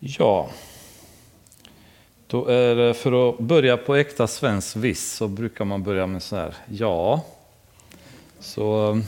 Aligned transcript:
Ja, 0.00 0.50
då 2.26 2.46
är 2.46 2.74
det 2.74 2.94
för 2.94 3.28
att 3.28 3.38
börja 3.38 3.76
på 3.76 3.96
äkta 3.96 4.26
svensk 4.26 4.76
viss 4.76 5.12
så 5.12 5.28
brukar 5.28 5.64
man 5.64 5.82
börja 5.82 6.06
med 6.06 6.22
så 6.22 6.36
här, 6.36 6.54
ja. 6.68 7.24
Så 8.40 8.90
ehm, 8.90 9.04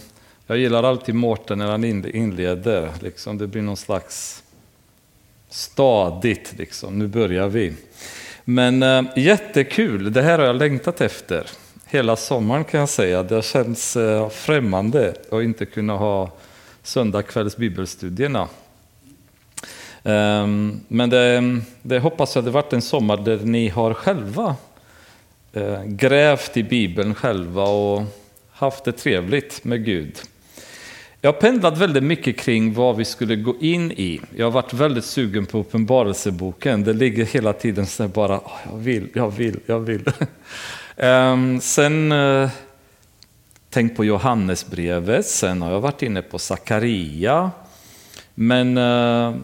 jag 0.46 0.58
gillar 0.58 0.82
alltid 0.82 1.14
Mårten 1.14 1.58
när 1.58 1.71
han 1.71 1.84
inleder, 1.84 2.90
liksom, 3.00 3.38
det 3.38 3.46
blir 3.46 3.62
någon 3.62 3.76
slags 3.76 4.42
stadigt, 5.48 6.54
liksom. 6.58 6.99
nu 6.99 7.07
börjar 7.07 7.49
vi. 7.49 7.75
Men 8.45 8.83
äh, 8.83 9.03
jättekul, 9.17 10.13
det 10.13 10.22
här 10.22 10.38
har 10.38 10.47
jag 10.47 10.57
längtat 10.57 11.01
efter 11.01 11.47
hela 11.87 12.17
sommaren 12.17 12.65
kan 12.65 12.81
jag 12.81 12.88
säga. 12.88 13.22
Det 13.22 13.45
känns 13.45 13.97
äh, 13.97 14.22
eh, 14.22 14.29
främmande 14.29 15.15
att 15.31 15.43
inte 15.43 15.67
kunna 15.67 15.97
ha 15.97 16.30
söndagskvälls 16.83 17.57
bibelstudierna. 17.57 18.48
Ehm, 20.05 20.80
men 20.88 21.10
det, 21.10 21.60
det 21.83 21.98
hoppas 21.98 22.34
jag 22.34 22.45
det 22.45 22.51
varit 22.51 22.73
en 22.73 22.83
sommar 22.83 23.16
där 23.16 23.38
ni 23.38 23.69
har 23.69 23.95
själva 23.95 24.56
eh, 25.52 25.83
grävt 25.84 26.56
i 26.56 26.62
Bibeln 26.62 27.15
själva 27.15 27.62
och 27.62 28.02
haft 28.51 28.84
det 28.84 28.92
trevligt 28.92 29.65
med 29.65 29.84
Gud. 29.84 30.19
Jag 31.23 31.33
har 31.33 31.41
pendlat 31.41 31.78
väldigt 31.78 32.02
mycket 32.02 32.39
kring 32.39 32.75
vad 32.75 32.97
vi 32.97 33.05
skulle 33.05 33.37
gå 33.37 33.55
in 33.61 33.92
i. 33.92 34.20
Jag 34.37 34.47
har 34.47 34.51
varit 34.51 34.73
väldigt 34.73 35.05
sugen 35.05 35.47
på 35.47 35.59
Uppenbarelseboken. 35.59 36.84
Det 36.84 36.92
ligger 36.92 37.25
hela 37.25 37.53
tiden 37.53 37.87
så 37.87 38.09
bara, 38.09 38.41
jag 38.70 38.78
vill, 38.78 39.09
jag 39.14 39.30
vill, 39.30 39.61
jag 39.67 39.80
vill. 39.80 40.03
um, 40.97 41.61
sen 41.61 42.12
uh, 42.12 42.51
tänkt 43.70 43.97
på 43.97 44.05
Johannesbrevet, 44.05 45.27
sen 45.27 45.62
har 45.62 45.70
jag 45.70 45.80
varit 45.80 46.03
inne 46.03 46.23
på 46.23 46.39
Sakaria. 46.39 47.51
Men 48.34 48.78
uh, 48.78 49.37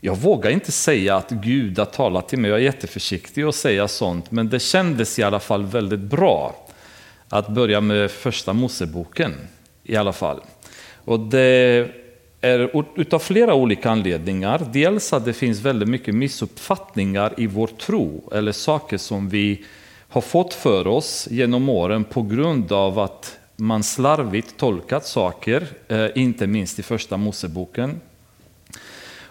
jag 0.00 0.16
vågar 0.16 0.50
inte 0.50 0.72
säga 0.72 1.16
att 1.16 1.30
Gud 1.30 1.78
har 1.78 1.86
talat 1.86 2.28
till 2.28 2.38
mig, 2.38 2.50
jag 2.50 2.58
är 2.58 2.64
jätteförsiktig 2.64 3.42
att 3.42 3.54
säga 3.54 3.88
sånt, 3.88 4.30
men 4.30 4.48
det 4.48 4.60
kändes 4.60 5.18
i 5.18 5.22
alla 5.22 5.40
fall 5.40 5.64
väldigt 5.64 6.00
bra 6.00 6.66
att 7.28 7.48
börja 7.48 7.80
med 7.80 8.10
första 8.10 8.52
Moseboken 8.52 9.34
i 9.84 9.96
alla 9.96 10.12
fall. 10.12 10.40
Och 11.04 11.20
det 11.20 11.88
är 12.40 12.84
utav 13.00 13.18
flera 13.18 13.54
olika 13.54 13.90
anledningar. 13.90 14.66
Dels 14.72 15.12
att 15.12 15.24
det 15.24 15.32
finns 15.32 15.60
väldigt 15.60 15.88
mycket 15.88 16.14
missuppfattningar 16.14 17.34
i 17.36 17.46
vår 17.46 17.66
tro, 17.66 18.30
eller 18.34 18.52
saker 18.52 18.98
som 18.98 19.28
vi 19.28 19.64
har 20.08 20.20
fått 20.20 20.54
för 20.54 20.86
oss 20.86 21.28
genom 21.30 21.68
åren 21.68 22.04
på 22.04 22.22
grund 22.22 22.72
av 22.72 22.98
att 22.98 23.38
man 23.56 23.82
slarvigt 23.82 24.56
tolkat 24.56 25.06
saker, 25.06 25.66
eh, 25.88 26.06
inte 26.14 26.46
minst 26.46 26.78
i 26.78 26.82
första 26.82 27.16
Moseboken. 27.16 28.00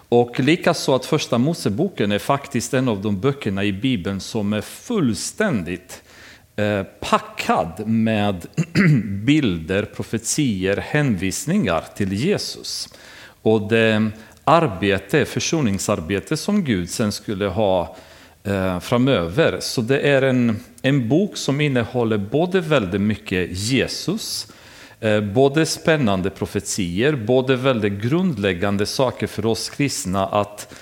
Och 0.08 0.40
likaså 0.40 0.94
att 0.94 1.06
första 1.06 1.38
Moseboken 1.38 2.12
är 2.12 2.18
faktiskt 2.18 2.74
en 2.74 2.88
av 2.88 3.02
de 3.02 3.20
böckerna 3.20 3.64
i 3.64 3.72
Bibeln 3.72 4.20
som 4.20 4.52
är 4.52 4.60
fullständigt 4.60 6.02
eh, 6.56 6.82
packad 7.00 7.88
med 7.88 8.46
bilder, 9.24 9.82
profetier, 9.82 10.76
hänvisningar 10.76 11.84
till 11.96 12.12
Jesus. 12.12 12.94
Och 13.42 13.68
det 13.68 14.10
arbete, 14.44 15.24
försoningsarbete 15.24 16.36
som 16.36 16.64
Gud 16.64 16.90
sen 16.90 17.12
skulle 17.12 17.46
ha 17.46 17.96
eh, 18.44 18.80
framöver. 18.80 19.58
Så 19.60 19.80
det 19.80 20.00
är 20.00 20.22
en, 20.22 20.60
en 20.82 21.08
bok 21.08 21.36
som 21.36 21.60
innehåller 21.60 22.18
både 22.18 22.60
väldigt 22.60 23.00
mycket 23.00 23.48
Jesus, 23.50 24.52
Eh, 25.00 25.20
både 25.20 25.66
spännande 25.66 26.30
profetier, 26.30 27.16
både 27.16 27.56
väldigt 27.56 28.02
grundläggande 28.02 28.86
saker 28.86 29.26
för 29.26 29.46
oss 29.46 29.70
kristna 29.70 30.26
att, 30.26 30.74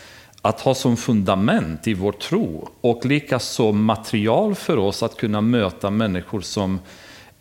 att 0.42 0.60
ha 0.60 0.74
som 0.74 0.96
fundament 0.96 1.86
i 1.86 1.94
vår 1.94 2.12
tro 2.12 2.68
och 2.80 3.06
likaså 3.06 3.72
material 3.72 4.54
för 4.54 4.76
oss 4.76 5.02
att 5.02 5.16
kunna 5.16 5.40
möta 5.40 5.90
människor 5.90 6.40
som 6.40 6.80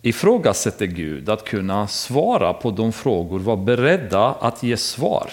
ifrågasätter 0.01 0.85
Gud, 0.85 1.29
att 1.29 1.45
kunna 1.45 1.87
svara 1.87 2.53
på 2.53 2.71
de 2.71 2.93
frågor, 2.93 3.39
vara 3.39 3.57
beredda 3.57 4.25
att 4.27 4.63
ge 4.63 4.77
svar 4.77 5.31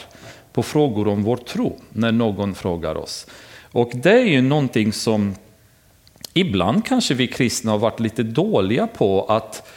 på 0.53 0.62
frågor 0.62 1.09
om 1.09 1.22
vår 1.22 1.37
tro 1.37 1.78
när 1.88 2.12
någon 2.12 2.55
frågar 2.55 2.97
oss. 2.97 3.27
Och 3.72 3.91
det 3.94 4.12
är 4.12 4.25
ju 4.25 4.43
någonting 4.43 4.93
som 4.93 5.34
ibland 6.34 6.87
kanske 6.87 7.15
vi 7.15 7.27
kristna 7.27 7.71
har 7.71 7.78
varit 7.78 8.00
lite 8.00 8.22
dåliga 8.22 8.87
på 8.87 9.25
att 9.25 9.69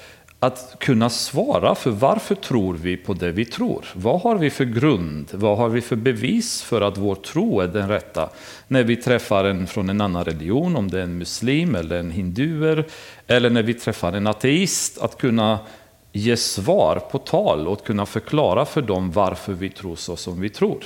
att 0.46 0.76
kunna 0.80 1.10
svara 1.10 1.76
för 1.76 1.92
varför 1.92 2.36
tror 2.36 2.74
vi 2.74 2.98
på 2.98 3.14
det 3.14 3.32
vi 3.32 3.46
tror? 3.46 3.86
Vad 3.94 4.22
har 4.22 4.36
vi 4.36 4.50
för 4.50 4.66
grund? 4.66 5.28
Vad 5.32 5.58
har 5.58 5.70
vi 5.70 5.82
för 5.82 5.96
bevis 5.96 6.62
för 6.62 6.82
att 6.82 6.98
vår 6.98 7.16
tro 7.16 7.60
är 7.60 7.68
den 7.68 7.90
rätta? 7.90 8.30
När 8.68 8.84
vi 8.84 8.96
träffar 8.96 9.46
en 9.46 9.68
från 9.68 9.90
en 9.90 10.02
annan 10.02 10.26
religion, 10.26 10.76
om 10.76 10.92
det 10.92 11.00
är 11.00 11.04
en 11.04 11.18
muslim 11.18 11.76
eller 11.76 12.00
en 12.00 12.12
hinduer, 12.12 12.86
eller 13.28 13.50
när 13.50 13.64
vi 13.64 13.74
träffar 13.74 14.14
en 14.14 14.28
ateist, 14.28 15.02
att 15.02 15.18
kunna 15.18 15.60
ge 16.12 16.38
svar 16.38 17.00
på 17.12 17.18
tal 17.18 17.68
och 17.68 17.86
kunna 17.86 18.06
förklara 18.06 18.66
för 18.66 18.82
dem 18.82 19.12
varför 19.12 19.54
vi 19.54 19.70
tror 19.70 19.96
så 19.96 20.16
som 20.16 20.42
vi 20.42 20.50
tror. 20.50 20.84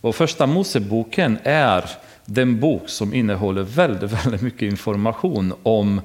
Och 0.00 0.14
första 0.14 0.46
Moseboken 0.46 1.38
är 1.42 1.90
den 2.24 2.60
bok 2.60 2.88
som 2.88 3.14
innehåller 3.14 3.62
väldigt, 3.62 4.10
väldigt 4.10 4.42
mycket 4.42 4.62
information 4.62 5.54
om 5.62 6.00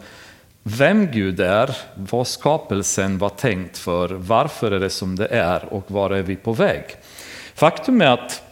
vem 0.67 1.11
Gud 1.11 1.39
är, 1.39 1.77
vad 1.95 2.27
skapelsen 2.27 3.17
var 3.17 3.29
tänkt 3.29 3.77
för, 3.77 4.09
varför 4.09 4.71
är 4.71 4.79
det 4.79 4.89
som 4.89 5.15
det 5.15 5.27
är 5.27 5.73
och 5.73 5.91
var 5.91 6.09
är 6.09 6.23
vi 6.23 6.35
på 6.35 6.53
väg. 6.53 6.83
Faktum 7.55 8.01
är 8.01 8.07
att 8.07 8.43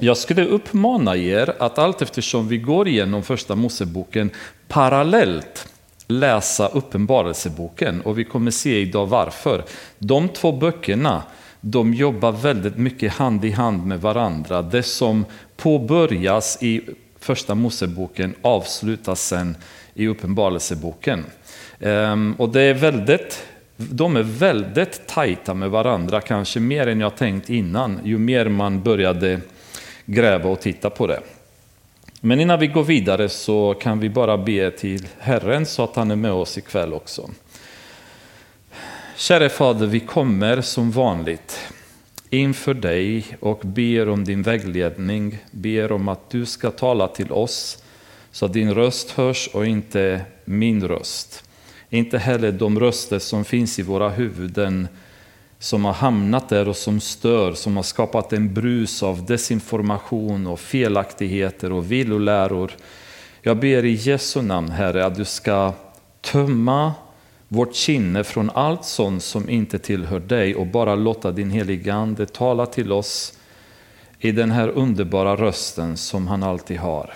jag 0.00 0.16
skulle 0.16 0.44
uppmana 0.44 1.16
er 1.16 1.54
att 1.58 1.78
allt 1.78 2.02
eftersom 2.02 2.48
vi 2.48 2.58
går 2.58 2.88
igenom 2.88 3.22
första 3.22 3.54
Moseboken 3.54 4.30
parallellt 4.68 5.68
läsa 6.06 6.68
Uppenbarelseboken 6.68 8.00
och 8.00 8.18
vi 8.18 8.24
kommer 8.24 8.50
se 8.50 8.80
idag 8.80 9.06
varför. 9.06 9.64
De 9.98 10.28
två 10.28 10.52
böckerna 10.52 11.22
de 11.60 11.94
jobbar 11.94 12.32
väldigt 12.32 12.76
mycket 12.76 13.12
hand 13.12 13.44
i 13.44 13.50
hand 13.50 13.86
med 13.86 14.00
varandra. 14.00 14.62
Det 14.62 14.82
som 14.82 15.24
påbörjas 15.56 16.58
i 16.62 16.80
första 17.20 17.54
Moseboken 17.54 18.34
avslutas 18.42 19.20
sen 19.20 19.56
i 19.98 20.06
Uppenbarelseboken. 20.06 21.24
Ehm, 21.80 22.34
och 22.38 22.48
det 22.48 22.62
är 22.62 22.74
väldigt, 22.74 23.44
de 23.76 24.16
är 24.16 24.22
väldigt 24.22 25.06
tajta 25.06 25.54
med 25.54 25.70
varandra, 25.70 26.20
kanske 26.20 26.60
mer 26.60 26.86
än 26.86 27.00
jag 27.00 27.16
tänkt 27.16 27.50
innan, 27.50 28.00
ju 28.04 28.18
mer 28.18 28.48
man 28.48 28.82
började 28.82 29.40
gräva 30.04 30.50
och 30.50 30.60
titta 30.60 30.90
på 30.90 31.06
det. 31.06 31.20
Men 32.20 32.40
innan 32.40 32.60
vi 32.60 32.66
går 32.66 32.84
vidare 32.84 33.28
så 33.28 33.74
kan 33.74 34.00
vi 34.00 34.08
bara 34.08 34.38
be 34.38 34.70
till 34.70 35.06
Herren 35.18 35.66
så 35.66 35.84
att 35.84 35.96
han 35.96 36.10
är 36.10 36.16
med 36.16 36.32
oss 36.32 36.58
ikväll 36.58 36.92
också. 36.92 37.30
Käre 39.16 39.48
Fader, 39.48 39.86
vi 39.86 40.00
kommer 40.00 40.60
som 40.60 40.90
vanligt 40.90 41.58
inför 42.30 42.74
dig 42.74 43.24
och 43.40 43.60
ber 43.64 44.08
om 44.08 44.24
din 44.24 44.42
vägledning, 44.42 45.38
ber 45.50 45.92
om 45.92 46.08
att 46.08 46.30
du 46.30 46.46
ska 46.46 46.70
tala 46.70 47.08
till 47.08 47.32
oss 47.32 47.82
så 48.32 48.46
att 48.46 48.52
din 48.52 48.74
röst 48.74 49.10
hörs 49.10 49.48
och 49.52 49.66
inte 49.66 50.20
min 50.44 50.88
röst. 50.88 51.44
Inte 51.90 52.18
heller 52.18 52.52
de 52.52 52.80
röster 52.80 53.18
som 53.18 53.44
finns 53.44 53.78
i 53.78 53.82
våra 53.82 54.08
huvuden 54.08 54.88
som 55.58 55.84
har 55.84 55.92
hamnat 55.92 56.48
där 56.48 56.68
och 56.68 56.76
som 56.76 57.00
stör, 57.00 57.52
som 57.52 57.76
har 57.76 57.82
skapat 57.82 58.32
en 58.32 58.54
brus 58.54 59.02
av 59.02 59.26
desinformation 59.26 60.46
och 60.46 60.60
felaktigheter 60.60 61.72
och 61.72 61.92
villoläror. 61.92 62.72
Jag 63.42 63.56
ber 63.56 63.84
i 63.84 63.92
Jesu 63.92 64.42
namn, 64.42 64.70
Herre, 64.70 65.06
att 65.06 65.14
du 65.14 65.24
ska 65.24 65.72
tömma 66.20 66.94
vårt 67.48 67.74
kinne 67.74 68.24
från 68.24 68.50
allt 68.50 68.84
sånt 68.84 69.22
som 69.22 69.48
inte 69.48 69.78
tillhör 69.78 70.20
dig 70.20 70.54
och 70.54 70.66
bara 70.66 70.94
låta 70.94 71.32
din 71.32 71.50
heliga 71.50 71.94
Ande 71.94 72.26
tala 72.26 72.66
till 72.66 72.92
oss 72.92 73.38
i 74.18 74.32
den 74.32 74.50
här 74.50 74.68
underbara 74.68 75.36
rösten 75.36 75.96
som 75.96 76.26
han 76.26 76.42
alltid 76.42 76.78
har. 76.78 77.14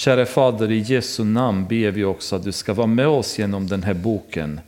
Käre 0.00 0.26
Fader, 0.26 0.70
i 0.70 0.78
Jesu 0.78 1.24
namn 1.24 1.66
ber 1.68 1.90
vi 1.90 2.04
också 2.04 2.36
att 2.36 2.44
du 2.44 2.52
ska 2.52 2.74
vara 2.74 2.86
med 2.86 3.08
oss 3.08 3.38
genom 3.38 3.66
den 3.66 3.82
här 3.82 3.94
boken. 3.94 4.60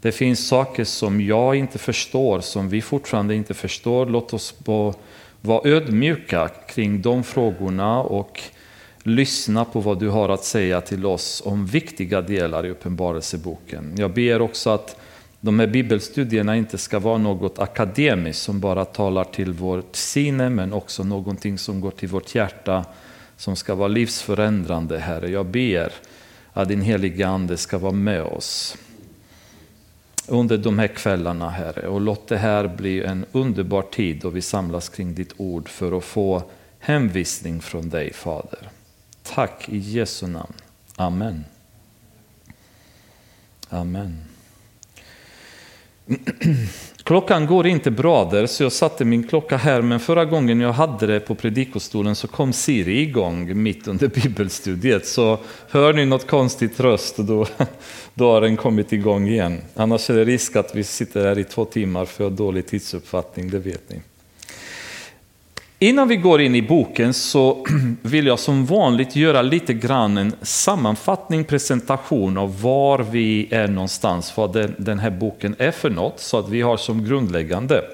Det 0.00 0.12
finns 0.12 0.48
saker 0.48 0.84
som 0.84 1.20
jag 1.20 1.56
inte 1.56 1.78
förstår, 1.78 2.40
som 2.40 2.68
vi 2.68 2.82
fortfarande 2.82 3.34
inte 3.34 3.54
förstår. 3.54 4.06
Låt 4.06 4.32
oss 4.32 4.54
vara 5.42 5.60
ödmjuka 5.64 6.48
kring 6.48 7.02
de 7.02 7.24
frågorna 7.24 8.00
och 8.00 8.40
lyssna 9.02 9.64
på 9.64 9.80
vad 9.80 9.98
du 9.98 10.08
har 10.08 10.28
att 10.28 10.44
säga 10.44 10.80
till 10.80 11.06
oss 11.06 11.42
om 11.44 11.66
viktiga 11.66 12.20
delar 12.20 12.66
i 12.66 12.70
Uppenbarelseboken. 12.70 13.94
Jag 13.96 14.10
ber 14.10 14.42
också 14.42 14.70
att 14.70 14.96
de 15.40 15.58
här 15.58 15.66
bibelstudierna 15.66 16.56
inte 16.56 16.78
ska 16.78 16.98
vara 16.98 17.18
något 17.18 17.58
akademiskt 17.58 18.42
som 18.42 18.60
bara 18.60 18.84
talar 18.84 19.24
till 19.24 19.52
vårt 19.52 19.96
sinne 19.96 20.50
men 20.50 20.72
också 20.72 21.04
någonting 21.04 21.58
som 21.58 21.80
går 21.80 21.90
till 21.90 22.08
vårt 22.08 22.34
hjärta 22.34 22.84
som 23.44 23.56
ska 23.56 23.74
vara 23.74 23.88
livsförändrande, 23.88 24.98
Herre. 24.98 25.30
Jag 25.30 25.46
ber 25.46 25.92
att 26.52 26.68
din 26.68 26.80
heliga 26.80 27.28
Ande 27.28 27.56
ska 27.56 27.78
vara 27.78 27.92
med 27.92 28.22
oss. 28.22 28.76
under 30.28 30.58
de 30.58 30.78
här 30.78 30.88
kvällarna, 30.88 31.50
Herre. 31.50 31.88
Och 31.88 32.00
låt 32.00 32.28
det 32.28 32.36
här 32.36 32.68
bli 32.68 33.02
en 33.02 33.26
underbar 33.32 33.82
tid 33.82 34.20
då 34.22 34.30
vi 34.30 34.42
samlas 34.42 34.88
kring 34.88 35.14
ditt 35.14 35.34
ord 35.36 35.68
för 35.68 35.98
att 35.98 36.04
få 36.04 36.42
hemvisning 36.78 37.60
från 37.60 37.90
dig, 37.90 38.12
Fader. 38.12 38.68
Tack 39.22 39.68
i 39.68 39.78
Jesu 39.78 40.26
namn. 40.26 40.54
Amen. 40.96 41.44
Amen. 43.68 44.24
Klockan 47.04 47.46
går 47.46 47.66
inte 47.66 47.90
bra 47.90 48.30
där, 48.30 48.46
så 48.46 48.62
jag 48.62 48.72
satte 48.72 49.04
min 49.04 49.28
klocka 49.28 49.56
här, 49.56 49.82
men 49.82 50.00
förra 50.00 50.24
gången 50.24 50.60
jag 50.60 50.72
hade 50.72 51.06
det 51.06 51.20
på 51.20 51.34
predikostolen 51.34 52.14
så 52.14 52.28
kom 52.28 52.52
Siri 52.52 53.00
igång 53.00 53.62
mitt 53.62 53.88
under 53.88 54.08
bibelstudiet. 54.08 55.06
Så 55.06 55.38
hör 55.68 55.92
ni 55.92 56.06
något 56.06 56.26
konstigt 56.26 56.80
röst, 56.80 57.16
då, 57.16 57.46
då 58.14 58.32
har 58.32 58.40
den 58.40 58.56
kommit 58.56 58.92
igång 58.92 59.28
igen. 59.28 59.60
Annars 59.74 60.10
är 60.10 60.14
det 60.14 60.24
risk 60.24 60.56
att 60.56 60.74
vi 60.74 60.84
sitter 60.84 61.24
här 61.24 61.38
i 61.38 61.44
två 61.44 61.64
timmar 61.64 62.04
för 62.04 62.30
dålig 62.30 62.66
tidsuppfattning, 62.66 63.50
det 63.50 63.58
vet 63.58 63.90
ni. 63.90 64.00
Innan 65.84 66.08
vi 66.08 66.16
går 66.16 66.40
in 66.40 66.54
i 66.54 66.62
boken 66.62 67.14
så 67.14 67.66
vill 68.02 68.26
jag 68.26 68.38
som 68.38 68.66
vanligt 68.66 69.16
göra 69.16 69.42
lite 69.42 69.74
grann 69.74 70.18
en 70.18 70.32
sammanfattning, 70.42 71.44
presentation 71.44 72.38
av 72.38 72.60
var 72.62 72.98
vi 72.98 73.48
är 73.50 73.68
någonstans, 73.68 74.36
vad 74.36 74.72
den 74.78 74.98
här 74.98 75.10
boken 75.10 75.56
är 75.58 75.70
för 75.70 75.90
något, 75.90 76.20
så 76.20 76.38
att 76.38 76.48
vi 76.48 76.60
har 76.62 76.76
som 76.76 77.04
grundläggande. 77.04 77.84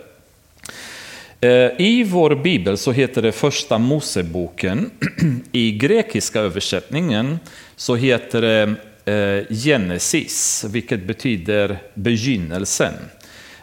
Eh, 1.40 1.50
I 1.78 2.06
vår 2.10 2.34
bibel 2.34 2.76
så 2.76 2.92
heter 2.92 3.22
det 3.22 3.32
första 3.32 3.78
Moseboken. 3.78 4.90
I 5.52 5.72
grekiska 5.72 6.40
översättningen 6.40 7.38
så 7.76 7.96
heter 7.96 8.40
det 8.42 8.75
eh, 9.12 9.56
Genesis, 9.56 10.64
vilket 10.69 11.06
betyder 11.06 11.78
begynnelsen. 11.94 12.94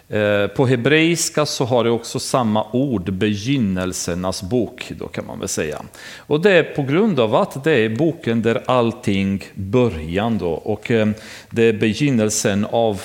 Eh, 0.10 0.48
på 0.48 0.68
hebreiska 0.68 1.46
så 1.46 1.66
har 1.66 1.84
det 1.84 1.90
också 1.90 2.20
samma 2.20 2.66
ord, 2.72 3.14
begynnelsernas 3.14 4.44
bok, 4.44 4.92
då 5.00 5.08
kan 5.08 5.26
man 5.26 5.40
väl 5.40 5.48
säga. 5.48 5.82
Och 6.18 6.42
det 6.42 6.52
är 6.52 6.64
på 6.64 6.84
grund 6.84 7.20
av 7.20 7.36
att 7.36 7.64
det 7.64 7.72
är 7.72 7.90
boken 7.90 8.42
där 8.42 8.64
allting 8.66 9.44
börjar 9.54 10.30
då. 10.30 10.52
Och 10.52 10.92
eh, 10.92 11.08
det 11.50 11.64
är 11.64 11.74
begynnelsen 11.74 12.66
av, 12.72 13.02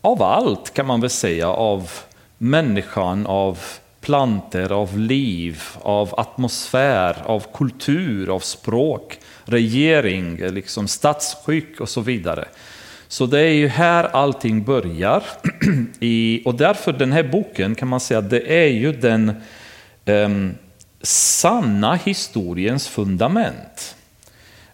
av 0.00 0.22
allt 0.22 0.74
kan 0.74 0.86
man 0.86 1.00
väl 1.00 1.10
säga, 1.10 1.48
av 1.48 1.90
människan, 2.38 3.26
av 3.26 3.58
planter, 4.00 4.72
av 4.72 4.98
liv, 4.98 5.62
av 5.82 6.14
atmosfär, 6.20 7.16
av 7.26 7.44
kultur, 7.54 8.34
av 8.34 8.40
språk, 8.40 9.18
regering, 9.44 10.36
liksom 10.36 10.88
statsskick 10.88 11.80
och 11.80 11.88
så 11.88 12.00
vidare. 12.00 12.44
Så 13.12 13.26
det 13.26 13.40
är 13.40 13.52
ju 13.52 13.68
här 13.68 14.04
allting 14.04 14.64
börjar. 14.64 15.22
och 16.44 16.54
därför 16.54 16.92
den 16.92 17.12
här 17.12 17.22
boken 17.22 17.74
kan 17.74 17.88
man 17.88 18.00
säga 18.00 18.18
att 18.18 18.30
det 18.30 18.64
är 18.64 18.68
ju 18.68 18.92
den 18.92 19.32
um, 20.06 20.54
sanna 21.02 21.94
historiens 21.94 22.88
fundament. 22.88 23.96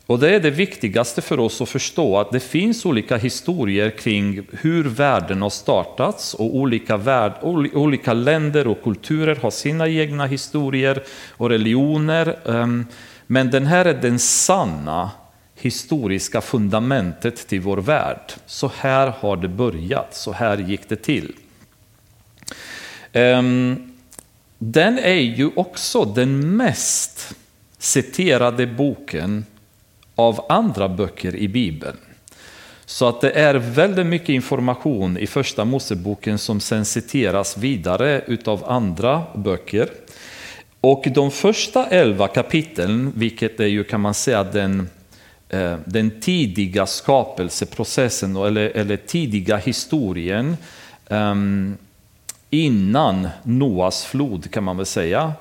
Och 0.06 0.19
det 0.19 0.35
är 0.35 0.40
det 0.40 0.50
viktigaste 0.50 1.23
för 1.23 1.40
oss 1.40 1.61
att 1.61 1.69
förstå 1.69 2.19
att 2.19 2.32
det 2.32 2.40
finns 2.40 2.87
olika 2.87 3.17
historier 3.17 3.90
kring 3.90 4.46
hur 4.61 4.85
världen 4.85 5.43
har 5.43 5.50
startats 5.50 6.35
och 6.35 6.56
olika, 6.56 6.96
värld, 6.96 7.32
olika 7.75 8.12
länder 8.12 8.67
och 8.67 8.82
kulturer 8.82 9.37
har 9.37 9.50
sina 9.50 9.88
egna 9.88 10.26
historier 10.26 11.02
och 11.31 11.50
religioner. 11.50 12.38
Ehm, 12.49 12.87
men 13.26 13.50
den 13.50 13.67
här 13.67 13.85
är 13.85 13.94
den 13.94 14.19
sanna 14.19 15.11
historiska 15.60 16.40
fundamentet 16.40 17.49
till 17.49 17.60
vår 17.60 17.76
värld. 17.76 18.32
Så 18.46 18.72
här 18.78 19.12
har 19.20 19.37
det 19.37 19.49
börjat, 19.49 20.14
så 20.14 20.32
här 20.32 20.58
gick 20.58 20.88
det 20.88 20.96
till. 20.96 21.32
Ehm, 23.12 23.93
den 24.58 24.99
är 24.99 25.20
ju 25.20 25.50
också 25.56 26.05
den 26.05 26.56
mest 26.56 27.34
citerade 27.78 28.66
boken 28.66 29.44
av 30.14 30.46
andra 30.49 30.88
böcker 30.88 31.37
i 31.37 31.49
Bibeln. 31.49 31.96
Så 32.87 33.08
att 33.08 33.20
det 33.20 33.31
är 33.31 33.54
väldigt 33.54 34.06
mycket 34.06 34.28
information 34.28 35.19
i 35.19 35.26
första 35.26 35.64
Moseboken 35.64 36.38
som 36.38 36.61
sen 36.61 36.84
citeras 36.84 37.56
vidare 37.56 38.22
utav 38.26 38.64
andra 38.70 39.22
böcker. 39.34 39.88
Och 40.81 41.04
de 41.14 41.31
första 41.31 41.87
elva 41.87 42.28
kapitlen, 42.28 43.12
vilket 43.16 43.61
är 43.61 43.66
ju 43.66 43.84
kan 43.84 44.00
man 44.00 44.14
säga 44.14 44.44
den 44.44 44.88
Eh, 45.49 45.77
den 45.85 46.21
tidiga 46.21 46.87
skapelseprocessen 46.87 48.37
eller, 48.37 48.71
eller 48.75 48.97
tidiga 48.97 49.56
historien 49.56 50.56
um, 51.09 51.77
innan 52.50 53.29
Noas 53.43 54.05
flod 54.05 54.50
kan 54.50 54.65
man 54.65 54.77
väl 54.77 54.87
säga. 54.87 55.33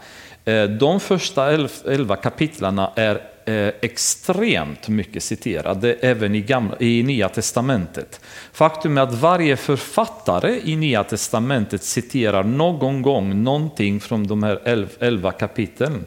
Eh, 0.45 0.63
de 0.63 0.99
första 0.99 1.51
elva 1.85 2.15
kapitlarna 2.15 2.91
är 2.95 3.21
eh, 3.45 3.73
extremt 3.81 4.87
mycket 4.87 5.23
citerade 5.23 5.93
även 5.93 6.35
i, 6.35 6.41
gamla, 6.41 6.79
i 6.79 7.03
Nya 7.03 7.29
Testamentet. 7.29 8.21
Faktum 8.53 8.97
är 8.97 9.01
att 9.01 9.13
varje 9.13 9.57
författare 9.57 10.59
i 10.63 10.75
Nya 10.75 11.03
Testamentet 11.03 11.83
citerar 11.83 12.43
någon 12.43 13.01
gång 13.01 13.43
någonting 13.43 13.99
från 13.99 14.27
de 14.27 14.43
här 14.43 14.87
elva 14.99 15.31
kapitlen. 15.31 16.05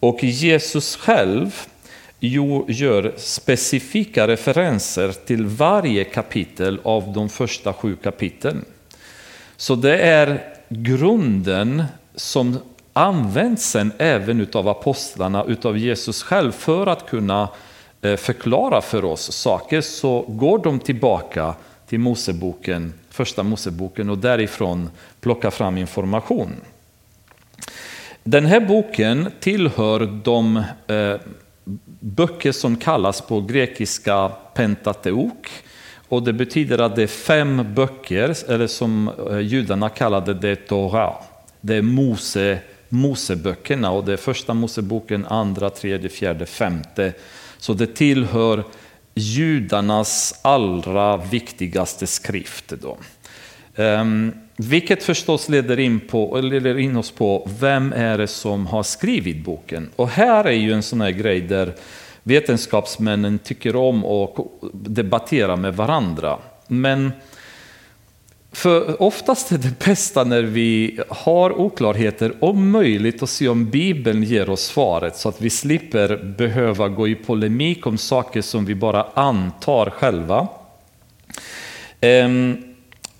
Och 0.00 0.24
Jesus 0.24 0.96
själv 0.96 1.66
Jo, 2.24 2.64
gör 2.68 3.12
specifika 3.16 4.28
referenser 4.28 5.12
till 5.12 5.46
varje 5.46 6.04
kapitel 6.04 6.80
av 6.82 7.12
de 7.12 7.28
första 7.28 7.72
sju 7.72 7.96
kapitlen. 7.96 8.64
Så 9.56 9.74
det 9.74 9.98
är 9.98 10.54
grunden 10.68 11.84
som 12.14 12.58
används 12.92 13.70
sen 13.70 13.92
även 13.98 14.46
av 14.52 14.68
apostlarna, 14.68 15.44
utav 15.44 15.78
Jesus 15.78 16.22
själv, 16.22 16.52
för 16.52 16.86
att 16.86 17.10
kunna 17.10 17.48
eh, 18.02 18.16
förklara 18.16 18.80
för 18.80 19.04
oss 19.04 19.32
saker, 19.32 19.80
så 19.80 20.20
går 20.28 20.58
de 20.58 20.80
tillbaka 20.80 21.54
till 21.86 22.00
Moseboken, 22.00 22.92
första 23.10 23.42
Moseboken 23.42 24.10
och 24.10 24.18
därifrån 24.18 24.90
plockar 25.20 25.50
fram 25.50 25.78
information. 25.78 26.52
Den 28.24 28.46
här 28.46 28.60
boken 28.60 29.30
tillhör 29.40 30.20
de 30.24 30.56
eh, 30.86 31.16
böcker 32.02 32.52
som 32.52 32.76
kallas 32.76 33.20
på 33.20 33.40
grekiska 33.40 34.28
Pentateuk. 34.54 35.48
Och 36.08 36.22
det 36.22 36.32
betyder 36.32 36.78
att 36.78 36.96
det 36.96 37.02
är 37.02 37.06
fem 37.06 37.74
böcker, 37.74 38.50
eller 38.50 38.66
som 38.66 39.10
eh, 39.30 39.38
judarna 39.38 39.88
kallade 39.88 40.34
det 40.34 40.56
Torah. 40.56 41.14
Det 41.60 41.76
är 41.76 41.82
Mose, 41.82 42.58
Moseböckerna 42.88 43.90
och 43.90 44.04
det 44.04 44.12
är 44.12 44.16
första 44.16 44.54
Moseboken, 44.54 45.26
andra, 45.26 45.70
tredje, 45.70 46.08
fjärde, 46.08 46.46
femte. 46.46 47.12
Så 47.58 47.74
det 47.74 47.86
tillhör 47.86 48.64
judarnas 49.14 50.40
allra 50.42 51.16
viktigaste 51.16 52.06
skrift. 52.06 52.68
Då. 52.68 52.98
Um, 53.82 54.32
vilket 54.56 55.02
förstås 55.02 55.48
leder 55.48 55.78
in, 55.78 56.00
på, 56.00 56.40
leder 56.40 56.78
in 56.78 56.96
oss 56.96 57.10
på 57.10 57.48
vem 57.60 57.92
är 57.92 58.18
det 58.18 58.26
som 58.26 58.66
har 58.66 58.82
skrivit 58.82 59.44
boken. 59.44 59.90
Och 59.96 60.08
här 60.08 60.44
är 60.44 60.52
ju 60.52 60.72
en 60.72 60.82
sån 60.82 61.00
här 61.00 61.10
grej 61.10 61.40
där 61.40 61.74
vetenskapsmännen 62.22 63.38
tycker 63.38 63.76
om 63.76 64.04
att 64.04 64.36
debattera 64.72 65.56
med 65.56 65.76
varandra. 65.76 66.38
Men 66.66 67.12
för 68.52 69.02
oftast 69.02 69.52
är 69.52 69.58
det 69.58 69.78
bästa 69.84 70.24
när 70.24 70.42
vi 70.42 71.00
har 71.08 71.60
oklarheter, 71.60 72.32
om 72.40 72.70
möjligt 72.70 73.22
att 73.22 73.30
se 73.30 73.48
om 73.48 73.70
Bibeln 73.70 74.22
ger 74.22 74.50
oss 74.50 74.62
svaret 74.62 75.16
så 75.16 75.28
att 75.28 75.40
vi 75.40 75.50
slipper 75.50 76.34
behöva 76.38 76.88
gå 76.88 77.08
i 77.08 77.14
polemik 77.14 77.86
om 77.86 77.98
saker 77.98 78.42
som 78.42 78.64
vi 78.64 78.74
bara 78.74 79.06
antar 79.14 79.90
själva. 79.90 80.48
Um, 82.00 82.71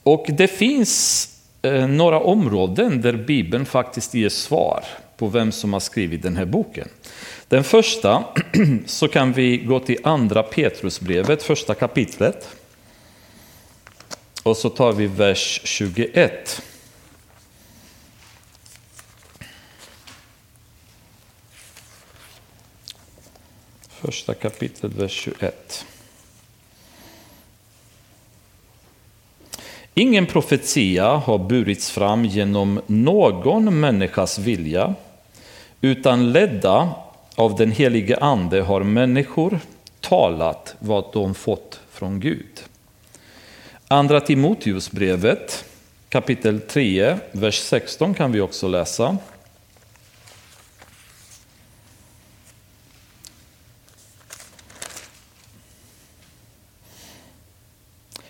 och 0.02 0.26
det 0.28 0.48
finns 0.48 1.28
eh, 1.62 1.86
några 1.86 2.20
områden 2.20 3.00
där 3.00 3.12
Bibeln 3.12 3.66
faktiskt 3.66 4.14
ger 4.14 4.28
svar 4.28 4.84
på 5.16 5.26
vem 5.28 5.52
som 5.52 5.72
har 5.72 5.80
skrivit 5.80 6.22
den 6.22 6.36
här 6.36 6.44
boken. 6.44 6.88
Den 7.48 7.64
första 7.64 8.24
så 8.86 9.08
kan 9.08 9.32
vi 9.32 9.56
gå 9.56 9.80
till 9.80 9.98
andra 10.02 10.42
Petrusbrevet, 10.42 11.42
första 11.42 11.74
kapitlet. 11.74 12.48
Och 14.42 14.56
så 14.56 14.68
tar 14.70 14.92
vi 14.92 15.06
vers 15.06 15.60
21. 15.64 16.62
Första 23.88 24.34
kapitlet, 24.34 24.92
vers 24.92 25.12
21. 25.12 25.86
Ingen 29.94 30.26
profetia 30.26 31.06
har 31.06 31.38
burits 31.38 31.90
fram 31.90 32.24
genom 32.24 32.80
någon 32.86 33.80
människas 33.80 34.38
vilja, 34.38 34.94
utan 35.80 36.32
ledda 36.32 36.94
av 37.34 37.56
den 37.56 37.70
helige 37.70 38.16
Ande 38.16 38.62
har 38.62 38.82
människor 38.82 39.60
talat 40.00 40.74
vad 40.78 41.04
de 41.12 41.34
fått 41.34 41.80
från 41.90 42.20
Gud. 42.20 42.62
Andra 43.88 44.20
Timoteusbrevet 44.20 45.64
kapitel 46.08 46.60
3, 46.60 47.16
vers 47.32 47.58
16 47.58 48.14
kan 48.14 48.32
vi 48.32 48.40
också 48.40 48.68
läsa. 48.68 49.16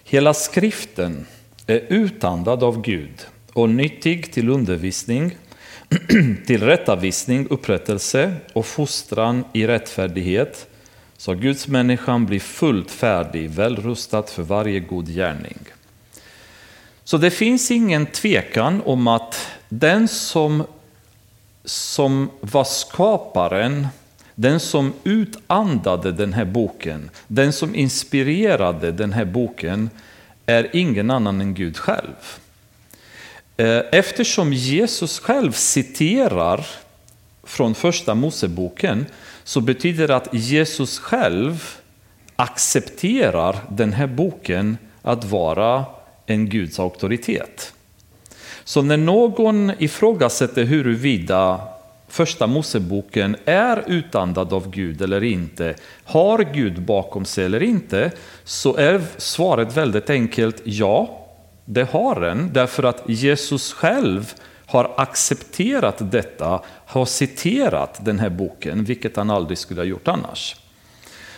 Hela 0.04 0.34
skriften 0.34 1.26
är 1.66 1.80
utandad 1.88 2.62
av 2.62 2.82
Gud 2.82 3.26
och 3.52 3.68
nyttig 3.68 4.32
till 4.32 4.48
undervisning, 4.48 5.36
till 6.46 6.62
rättavisning, 6.62 7.46
upprättelse 7.50 8.34
och 8.52 8.66
fostran 8.66 9.44
i 9.52 9.66
rättfärdighet, 9.66 10.68
så 11.16 11.34
Guds 11.34 11.68
människan 11.68 12.26
blir 12.26 12.40
fullt 12.40 12.90
färdig, 12.90 13.50
väl 13.50 13.76
rustad 13.76 14.22
för 14.22 14.42
varje 14.42 14.80
god 14.80 15.08
gärning. 15.08 15.58
Så 17.04 17.16
det 17.18 17.30
finns 17.30 17.70
ingen 17.70 18.06
tvekan 18.06 18.82
om 18.84 19.06
att 19.06 19.48
den 19.68 20.08
som, 20.08 20.64
som 21.64 22.30
var 22.40 22.64
skaparen, 22.64 23.88
den 24.34 24.60
som 24.60 24.92
utandade 25.04 26.12
den 26.12 26.32
här 26.32 26.44
boken, 26.44 27.10
den 27.26 27.52
som 27.52 27.74
inspirerade 27.74 28.92
den 28.92 29.12
här 29.12 29.24
boken, 29.24 29.90
är 30.46 30.70
ingen 30.72 31.10
annan 31.10 31.40
än 31.40 31.54
Gud 31.54 31.76
själv. 31.76 32.38
Eh, 33.56 33.82
eftersom 33.92 34.52
Jesus 34.52 35.18
själv 35.18 35.52
citerar 35.52 36.66
från 37.42 37.74
första 37.74 38.14
Moseboken 38.14 39.06
så 39.44 39.60
betyder 39.60 40.08
det 40.08 40.16
att 40.16 40.28
Jesus 40.34 40.98
själv 40.98 41.78
accepterar 42.36 43.56
den 43.70 43.92
här 43.92 44.06
boken 44.06 44.78
att 45.02 45.24
vara 45.24 45.84
en 46.26 46.48
Guds 46.48 46.80
auktoritet. 46.80 47.72
Så 48.64 48.82
när 48.82 48.96
någon 48.96 49.72
ifrågasätter 49.78 50.64
huruvida 50.64 51.60
första 52.12 52.46
Moseboken 52.46 53.36
är 53.44 53.84
utandad 53.86 54.52
av 54.52 54.70
Gud 54.70 55.02
eller 55.02 55.24
inte, 55.24 55.74
har 56.04 56.38
Gud 56.54 56.82
bakom 56.82 57.24
sig 57.24 57.44
eller 57.44 57.62
inte, 57.62 58.10
så 58.44 58.76
är 58.76 59.02
svaret 59.16 59.76
väldigt 59.76 60.10
enkelt 60.10 60.62
ja, 60.64 61.26
det 61.64 61.90
har 61.90 62.20
den, 62.20 62.50
därför 62.52 62.82
att 62.82 63.02
Jesus 63.06 63.72
själv 63.72 64.32
har 64.66 64.94
accepterat 64.96 66.10
detta, 66.12 66.60
har 66.86 67.04
citerat 67.04 68.04
den 68.04 68.18
här 68.18 68.30
boken, 68.30 68.84
vilket 68.84 69.16
han 69.16 69.30
aldrig 69.30 69.58
skulle 69.58 69.80
ha 69.80 69.86
gjort 69.86 70.08
annars. 70.08 70.56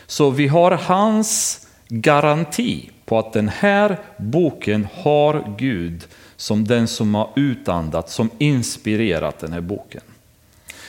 Så 0.07 0.31
vi 0.31 0.47
har 0.47 0.71
hans 0.71 1.61
garanti 1.89 2.91
på 3.05 3.19
att 3.19 3.33
den 3.33 3.49
här 3.49 3.99
boken 4.17 4.89
har 5.03 5.55
Gud 5.59 6.07
som 6.37 6.65
den 6.65 6.89
som 6.89 7.15
har 7.15 7.31
utandat, 7.37 8.11
som 8.11 8.31
inspirerat 8.39 9.39
den 9.39 9.53
här 9.53 9.61
boken. 9.61 10.03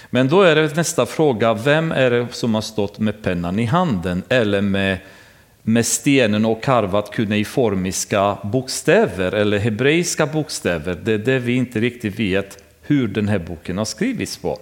Men 0.09 0.27
då 0.27 0.41
är 0.41 0.55
det 0.55 0.75
nästa 0.75 1.05
fråga, 1.05 1.53
vem 1.53 1.91
är 1.91 2.11
det 2.11 2.27
som 2.31 2.55
har 2.55 2.61
stått 2.61 2.99
med 2.99 3.23
pennan 3.23 3.59
i 3.59 3.65
handen 3.65 4.23
eller 4.29 4.61
med, 4.61 4.97
med 5.63 5.85
stenen 5.85 6.45
och 6.45 6.63
karvat 6.63 7.11
kuneiformiska 7.11 8.37
bokstäver 8.43 9.31
eller 9.31 9.57
hebreiska 9.57 10.25
bokstäver? 10.25 10.97
Det 11.03 11.13
är 11.13 11.17
det 11.17 11.39
vi 11.39 11.55
inte 11.55 11.79
riktigt 11.79 12.19
vet 12.19 12.63
hur 12.81 13.07
den 13.07 13.27
här 13.27 13.39
boken 13.39 13.77
har 13.77 13.85
skrivits 13.85 14.37
på. 14.37 14.59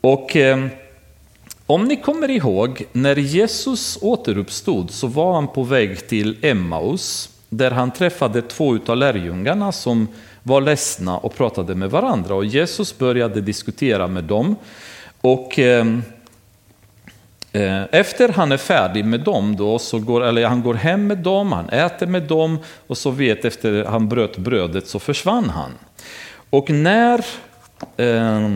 Och... 0.00 0.36
Eh, 0.36 0.66
om 1.66 1.84
ni 1.84 1.96
kommer 1.96 2.30
ihåg, 2.30 2.84
när 2.92 3.16
Jesus 3.16 3.98
återuppstod 4.02 4.90
så 4.90 5.06
var 5.06 5.34
han 5.34 5.48
på 5.48 5.62
väg 5.62 6.08
till 6.08 6.36
Emmaus, 6.42 7.30
där 7.48 7.70
han 7.70 7.90
träffade 7.90 8.42
två 8.42 8.78
av 8.86 8.96
lärjungarna 8.96 9.72
som 9.72 10.08
var 10.46 10.60
ledsna 10.60 11.18
och 11.18 11.34
pratade 11.34 11.74
med 11.74 11.90
varandra. 11.90 12.34
Och 12.34 12.44
Jesus 12.44 12.98
började 12.98 13.40
diskutera 13.40 14.06
med 14.06 14.24
dem. 14.24 14.56
Och 15.20 15.58
ehm, 15.58 16.02
eh, 17.52 17.82
efter 17.82 18.28
han 18.28 18.52
är 18.52 18.56
färdig 18.56 19.04
med 19.04 19.20
dem, 19.20 19.56
då, 19.56 19.78
så 19.78 19.98
går, 19.98 20.24
eller 20.24 20.46
han 20.46 20.62
går 20.62 20.74
hem 20.74 21.06
med 21.06 21.18
dem, 21.18 21.52
han 21.52 21.68
äter 21.68 22.06
med 22.06 22.22
dem 22.22 22.58
och 22.86 22.98
så 22.98 23.10
vet 23.10 23.44
efter 23.44 23.84
han 23.84 24.08
bröt 24.08 24.36
brödet 24.36 24.88
så 24.88 24.98
försvann 24.98 25.50
han. 25.50 25.70
Och 26.50 26.70
när 26.70 27.24
eh, 27.96 28.50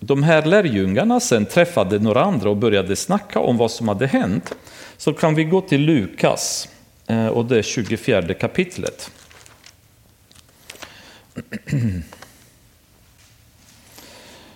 de 0.00 0.22
här 0.22 0.42
lärjungarna 0.42 1.20
sen 1.20 1.46
träffade 1.46 1.98
några 1.98 2.24
andra 2.24 2.50
och 2.50 2.56
började 2.56 2.96
snacka 2.96 3.40
om 3.40 3.56
vad 3.56 3.70
som 3.70 3.88
hade 3.88 4.06
hänt. 4.06 4.54
Så 4.96 5.12
kan 5.12 5.34
vi 5.34 5.44
gå 5.44 5.60
till 5.60 5.80
Lukas 5.80 6.68
eh, 7.06 7.26
och 7.26 7.44
det 7.44 7.62
24 7.62 8.34
kapitlet. 8.34 9.10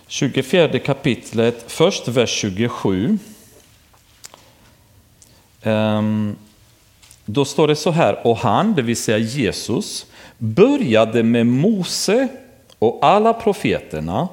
Tjugofjärde 0.07 0.79
kapitlet, 0.79 1.71
först 1.71 2.07
vers 2.07 2.29
27. 2.29 3.17
Ehm, 5.61 6.35
då 7.25 7.45
står 7.45 7.67
det 7.67 7.75
så 7.75 7.91
här, 7.91 8.27
och 8.27 8.37
han, 8.37 8.75
det 8.75 8.81
vill 8.81 8.97
säga 8.97 9.17
Jesus, 9.17 10.05
började 10.37 11.23
med 11.23 11.45
Mose 11.45 12.27
och 12.79 12.99
alla 13.01 13.33
profeterna 13.33 14.27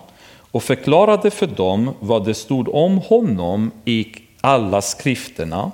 och 0.51 0.63
förklarade 0.63 1.31
för 1.31 1.47
dem 1.47 1.95
vad 2.01 2.25
det 2.25 2.35
stod 2.35 2.69
om 2.69 2.99
honom 2.99 3.71
i 3.85 4.07
alla 4.41 4.83
skrifterna. 4.83 5.73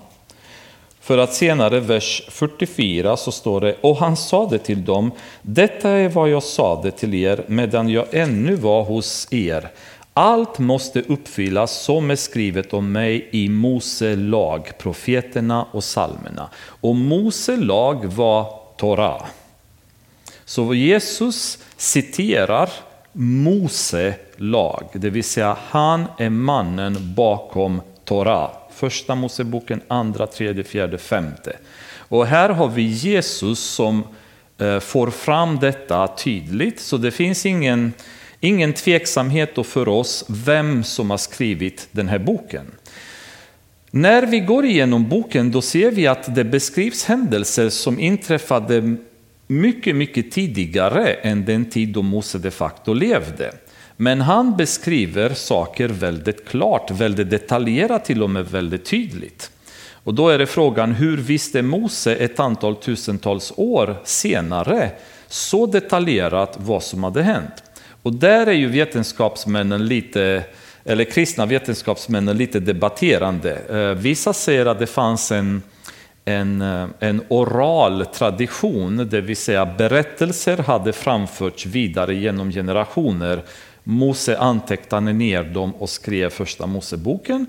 För 1.01 1.19
att 1.19 1.35
senare, 1.35 1.81
vers 1.81 2.23
44, 2.29 3.17
så 3.17 3.33
står 3.33 3.61
det, 3.61 3.77
och 3.81 3.97
han 3.97 4.17
sade 4.17 4.59
till 4.59 4.85
dem, 4.85 5.11
detta 5.43 5.91
är 5.91 6.09
vad 6.09 6.29
jag 6.29 6.43
sade 6.43 6.91
till 6.91 7.15
er 7.15 7.45
medan 7.47 7.89
jag 7.89 8.07
ännu 8.15 8.55
var 8.55 8.83
hos 8.83 9.29
er. 9.31 9.71
Allt 10.15 10.59
måste 10.59 11.01
uppfyllas 11.01 11.83
som 11.83 12.11
är 12.11 12.17
skrivet 12.17 12.73
om 12.73 12.93
mig 12.93 13.29
i 13.31 13.49
Mose 13.49 14.17
lag, 14.17 14.71
profeterna 14.79 15.67
och 15.73 15.85
salmerna. 15.85 16.51
Och 16.81 16.97
Mose 16.97 17.57
lag 17.57 18.05
var 18.05 18.53
Torah. 18.77 19.23
Så 20.45 20.75
Jesus 20.75 21.59
citerar 21.77 22.71
Mose 23.13 24.15
lag, 24.37 24.85
det 24.93 25.11
vill 25.11 25.25
säga 25.25 25.57
han 25.69 26.05
är 26.19 26.31
mannen 26.31 27.15
bakom 27.15 27.81
Torah. 28.05 28.60
Första 28.81 29.15
Moseboken, 29.15 29.81
andra, 29.89 30.27
tredje, 30.27 30.65
fjärde, 30.65 30.99
femte. 30.99 31.57
Och 31.97 32.27
här 32.27 32.49
har 32.49 32.69
vi 32.69 32.83
Jesus 32.83 33.59
som 33.59 34.03
eh, 34.59 34.81
får 34.81 35.11
fram 35.11 35.59
detta 35.59 36.09
tydligt, 36.09 36.81
så 36.81 36.97
det 36.97 37.11
finns 37.11 37.47
ingen, 37.47 37.93
ingen 38.41 38.73
tveksamhet 38.73 39.67
för 39.67 39.89
oss 39.89 40.25
vem 40.29 40.85
som 40.85 41.11
har 41.11 41.19
skrivit 41.19 41.89
den 41.91 42.09
här 42.09 42.19
boken. 42.19 42.67
När 43.91 44.27
vi 44.27 44.41
går 44.41 44.65
igenom 44.65 45.09
boken 45.09 45.51
då 45.51 45.63
ser 45.63 45.91
vi 45.91 46.07
att 46.07 46.35
det 46.35 46.45
beskrivs 46.45 47.05
händelser 47.05 47.69
som 47.69 47.99
inträffade 47.99 48.97
mycket, 49.47 49.97
mycket 49.97 50.31
tidigare 50.31 51.13
än 51.13 51.45
den 51.45 51.65
tid 51.65 51.89
då 51.89 52.03
Mose 52.03 52.39
de 52.39 52.51
facto 52.51 52.93
levde. 52.93 53.53
Men 54.03 54.21
han 54.21 54.57
beskriver 54.57 55.35
saker 55.35 55.89
väldigt 55.89 56.49
klart, 56.49 56.91
väldigt 56.91 57.31
detaljerat, 57.31 58.05
till 58.05 58.23
och 58.23 58.31
med 58.31 58.47
väldigt 58.47 58.85
tydligt. 58.85 59.51
Och 59.93 60.15
då 60.15 60.29
är 60.29 60.39
det 60.39 60.47
frågan, 60.47 60.93
hur 60.93 61.17
visste 61.17 61.63
Mose 61.63 62.15
ett 62.15 62.41
antal 62.41 62.77
tusentals 62.77 63.53
år 63.57 63.97
senare 64.05 64.91
så 65.29 65.67
detaljerat 65.67 66.57
vad 66.57 66.83
som 66.83 67.05
hade 67.05 67.23
hänt? 67.23 67.63
Och 68.03 68.13
där 68.13 68.47
är 68.47 68.53
ju 68.53 68.69
vetenskapsmännen 68.69 69.87
lite, 69.87 70.45
eller 70.85 71.05
kristna 71.05 71.47
vetenskapsmännen 71.47 72.37
lite 72.37 72.61
debatterande. 72.61 73.59
Eh, 73.71 73.99
vissa 74.03 74.33
säger 74.33 74.67
att 74.67 74.79
det 74.79 74.87
fanns 74.87 75.33
en 75.33 75.63
en, 76.25 76.63
eh, 76.63 76.87
en 76.99 77.23
oral 77.29 78.07
tradition, 78.07 79.09
det 79.11 79.21
vill 79.21 79.37
säga 79.37 79.67
berättelser 79.67 80.57
hade 80.57 80.93
framförts 80.93 81.67
vidare 81.67 82.15
genom 82.15 82.51
generationer. 82.51 83.43
Mose 83.91 84.39
antecknade 84.39 85.13
ner 85.13 85.45
dem 85.45 85.75
och 85.75 85.91
skrev 85.91 86.31
första 86.31 86.67
Moseboken. 86.67 87.47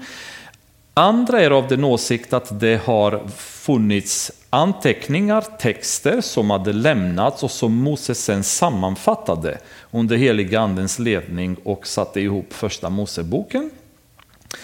Andra 0.93 1.41
är 1.41 1.51
av 1.51 1.67
den 1.67 1.83
åsikt 1.83 2.33
att 2.33 2.59
det 2.59 2.81
har 2.85 3.27
funnits 3.37 4.31
anteckningar, 4.49 5.45
texter 5.59 6.21
som 6.21 6.49
hade 6.49 6.73
lämnats 6.73 7.43
och 7.43 7.51
som 7.51 7.75
Mose 7.75 8.15
sen 8.15 8.43
sammanfattade 8.43 9.57
under 9.91 10.17
heliga 10.17 10.59
andens 10.59 10.99
ledning 10.99 11.57
och 11.63 11.87
satte 11.87 12.21
ihop 12.21 12.53
första 12.53 12.89
Moseboken. 12.89 13.69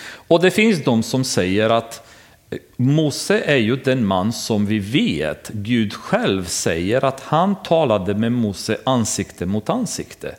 Och 0.10 0.42
det 0.42 0.52
finns 0.52 0.84
de 0.84 1.04
som 1.04 1.24
säger 1.24 1.70
att 1.70 2.08
Mose 2.76 3.40
är 3.40 3.58
ju 3.58 3.76
den 3.76 4.06
man 4.06 4.34
som 4.34 4.66
vi 4.66 4.80
vet, 4.80 5.50
Gud 5.50 5.94
själv 5.94 6.46
säger 6.46 7.06
att 7.06 7.22
han 7.22 7.56
talade 7.64 8.14
med 8.14 8.32
Mose 8.32 8.78
ansikte 8.84 9.46
mot 9.46 9.70
ansikte. 9.70 10.36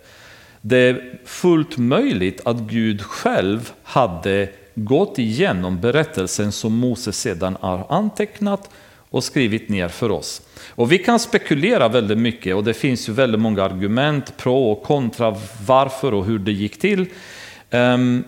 Det 0.60 0.76
är 0.76 1.18
fullt 1.24 1.76
möjligt 1.76 2.40
att 2.44 2.56
Gud 2.56 3.02
själv 3.02 3.72
hade 3.82 4.48
gått 4.74 5.18
igenom 5.18 5.80
berättelsen 5.80 6.52
som 6.52 6.76
Mose 6.76 7.12
sedan 7.12 7.56
har 7.60 7.86
antecknat 7.88 8.70
och 9.10 9.24
skrivit 9.24 9.68
ner 9.68 9.88
för 9.88 10.10
oss. 10.10 10.42
Och 10.68 10.92
vi 10.92 10.98
kan 10.98 11.18
spekulera 11.18 11.88
väldigt 11.88 12.18
mycket 12.18 12.54
och 12.54 12.64
det 12.64 12.74
finns 12.74 13.08
ju 13.08 13.12
väldigt 13.12 13.40
många 13.40 13.62
argument 13.62 14.36
pro 14.36 14.70
och 14.70 14.82
kontra 14.82 15.36
varför 15.66 16.14
och 16.14 16.24
hur 16.24 16.38
det 16.38 16.52
gick 16.52 16.78
till. 16.78 17.06
Um, 17.70 18.24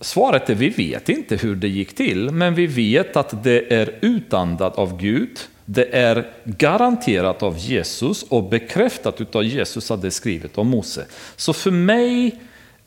svaret 0.00 0.50
är 0.50 0.54
vi 0.54 0.68
vet 0.68 1.08
inte 1.08 1.36
hur 1.36 1.56
det 1.56 1.68
gick 1.68 1.94
till, 1.94 2.30
men 2.30 2.54
vi 2.54 2.66
vet 2.66 3.16
att 3.16 3.44
det 3.44 3.74
är 3.74 3.98
utandat 4.00 4.78
av 4.78 5.00
Gud. 5.00 5.38
Det 5.72 5.96
är 5.96 6.30
garanterat 6.44 7.42
av 7.42 7.58
Jesus 7.58 8.22
och 8.22 8.44
bekräftat 8.44 9.34
av 9.36 9.44
Jesus 9.44 9.90
att 9.90 10.02
det 10.02 10.08
är 10.08 10.10
skrivet 10.10 10.58
om 10.58 10.68
Mose. 10.68 11.06
Så 11.36 11.52
för 11.52 11.70
mig 11.70 12.40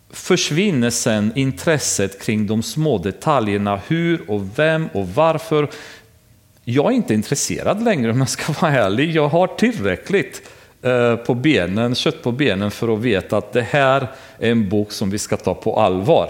försvinner 0.10 0.90
sen 0.90 1.32
intresset 1.36 2.22
kring 2.22 2.48
de 2.48 2.64
små 2.64 2.98
detaljerna, 2.98 3.82
hur 3.88 4.30
och 4.30 4.60
vem 4.60 4.88
och 4.94 5.08
varför. 5.08 5.70
Jag 6.64 6.92
är 6.92 6.96
inte 6.96 7.14
intresserad 7.14 7.84
längre 7.84 8.12
om 8.12 8.20
jag 8.20 8.30
ska 8.30 8.54
vara 8.62 8.72
ärlig. 8.72 9.16
Jag 9.16 9.28
har 9.28 9.48
tillräckligt 9.48 10.42
eh, 10.82 11.16
på 11.16 11.34
benen, 11.34 11.96
kött 11.96 12.24
på 12.24 12.32
benen 12.32 12.72
för 12.72 12.94
att 12.94 13.00
veta 13.00 13.38
att 13.38 13.54
det 13.54 13.62
här 13.62 14.08
är 14.40 14.52
en 14.52 14.70
bok 14.70 14.92
som 14.92 15.10
vi 15.10 15.20
ska 15.20 15.38
ta 15.38 15.54
på 15.54 15.80
allvar. 15.80 16.30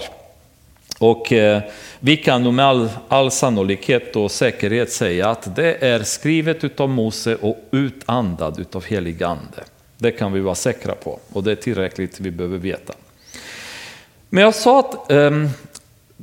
Och 1.03 1.33
eh, 1.33 1.61
vi 1.99 2.17
kan 2.17 2.55
med 2.55 2.65
all, 2.65 2.89
all 3.07 3.31
sannolikhet 3.31 4.15
och 4.15 4.31
säkerhet 4.31 4.91
säga 4.91 5.29
att 5.29 5.55
det 5.55 5.85
är 5.85 6.03
skrivet 6.03 6.63
utav 6.63 6.89
Mose 6.89 7.35
och 7.35 7.57
utandad 7.71 8.59
utav 8.59 8.85
helig 8.85 9.23
ande. 9.23 9.63
Det 9.97 10.11
kan 10.11 10.33
vi 10.33 10.39
vara 10.39 10.55
säkra 10.55 10.95
på 10.95 11.19
och 11.33 11.43
det 11.43 11.51
är 11.51 11.55
tillräckligt 11.55 12.19
vi 12.19 12.31
behöver 12.31 12.57
veta. 12.57 12.93
Men 14.29 14.43
jag 14.43 14.55
sa 14.55 14.79
att 14.79 15.11
eh, 15.11 15.31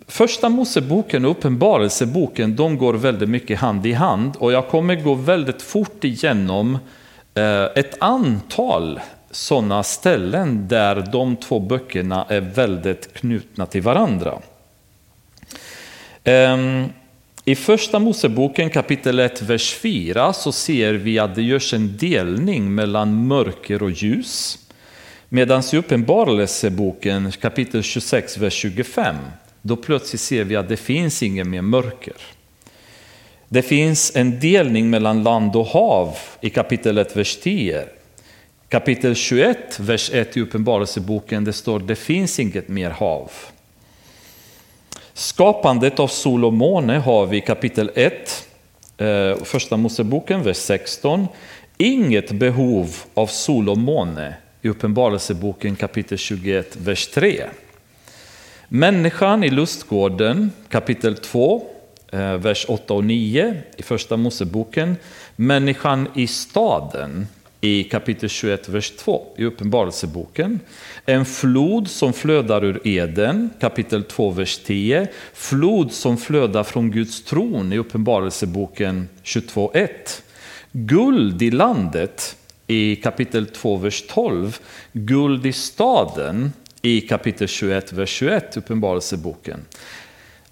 första 0.07 0.49
Moseboken 0.49 1.25
och 1.25 1.31
Uppenbarelseboken 1.31 2.57
de 2.57 2.79
går 2.79 2.95
väldigt 2.95 3.29
mycket 3.29 3.59
hand 3.59 3.87
i 3.87 3.93
hand 3.93 4.33
och 4.39 4.53
jag 4.53 4.69
kommer 4.69 4.95
gå 4.95 5.15
väldigt 5.15 5.63
fort 5.63 6.05
igenom 6.05 6.79
eh, 7.35 7.65
ett 7.65 7.97
antal 7.99 9.01
sådana 9.31 9.83
ställen 9.83 10.69
där 10.69 11.09
de 11.13 11.37
två 11.37 11.61
böckerna 11.61 12.27
är 12.29 12.41
väldigt 12.41 13.15
knutna 13.15 13.67
till 13.67 13.83
varandra. 13.83 14.39
Um, 16.25 16.93
I 17.45 17.55
första 17.55 17.99
Moseboken 17.99 18.71
kapitel 18.71 19.19
1, 19.19 19.43
vers 19.43 19.75
4 19.75 20.33
så 20.33 20.53
ser 20.53 20.93
vi 20.93 21.19
att 21.19 21.35
det 21.35 21.43
görs 21.43 21.75
en 21.75 21.97
delning 21.97 22.75
mellan 22.75 23.27
mörker 23.27 23.83
och 23.83 23.91
ljus. 23.91 24.59
Medan 25.29 25.63
i 25.73 25.77
Uppenbarelseboken 25.77 27.33
kapitel 27.33 27.83
26, 27.83 28.39
vers 28.39 28.53
25, 28.53 29.17
då 29.63 29.77
plötsligt 29.77 30.21
ser 30.21 30.45
vi 30.45 30.57
att 30.57 30.69
det 30.69 30.77
finns 30.77 31.23
inget 31.23 31.47
mer 31.47 31.63
mörker. 31.63 32.17
Det 33.49 33.63
finns 33.63 34.17
en 34.17 34.41
delning 34.41 34.91
mellan 34.91 35.23
land 35.23 35.57
och 35.57 35.67
hav 35.67 36.17
i 36.41 36.51
kapitel 36.51 36.99
1, 36.99 37.17
vers 37.17 37.37
10. 37.37 37.85
Kapitel 38.69 39.15
21, 39.15 39.81
vers 39.81 40.11
1 40.15 40.37
i 40.37 40.41
Uppenbarelseboken, 40.41 41.45
det 41.45 41.53
står 41.53 41.79
det 41.79 41.97
finns 41.97 42.41
inget 42.41 42.69
mer 42.69 42.91
hav. 42.91 43.31
Skapandet 45.21 45.99
av 45.99 46.09
sol 46.09 46.45
och 46.45 46.53
måne 46.53 46.99
har 46.99 47.27
vi 47.27 47.37
i 47.37 47.41
kapitel 47.41 47.91
1, 47.95 48.47
eh, 48.99 49.37
första 49.45 49.77
Moseboken, 49.77 50.43
vers 50.43 50.57
16. 50.57 51.27
Inget 51.79 52.33
behov 52.33 52.97
av 53.15 53.27
sol 53.27 53.69
och 53.69 53.79
måne 53.79 54.35
i 54.63 54.69
Uppenbarelseboken 54.69 55.77
kapitel 55.77 56.19
21, 56.19 56.77
vers 56.77 57.07
3. 57.07 57.45
Människan 58.69 59.45
i 59.45 59.51
lustgården 59.51 60.53
kapitel 60.69 61.17
2, 61.17 61.63
eh, 62.13 62.35
vers 62.35 62.67
8 62.69 62.95
och 62.95 63.05
9 63.05 63.63
i 63.77 63.83
första 63.83 64.17
Moseboken. 64.17 64.97
Människan 65.37 66.09
i 66.15 66.27
staden 66.27 67.27
i 67.61 67.85
kapitel 67.85 68.29
21, 68.29 68.69
vers 68.69 68.91
2 68.91 69.27
i 69.37 69.45
Uppenbarelseboken. 69.45 70.61
En 71.07 71.25
flod 71.25 71.89
som 71.89 72.13
flödar 72.13 72.65
ur 72.65 72.81
Eden, 72.85 73.51
kapitel 73.61 74.03
2, 74.03 74.31
vers 74.31 74.59
10. 74.59 75.07
Flod 75.35 75.93
som 75.93 76.17
flödar 76.17 76.65
från 76.65 76.91
Guds 76.91 77.25
tron 77.25 77.73
i 77.73 77.79
Uppenbarelseboken 77.79 79.09
22, 79.23 79.71
1. 79.75 80.23
Guld 80.73 81.43
i 81.43 81.51
landet 81.51 82.37
i 82.67 82.97
kapitel 82.97 83.47
2, 83.47 83.77
vers 83.77 84.05
12. 84.09 84.59
Guld 84.93 85.47
i 85.47 85.53
staden 85.53 86.53
i 86.83 87.01
kapitel 87.01 87.49
21, 87.49 87.93
vers 87.93 88.11
21, 88.11 88.57
Uppenbarelseboken. 88.57 89.61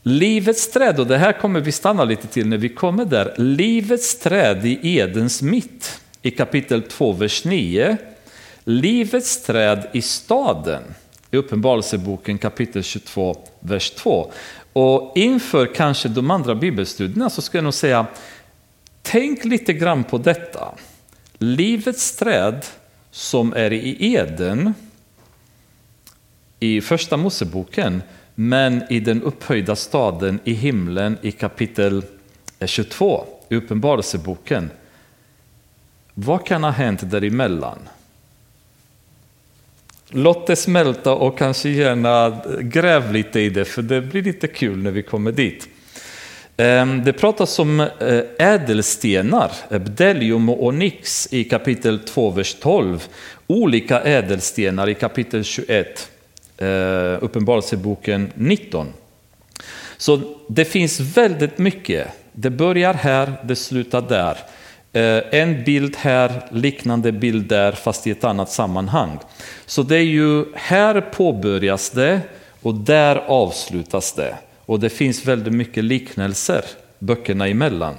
Livets 0.02 0.70
träd, 0.70 1.00
och 1.00 1.06
det 1.06 1.18
här 1.18 1.32
kommer 1.32 1.60
vi 1.60 1.72
stanna 1.72 2.04
lite 2.04 2.26
till 2.26 2.48
när 2.48 2.56
vi 2.56 2.68
kommer 2.68 3.04
där. 3.04 3.34
Livets 3.36 4.18
träd 4.18 4.66
i 4.66 4.78
Edens 4.98 5.42
mitt 5.42 6.00
i 6.22 6.30
kapitel 6.30 6.82
2, 6.82 7.12
vers 7.12 7.44
9. 7.44 7.96
Livets 8.64 9.42
träd 9.42 9.86
i 9.92 10.02
staden 10.02 10.82
i 11.30 11.36
Uppenbarelseboken 11.36 12.38
kapitel 12.38 12.82
22, 12.82 13.36
vers 13.60 13.90
2. 13.90 14.32
Och 14.72 15.12
inför 15.16 15.74
kanske 15.74 16.08
de 16.08 16.30
andra 16.30 16.54
bibelstudierna 16.54 17.30
så 17.30 17.42
ska 17.42 17.58
jag 17.58 17.64
nog 17.64 17.74
säga, 17.74 18.06
tänk 19.02 19.44
lite 19.44 19.72
grann 19.72 20.04
på 20.04 20.18
detta. 20.18 20.74
Livets 21.38 22.16
träd 22.16 22.66
som 23.10 23.52
är 23.52 23.72
i 23.72 24.14
Eden 24.14 24.74
i 26.60 26.80
första 26.80 27.16
Moseboken, 27.16 28.02
men 28.34 28.82
i 28.90 29.00
den 29.00 29.22
upphöjda 29.22 29.76
staden 29.76 30.40
i 30.44 30.52
himlen 30.52 31.18
i 31.22 31.32
kapitel 31.32 32.04
22 32.66 33.24
i 33.48 33.56
Uppenbarelseboken. 33.56 34.70
Vad 36.20 36.46
kan 36.46 36.64
ha 36.64 36.70
hänt 36.70 37.10
däremellan? 37.10 37.78
Låt 40.08 40.46
det 40.46 40.56
smälta 40.56 41.12
och 41.14 41.38
kanske 41.38 41.68
gärna 41.68 42.40
gräv 42.60 43.12
lite 43.12 43.40
i 43.40 43.50
det, 43.50 43.64
för 43.64 43.82
det 43.82 44.00
blir 44.00 44.22
lite 44.22 44.46
kul 44.46 44.78
när 44.78 44.90
vi 44.90 45.02
kommer 45.02 45.32
dit. 45.32 45.68
Ehm, 46.56 47.04
det 47.04 47.12
pratas 47.12 47.58
om 47.58 47.80
eh, 47.80 48.20
ädelstenar, 48.38 49.52
bdellium 49.78 50.48
och 50.48 50.64
onyx 50.64 51.28
i 51.30 51.44
kapitel 51.44 51.98
2, 51.98 52.30
vers 52.30 52.54
12. 52.54 53.08
Olika 53.46 54.00
ädelstenar 54.00 54.88
i 54.88 54.94
kapitel 54.94 55.44
21, 55.44 56.10
eh, 56.56 56.66
Uppenbarelseboken 57.20 58.32
19. 58.34 58.86
Så 59.96 60.20
det 60.48 60.64
finns 60.64 61.00
väldigt 61.00 61.58
mycket. 61.58 62.08
Det 62.32 62.50
börjar 62.50 62.94
här, 62.94 63.32
det 63.44 63.56
slutar 63.56 64.02
där. 64.02 64.38
Eh, 64.92 65.22
en 65.30 65.64
bild 65.64 65.96
här, 65.96 66.48
liknande 66.50 67.12
bild 67.12 67.48
där, 67.48 67.72
fast 67.72 68.06
i 68.06 68.10
ett 68.10 68.24
annat 68.24 68.50
sammanhang. 68.50 69.18
Så 69.66 69.82
det 69.82 69.96
är 69.96 70.02
ju 70.02 70.44
här 70.54 71.00
påbörjas 71.00 71.90
det 71.90 72.20
och 72.62 72.74
där 72.74 73.16
avslutas 73.16 74.12
det. 74.12 74.34
Och 74.66 74.80
det 74.80 74.90
finns 74.90 75.24
väldigt 75.24 75.54
mycket 75.54 75.84
liknelser 75.84 76.64
böckerna 76.98 77.48
emellan. 77.48 77.94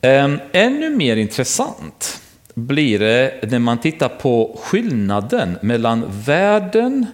Ehm, 0.00 0.38
ännu 0.52 0.90
mer 0.90 1.16
intressant 1.16 2.20
blir 2.54 2.98
det 2.98 3.50
när 3.50 3.58
man 3.58 3.80
tittar 3.80 4.08
på 4.08 4.58
skillnaden 4.62 5.58
mellan 5.62 6.04
världen 6.08 7.06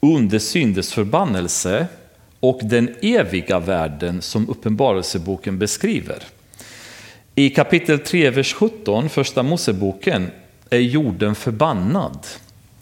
under 0.00 0.38
syndens 0.38 0.92
förbannelse 0.92 1.86
och 2.40 2.60
den 2.62 2.94
eviga 3.02 3.58
världen 3.58 4.22
som 4.22 4.48
Uppenbarelseboken 4.48 5.58
beskriver. 5.58 6.22
I 7.34 7.50
kapitel 7.50 7.98
3, 7.98 8.30
vers 8.30 8.54
17, 8.54 9.08
första 9.08 9.42
Moseboken, 9.42 10.30
är 10.70 10.78
jorden 10.78 11.34
förbannad. 11.34 12.26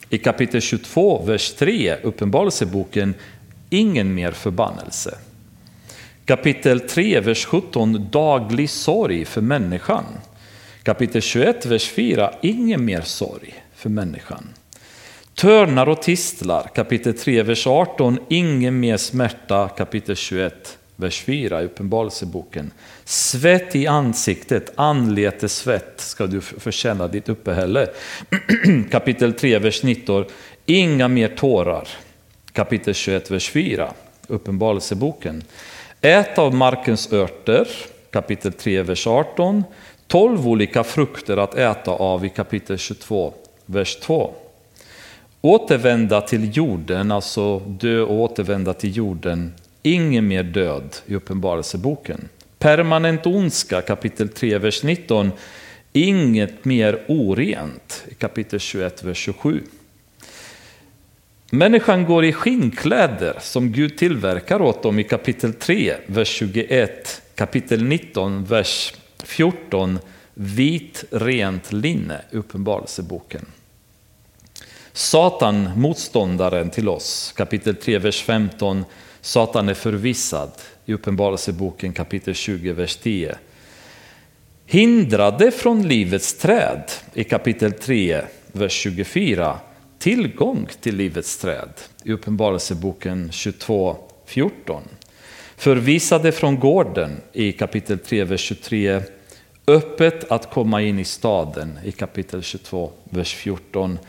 I 0.09 0.17
kapitel 0.17 0.61
22, 0.61 1.23
vers 1.25 1.53
3, 1.53 1.95
Uppenbarelseboken, 2.03 3.13
ingen 3.69 4.13
mer 4.13 4.31
förbannelse. 4.31 5.17
Kapitel 6.25 6.79
3, 6.79 7.19
vers 7.19 7.45
17, 7.45 8.07
daglig 8.11 8.69
sorg 8.69 9.25
för 9.25 9.41
människan. 9.41 10.03
Kapitel 10.83 11.21
21, 11.21 11.65
vers 11.65 11.89
4, 11.89 12.33
ingen 12.41 12.85
mer 12.85 13.01
sorg 13.01 13.63
för 13.75 13.89
människan. 13.89 14.49
Törnar 15.35 15.89
och 15.89 16.01
tistlar, 16.01 16.71
kapitel 16.75 17.13
3, 17.13 17.43
vers 17.43 17.67
18, 17.67 18.19
ingen 18.29 18.79
mer 18.79 18.97
smärta, 18.97 19.69
kapitel 19.69 20.15
21, 20.15 20.77
vers 21.01 21.21
4 21.21 21.61
i 21.61 21.65
Uppenbarelseboken. 21.65 22.71
Svett 23.05 23.75
i 23.75 23.87
ansiktet, 23.87 24.71
anletesvett 24.75 25.93
ska 25.97 26.27
du 26.27 26.41
förtjäna 26.41 27.07
ditt 27.07 27.29
uppehälle. 27.29 27.87
kapitel 28.91 29.33
3, 29.33 29.59
vers 29.59 29.83
19, 29.83 30.25
inga 30.65 31.07
mer 31.07 31.27
tårar 31.27 31.87
kapitel 32.53 32.93
21, 32.93 33.31
vers 33.31 33.49
4, 33.49 33.93
Uppenbarelseboken. 34.27 35.43
Ät 36.01 36.37
av 36.37 36.55
markens 36.55 37.13
örter, 37.13 37.67
kapitel 38.11 38.53
3, 38.53 38.81
vers 38.81 39.07
18. 39.07 39.63
12 40.07 40.47
olika 40.47 40.83
frukter 40.83 41.37
att 41.37 41.55
äta 41.55 41.91
av 41.91 42.25
i 42.25 42.29
kapitel 42.29 42.77
22, 42.77 43.33
vers 43.65 43.95
2. 43.95 44.33
Återvända 45.41 46.21
till 46.21 46.57
jorden, 46.57 47.11
alltså 47.11 47.59
dö 47.59 48.01
och 48.01 48.15
återvända 48.15 48.73
till 48.73 48.97
jorden. 48.97 49.53
Ingen 49.83 50.27
mer 50.27 50.43
död 50.43 50.95
i 51.05 51.15
Uppenbarelseboken. 51.15 52.29
Permanent 52.59 53.25
ondska, 53.25 53.81
kapitel 53.81 54.29
3, 54.29 54.57
vers 54.57 54.83
19. 54.83 55.31
Inget 55.93 56.65
mer 56.65 57.03
orent, 57.07 58.05
kapitel 58.17 58.59
21, 58.59 59.03
vers 59.03 59.17
27. 59.17 59.61
Människan 61.49 62.05
går 62.05 62.25
i 62.25 62.33
skinnkläder 62.33 63.37
som 63.41 63.71
Gud 63.71 63.97
tillverkar 63.97 64.61
åt 64.61 64.83
dem 64.83 64.99
i 64.99 65.03
kapitel 65.03 65.53
3, 65.53 65.95
vers 66.05 66.29
21, 66.29 67.21
kapitel 67.35 67.83
19, 67.83 68.45
vers 68.45 68.93
14, 69.23 69.99
vit 70.33 71.03
rent 71.11 71.71
linne, 71.71 72.21
Uppenbarelseboken. 72.31 73.45
Satan, 74.93 75.69
motståndaren 75.75 76.69
till 76.69 76.89
oss, 76.89 77.33
kapitel 77.35 77.75
3, 77.75 77.97
vers 77.97 78.21
15, 78.23 78.85
Satan 79.21 79.69
är 79.69 79.73
förvissad 79.73 80.51
i 80.85 80.93
Uppenbarelseboken 80.93 81.93
kapitel 81.93 82.33
20, 82.33 82.73
vers 82.73 82.95
10. 82.95 83.35
Hindrade 84.65 85.51
från 85.51 85.87
livets 85.87 86.37
träd 86.37 86.83
i 87.13 87.23
kapitel 87.23 87.71
3, 87.71 88.21
vers 88.51 88.71
24 88.71 89.59
tillgång 89.99 90.67
till 90.81 90.95
livets 90.95 91.37
träd 91.37 91.69
i 92.03 92.11
Uppenbarelseboken 92.11 93.31
22, 93.31 93.97
14. 94.25 94.83
Förvisade 95.57 96.31
från 96.31 96.59
gården 96.59 97.21
i 97.33 97.51
kapitel 97.51 97.99
3, 97.99 98.23
vers 98.23 98.41
23. 98.41 99.01
Öppet 99.67 100.31
att 100.31 100.53
komma 100.53 100.81
in 100.81 100.99
i 100.99 101.05
staden 101.05 101.79
i 101.83 101.91
kapitel 101.91 102.43
22, 102.43 102.91
vers 103.03 103.35
14. 103.35 103.99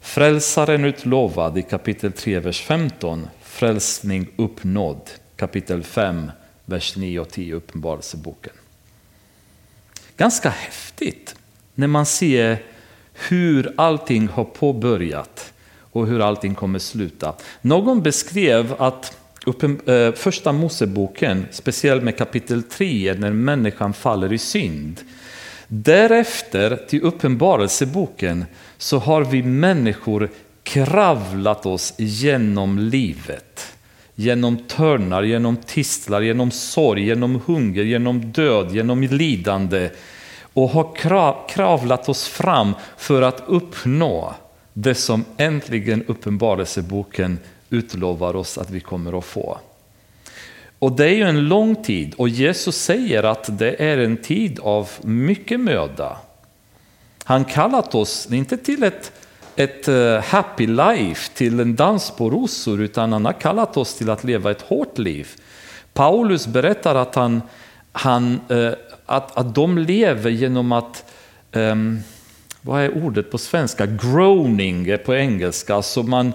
Frälsaren 0.00 0.84
utlovad 0.84 1.58
i 1.58 1.62
kapitel 1.62 2.12
3, 2.12 2.40
vers 2.40 2.60
15. 2.60 3.28
Frälsning 3.48 4.28
uppnådd 4.36 5.10
kapitel 5.36 5.82
5, 5.82 6.30
vers 6.64 6.96
9 6.96 7.20
och 7.20 7.28
10 7.28 7.54
Uppenbarelseboken. 7.54 8.52
Ganska 10.16 10.48
häftigt 10.48 11.34
när 11.74 11.86
man 11.86 12.06
ser 12.06 12.62
hur 13.12 13.74
allting 13.76 14.28
har 14.28 14.44
påbörjat 14.44 15.52
och 15.92 16.06
hur 16.06 16.20
allting 16.20 16.54
kommer 16.54 16.78
sluta. 16.78 17.34
Någon 17.60 18.02
beskrev 18.02 18.74
att 18.78 19.16
eh, 19.86 20.12
första 20.12 20.52
Moseboken, 20.52 21.46
speciellt 21.50 22.02
med 22.02 22.18
kapitel 22.18 22.62
3, 22.62 23.14
när 23.18 23.32
människan 23.32 23.92
faller 23.92 24.32
i 24.32 24.38
synd. 24.38 25.00
Därefter 25.68 26.76
till 26.88 27.02
Uppenbarelseboken 27.02 28.44
så 28.78 28.98
har 28.98 29.24
vi 29.24 29.42
människor 29.42 30.30
kravlat 30.68 31.66
oss 31.66 31.94
genom 31.96 32.78
livet. 32.78 33.74
Genom 34.14 34.56
törnar, 34.56 35.22
genom 35.22 35.56
tistlar, 35.56 36.20
genom 36.20 36.50
sorg, 36.50 37.06
genom 37.06 37.40
hunger, 37.46 37.82
genom 37.82 38.32
död, 38.32 38.74
genom 38.74 39.02
lidande 39.02 39.90
och 40.52 40.70
har 40.70 41.48
kravlat 41.48 42.08
oss 42.08 42.28
fram 42.28 42.74
för 42.96 43.22
att 43.22 43.42
uppnå 43.46 44.34
det 44.72 44.94
som 44.94 45.24
äntligen 45.36 46.04
Uppenbarelseboken 46.06 47.38
utlovar 47.70 48.36
oss 48.36 48.58
att 48.58 48.70
vi 48.70 48.80
kommer 48.80 49.18
att 49.18 49.24
få. 49.24 49.58
Och 50.78 50.92
det 50.92 51.04
är 51.04 51.14
ju 51.14 51.22
en 51.22 51.48
lång 51.48 51.76
tid 51.76 52.14
och 52.14 52.28
Jesus 52.28 52.76
säger 52.76 53.22
att 53.22 53.58
det 53.58 53.82
är 53.82 53.98
en 53.98 54.16
tid 54.16 54.60
av 54.60 54.90
mycket 55.02 55.60
möda. 55.60 56.16
Han 57.24 57.44
kallat 57.44 57.94
oss 57.94 58.28
inte 58.32 58.56
till 58.56 58.82
ett, 58.82 59.12
ett 59.58 59.88
eh, 59.88 60.20
happy 60.24 60.66
life, 60.66 61.30
till 61.34 61.60
en 61.60 61.76
dans 61.76 62.10
på 62.10 62.30
rosor, 62.30 62.80
utan 62.80 63.12
han 63.12 63.24
har 63.24 63.32
kallat 63.32 63.76
oss 63.76 63.94
till 63.94 64.10
att 64.10 64.24
leva 64.24 64.50
ett 64.50 64.62
hårt 64.62 64.98
liv. 64.98 65.28
Paulus 65.94 66.46
berättar 66.46 66.94
att 66.94 67.14
han, 67.14 67.42
han 67.92 68.40
eh, 68.48 68.72
att, 69.06 69.36
att 69.36 69.54
de 69.54 69.78
lever 69.78 70.30
genom 70.30 70.72
att, 70.72 71.12
um, 71.52 72.00
vad 72.60 72.82
är 72.82 73.04
ordet 73.04 73.30
på 73.30 73.38
svenska, 73.38 73.86
groaning 73.86 74.98
på 75.06 75.14
engelska, 75.14 75.74
alltså 75.74 76.02
man, 76.02 76.32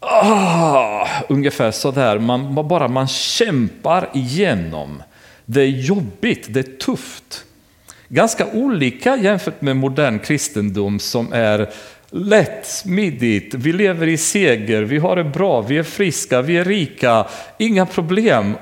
ah, 0.00 1.08
ungefär 1.28 1.70
sådär, 1.70 2.18
man, 2.18 2.54
bara 2.68 2.88
man 2.88 3.08
kämpar 3.08 4.08
igenom. 4.14 5.02
Det 5.44 5.60
är 5.60 5.66
jobbigt, 5.66 6.46
det 6.50 6.60
är 6.60 6.76
tufft. 6.78 7.44
Ganska 8.08 8.46
olika 8.46 9.16
jämfört 9.16 9.60
med 9.60 9.76
modern 9.76 10.18
kristendom 10.18 10.98
som 10.98 11.32
är 11.32 11.70
lätt, 12.14 12.66
smidigt, 12.66 13.54
vi 13.54 13.72
lever 13.72 14.06
i 14.06 14.16
seger, 14.16 14.82
vi 14.82 14.98
har 14.98 15.16
det 15.16 15.24
bra, 15.24 15.60
vi 15.60 15.78
är 15.78 15.82
friska, 15.82 16.42
vi 16.42 16.56
är 16.56 16.64
rika, 16.64 17.26
inga 17.58 17.86
problem 17.86 18.54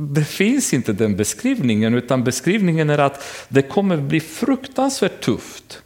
det 0.00 0.24
finns 0.24 0.74
inte 0.74 0.92
den 0.92 1.16
beskrivningen, 1.16 1.94
utan 1.94 2.24
beskrivningen 2.24 2.90
är 2.90 2.98
att 2.98 3.24
det 3.48 3.62
kommer 3.62 3.96
bli 3.96 4.20
fruktansvärt 4.20 5.20
tufft. 5.20 5.82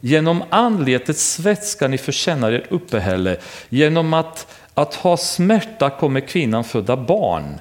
Genom 0.00 0.44
anletets 0.50 1.32
svett 1.32 1.64
ska 1.64 1.88
ni 1.88 1.98
förtjäna 1.98 2.50
ert 2.50 2.72
uppehälle. 2.72 3.36
Genom 3.68 4.14
att, 4.14 4.46
att 4.74 4.94
ha 4.94 5.16
smärta 5.16 5.90
kommer 5.90 6.20
kvinnan 6.20 6.64
föda 6.64 6.96
barn. 6.96 7.60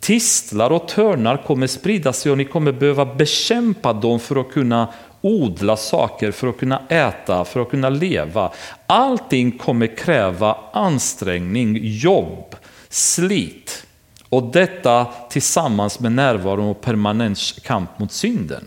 Tistlar 0.00 0.70
och 0.70 0.88
törnar 0.88 1.36
kommer 1.46 1.66
sprida 1.66 2.12
sig 2.12 2.32
och 2.32 2.38
ni 2.38 2.44
kommer 2.44 2.72
behöva 2.72 3.14
bekämpa 3.14 3.92
dem 3.92 4.20
för 4.20 4.40
att 4.40 4.52
kunna 4.52 4.88
odla 5.20 5.76
saker, 5.76 6.30
för 6.30 6.48
att 6.48 6.58
kunna 6.58 6.82
äta, 6.88 7.44
för 7.44 7.60
att 7.60 7.70
kunna 7.70 7.90
leva. 7.90 8.52
Allting 8.86 9.58
kommer 9.58 9.96
kräva 9.96 10.56
ansträngning, 10.72 11.78
jobb, 11.82 12.56
slit. 12.88 13.86
Och 14.28 14.42
detta 14.42 15.06
tillsammans 15.30 16.00
med 16.00 16.12
närvaro 16.12 16.70
och 16.70 16.80
permanent 16.80 17.38
kamp 17.62 17.98
mot 17.98 18.12
synden. 18.12 18.64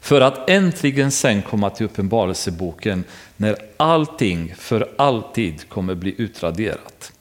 För 0.00 0.20
att 0.20 0.50
äntligen 0.50 1.10
sen 1.10 1.42
komma 1.42 1.70
till 1.70 1.86
Uppenbarelseboken 1.86 3.04
när 3.36 3.56
allting 3.76 4.54
för 4.58 4.88
alltid 4.98 5.68
kommer 5.68 5.94
bli 5.94 6.14
utraderat. 6.18 7.12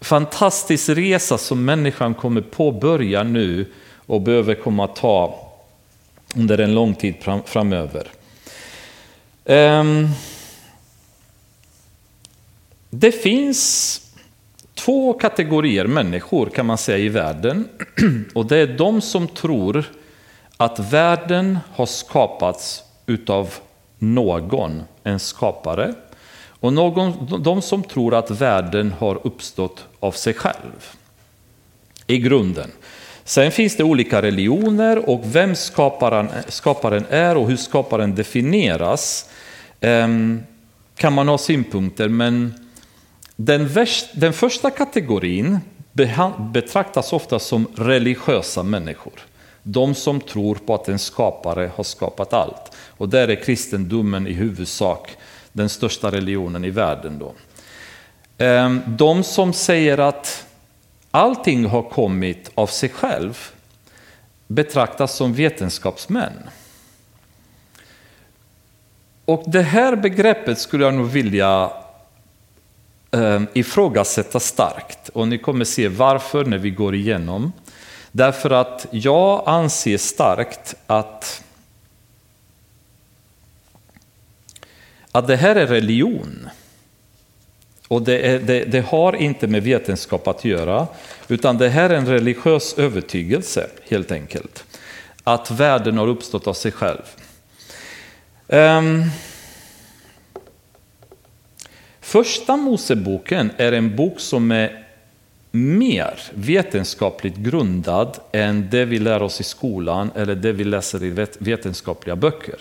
Fantastisk 0.00 0.88
resa 0.88 1.38
som 1.38 1.64
människan 1.64 2.14
kommer 2.14 2.40
påbörja 2.40 3.22
nu 3.22 3.66
och 4.06 4.20
behöver 4.20 4.54
komma 4.54 4.84
att 4.84 4.96
ta 4.96 5.47
under 6.36 6.58
en 6.58 6.74
lång 6.74 6.94
tid 6.94 7.14
framöver. 7.44 8.08
Ehm, 9.44 10.08
det 12.90 13.12
finns 13.12 14.00
två 14.74 15.12
kategorier 15.12 15.86
människor 15.86 16.46
kan 16.46 16.66
man 16.66 16.78
säga 16.78 16.98
i 16.98 17.08
världen. 17.08 17.68
Och 18.34 18.46
det 18.46 18.56
är 18.56 18.66
de 18.66 19.00
som 19.00 19.28
tror 19.28 19.84
att 20.56 20.78
världen 20.78 21.58
har 21.74 21.86
skapats 21.86 22.82
utav 23.06 23.54
någon, 23.98 24.82
en 25.02 25.18
skapare. 25.18 25.94
Och 26.60 26.72
någon, 26.72 27.42
de 27.42 27.62
som 27.62 27.82
tror 27.82 28.14
att 28.14 28.30
världen 28.30 28.94
har 28.98 29.26
uppstått 29.26 29.84
av 30.00 30.12
sig 30.12 30.34
själv. 30.34 30.92
I 32.06 32.18
grunden. 32.18 32.70
Sen 33.28 33.50
finns 33.50 33.76
det 33.76 33.84
olika 33.84 34.22
religioner 34.22 35.08
och 35.10 35.20
vem 35.24 35.54
skaparen, 35.54 36.28
skaparen 36.48 37.04
är 37.10 37.36
och 37.36 37.48
hur 37.48 37.56
skaparen 37.56 38.14
definieras 38.14 39.28
ehm, 39.80 40.42
kan 40.96 41.12
man 41.12 41.28
ha 41.28 41.38
synpunkter 41.38 42.08
men 42.08 42.54
den, 43.36 43.68
värst, 43.68 44.06
den 44.14 44.32
första 44.32 44.70
kategorin 44.70 45.58
betraktas 46.52 47.12
ofta 47.12 47.38
som 47.38 47.66
religiösa 47.76 48.62
människor. 48.62 49.20
De 49.62 49.94
som 49.94 50.20
tror 50.20 50.54
på 50.54 50.74
att 50.74 50.88
en 50.88 50.98
skapare 50.98 51.70
har 51.76 51.84
skapat 51.84 52.32
allt. 52.32 52.72
Och 52.88 53.08
där 53.08 53.28
är 53.28 53.44
kristendomen 53.44 54.26
i 54.26 54.32
huvudsak 54.32 55.16
den 55.52 55.68
största 55.68 56.10
religionen 56.10 56.64
i 56.64 56.70
världen. 56.70 57.18
Då. 57.18 57.32
Ehm, 58.38 58.80
de 58.86 59.22
som 59.24 59.52
säger 59.52 59.98
att 59.98 60.44
allting 61.10 61.66
har 61.66 61.82
kommit 61.82 62.50
av 62.54 62.66
sig 62.66 62.88
själv 62.88 63.38
betraktas 64.46 65.16
som 65.16 65.34
vetenskapsmän. 65.34 66.32
Och 69.24 69.44
det 69.46 69.62
här 69.62 69.96
begreppet 69.96 70.58
skulle 70.58 70.84
jag 70.84 70.94
nog 70.94 71.06
vilja 71.06 71.70
eh, 73.10 73.42
ifrågasätta 73.54 74.40
starkt. 74.40 75.08
Och 75.08 75.28
ni 75.28 75.38
kommer 75.38 75.64
se 75.64 75.88
varför 75.88 76.44
när 76.44 76.58
vi 76.58 76.70
går 76.70 76.94
igenom. 76.94 77.52
Därför 78.12 78.50
att 78.50 78.86
jag 78.90 79.42
anser 79.46 79.98
starkt 79.98 80.74
att, 80.86 81.44
att 85.12 85.26
det 85.26 85.36
här 85.36 85.56
är 85.56 85.66
religion. 85.66 86.48
Och 87.88 88.02
det, 88.02 88.18
är, 88.18 88.38
det, 88.38 88.64
det, 88.64 88.80
har 88.80 89.16
inte 89.16 89.46
med 89.46 89.62
vetenskap 89.62 90.28
att 90.28 90.44
göra, 90.44 90.86
utan 91.28 91.58
det 91.58 91.68
här 91.68 91.90
är 91.90 91.94
en 91.94 92.06
religiös 92.06 92.74
övertygelse 92.78 93.66
helt 93.88 94.12
enkelt. 94.12 94.64
Att 95.24 95.50
världen 95.50 95.98
har 95.98 96.06
uppstått 96.06 96.46
av 96.46 96.52
sig 96.52 96.72
själv. 96.72 97.02
Um, 98.46 99.04
Första 102.00 102.56
Moseboken 102.56 103.50
är 103.56 103.72
en 103.72 103.96
bok 103.96 104.20
som 104.20 104.50
är 104.50 104.84
mer 105.50 106.20
vetenskapligt 106.34 107.36
grundad 107.36 108.18
än 108.32 108.68
det 108.70 108.84
vi 108.84 108.98
lär 108.98 109.22
oss 109.22 109.40
i 109.40 109.44
skolan 109.44 110.10
eller 110.14 110.34
det 110.34 110.52
vi 110.52 110.64
läser 110.64 111.04
i 111.04 111.26
vetenskapliga 111.38 112.16
böcker. 112.16 112.56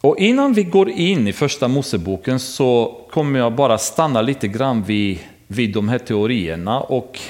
Och 0.00 0.18
innan 0.18 0.52
vi 0.52 0.62
går 0.62 0.90
in 0.90 1.28
i 1.28 1.32
första 1.32 1.68
Moseboken 1.68 2.40
så 2.40 3.00
kommer 3.10 3.38
jag 3.38 3.52
bara 3.52 3.78
stanna 3.78 4.22
lite 4.22 4.48
grann 4.48 4.82
vid, 4.82 5.18
vid 5.46 5.74
de 5.74 5.88
här 5.88 5.98
teorierna 5.98 6.80
och 6.80 7.20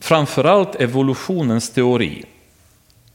framförallt 0.00 0.74
evolutionens 0.74 1.70
teori. 1.70 2.24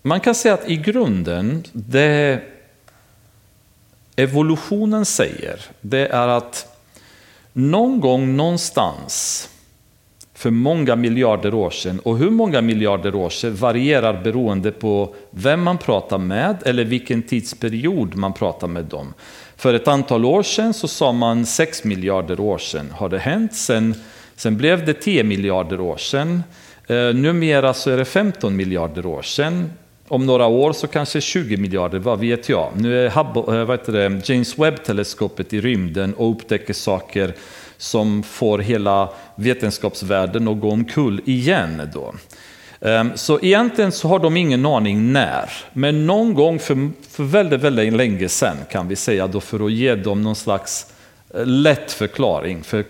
Man 0.01 0.19
kan 0.19 0.35
säga 0.35 0.53
att 0.53 0.69
i 0.69 0.75
grunden, 0.75 1.63
det 1.71 2.41
evolutionen 4.15 5.05
säger, 5.05 5.61
det 5.81 6.07
är 6.07 6.27
att 6.27 6.77
någon 7.53 7.99
gång 7.99 8.35
någonstans 8.35 9.49
för 10.43 10.51
många 10.51 10.95
miljarder 10.95 11.53
år 11.53 11.69
sedan. 11.69 11.99
Och 11.99 12.17
hur 12.17 12.29
många 12.29 12.61
miljarder 12.61 13.15
år 13.15 13.29
sedan 13.29 13.55
varierar 13.55 14.21
beroende 14.23 14.71
på 14.71 15.15
vem 15.29 15.63
man 15.63 15.77
pratar 15.77 16.17
med 16.17 16.57
eller 16.65 16.83
vilken 16.83 17.21
tidsperiod 17.21 18.15
man 18.15 18.33
pratar 18.33 18.67
med 18.67 18.85
dem. 18.85 19.13
För 19.57 19.73
ett 19.73 19.87
antal 19.87 20.25
år 20.25 20.43
sedan 20.43 20.73
så 20.73 20.87
sa 20.87 21.11
man 21.11 21.45
6 21.45 21.83
miljarder 21.83 22.39
år 22.39 22.57
sedan 22.57 22.91
har 22.91 23.09
det 23.09 23.19
hänt. 23.19 23.53
Sen, 23.55 23.95
sen 24.35 24.57
blev 24.57 24.85
det 24.85 24.93
10 24.93 25.23
miljarder 25.23 25.81
år 25.81 25.97
sedan. 25.97 26.43
Eh, 26.87 26.95
numera 26.95 27.73
så 27.73 27.89
är 27.91 27.97
det 27.97 28.05
15 28.05 28.55
miljarder 28.55 29.05
år 29.05 29.21
sedan. 29.21 29.69
Om 30.07 30.25
några 30.25 30.47
år 30.47 30.73
så 30.73 30.87
kanske 30.87 31.21
20 31.21 31.57
miljarder, 31.57 31.99
vad 31.99 32.19
vet 32.19 32.49
jag. 32.49 32.71
Nu 32.75 33.05
är 33.05 33.09
Hubble, 33.09 33.59
eh, 33.59 33.65
vad 33.65 33.79
heter 33.79 33.93
det, 33.93 34.29
James 34.29 34.57
Webb-teleskopet 34.57 35.53
i 35.53 35.61
rymden 35.61 36.13
och 36.13 36.31
upptäcker 36.31 36.73
saker 36.73 37.33
som 37.83 38.23
får 38.23 38.59
hela 38.59 39.09
vetenskapsvärlden 39.35 40.47
att 40.47 40.59
gå 40.59 40.71
omkull 40.71 41.21
igen. 41.25 41.89
Då. 41.93 42.13
Ehm, 42.81 43.11
så 43.15 43.39
egentligen 43.41 43.91
så 43.91 44.07
har 44.07 44.19
de 44.19 44.37
ingen 44.37 44.65
aning 44.65 45.13
när, 45.13 45.49
men 45.73 46.07
någon 46.07 46.33
gång 46.33 46.59
för, 46.59 46.89
för 47.09 47.23
väldigt, 47.23 47.61
väldigt 47.61 47.93
länge 47.93 48.29
sedan 48.29 48.57
kan 48.71 48.87
vi 48.87 48.95
säga 48.95 49.27
då 49.27 49.39
för 49.39 49.65
att 49.65 49.71
ge 49.71 49.95
dem 49.95 50.21
någon 50.21 50.35
slags 50.35 50.93
eh, 51.33 51.45
lätt 51.45 51.91
förklaring. 51.91 52.63
För 52.63 52.85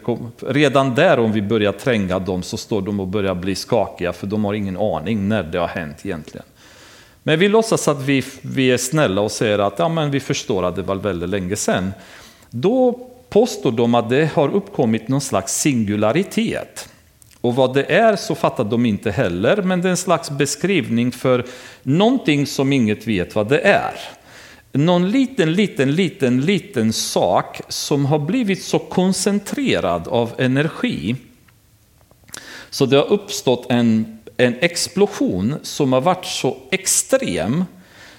redan 0.47 0.95
där 0.95 1.19
om 1.19 1.31
vi 1.31 1.41
börjar 1.41 1.71
tränga 1.71 2.19
dem 2.19 2.43
så 2.43 2.57
står 2.57 2.81
de 2.81 2.99
och 2.99 3.07
börjar 3.07 3.35
bli 3.35 3.55
skakiga 3.55 4.13
för 4.13 4.27
de 4.27 4.45
har 4.45 4.53
ingen 4.53 4.77
aning 4.77 5.27
när 5.27 5.43
det 5.43 5.57
har 5.57 5.67
hänt 5.67 6.05
egentligen. 6.05 6.45
Men 7.23 7.39
vi 7.39 7.47
låtsas 7.47 7.87
att 7.87 8.01
vi, 8.01 8.23
vi 8.41 8.71
är 8.71 8.77
snälla 8.77 9.21
och 9.21 9.31
säger 9.31 9.59
att 9.59 9.79
ja, 9.79 9.89
men 9.89 10.11
vi 10.11 10.19
förstår 10.19 10.65
att 10.65 10.75
det 10.75 10.81
var 10.81 10.95
väldigt 10.95 11.29
länge 11.29 11.55
sedan. 11.55 11.93
Då 12.49 13.09
påstår 13.33 13.71
de 13.71 13.95
att 13.95 14.09
det 14.09 14.29
har 14.33 14.55
uppkommit 14.55 15.07
någon 15.07 15.21
slags 15.21 15.53
singularitet. 15.53 16.89
Och 17.41 17.55
vad 17.55 17.73
det 17.73 17.83
är 17.83 18.15
så 18.15 18.35
fattar 18.35 18.63
de 18.63 18.85
inte 18.85 19.11
heller, 19.11 19.61
men 19.61 19.81
det 19.81 19.87
är 19.87 19.91
en 19.91 19.97
slags 19.97 20.29
beskrivning 20.29 21.11
för 21.11 21.45
någonting 21.83 22.47
som 22.47 22.73
inget 22.73 23.07
vet 23.07 23.35
vad 23.35 23.49
det 23.49 23.59
är. 23.59 23.93
Någon 24.71 25.11
liten, 25.11 25.53
liten, 25.53 25.95
liten, 25.95 26.41
liten 26.41 26.93
sak 26.93 27.61
som 27.67 28.05
har 28.05 28.19
blivit 28.19 28.63
så 28.63 28.79
koncentrerad 28.79 30.07
av 30.07 30.31
energi 30.37 31.15
så 32.69 32.85
det 32.85 32.97
har 32.97 33.11
uppstått 33.11 33.65
en, 33.69 34.19
en 34.37 34.55
explosion 34.59 35.55
som 35.63 35.93
har 35.93 36.01
varit 36.01 36.25
så 36.25 36.57
extrem 36.71 37.65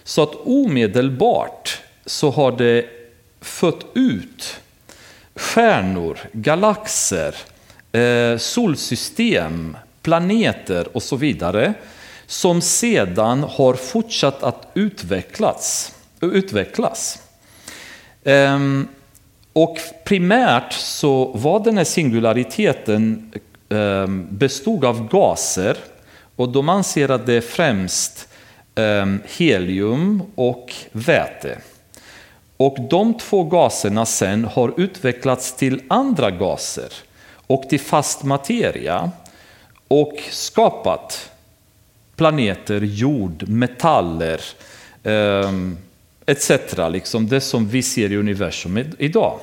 så 0.05 0.22
att 0.22 0.35
omedelbart 0.44 1.83
så 2.07 2.31
har 2.31 2.53
det 2.53 2.87
fött 3.40 3.87
ut 3.94 4.61
stjärnor, 5.37 6.18
galaxer, 6.33 7.35
eh, 7.92 8.38
solsystem, 8.38 9.77
planeter 10.03 10.97
och 10.97 11.03
så 11.03 11.16
vidare 11.16 11.75
som 12.27 12.61
sedan 12.61 13.42
har 13.42 13.75
fortsatt 13.75 14.42
att 14.42 14.68
utvecklas. 14.75 15.94
utvecklas. 16.20 17.18
Ehm, 18.25 18.88
och 19.53 19.79
primärt 20.05 20.73
så 20.73 21.25
var 21.25 21.64
den 21.64 21.77
här 21.77 21.85
singulariteten 21.85 23.33
ehm, 23.68 24.27
bestod 24.31 24.85
av 24.85 25.09
gaser 25.09 25.77
och 26.37 26.49
de 26.49 26.68
anser 26.68 27.09
att 27.09 27.27
det 27.27 27.35
är 27.35 27.40
främst 27.40 28.29
ehm, 28.75 29.23
helium 29.27 30.23
och 30.35 30.75
väte. 30.92 31.59
Och 32.64 32.77
de 32.90 33.14
två 33.14 33.44
gaserna 33.44 34.07
sen 34.07 34.44
har 34.44 34.74
utvecklats 34.77 35.57
till 35.57 35.83
andra 35.88 36.31
gaser 36.31 36.92
och 37.46 37.68
till 37.68 37.81
fast 37.81 38.22
materia 38.22 39.11
och 39.88 40.12
skapat 40.31 41.31
planeter, 42.16 42.81
jord, 42.81 43.48
metaller 43.48 44.40
eh, 45.03 45.53
etc. 46.27 46.50
Liksom 46.90 47.29
det 47.29 47.40
som 47.40 47.68
vi 47.68 47.83
ser 47.83 48.12
i 48.12 48.16
universum 48.16 48.85
idag. 48.98 49.38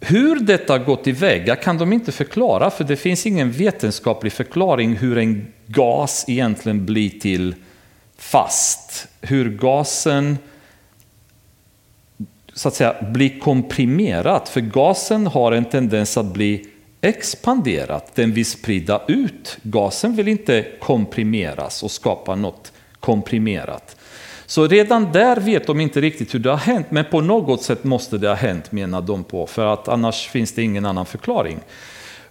Hur 0.00 0.40
detta 0.40 0.78
gått 0.78 1.04
tillväga 1.04 1.56
kan 1.56 1.78
de 1.78 1.92
inte 1.92 2.12
förklara 2.12 2.70
för 2.70 2.84
det 2.84 2.96
finns 2.96 3.26
ingen 3.26 3.52
vetenskaplig 3.52 4.32
förklaring 4.32 4.96
hur 4.96 5.18
en 5.18 5.52
gas 5.66 6.24
egentligen 6.28 6.86
blir 6.86 7.10
till 7.10 7.54
fast. 8.16 9.08
Hur 9.20 9.50
gasen 9.50 10.36
så 12.60 12.68
att 12.68 12.74
säga 12.74 12.94
bli 13.00 13.38
komprimerat. 13.38 14.48
För 14.48 14.60
gasen 14.60 15.26
har 15.26 15.52
en 15.52 15.64
tendens 15.64 16.16
att 16.16 16.26
bli 16.26 16.66
expanderat, 17.00 18.14
den 18.14 18.32
vill 18.32 18.46
sprida 18.46 19.02
ut. 19.08 19.58
Gasen 19.62 20.16
vill 20.16 20.28
inte 20.28 20.66
komprimeras 20.80 21.82
och 21.82 21.90
skapa 21.90 22.34
något 22.34 22.72
komprimerat. 23.00 23.96
Så 24.46 24.66
redan 24.66 25.12
där 25.12 25.36
vet 25.36 25.66
de 25.66 25.80
inte 25.80 26.00
riktigt 26.00 26.34
hur 26.34 26.38
det 26.38 26.50
har 26.50 26.56
hänt, 26.56 26.86
men 26.90 27.04
på 27.04 27.20
något 27.20 27.62
sätt 27.62 27.84
måste 27.84 28.18
det 28.18 28.28
ha 28.28 28.34
hänt 28.34 28.72
menar 28.72 29.00
de 29.00 29.24
på, 29.24 29.46
för 29.46 29.66
att 29.66 29.88
annars 29.88 30.28
finns 30.28 30.52
det 30.52 30.62
ingen 30.62 30.86
annan 30.86 31.06
förklaring. 31.06 31.58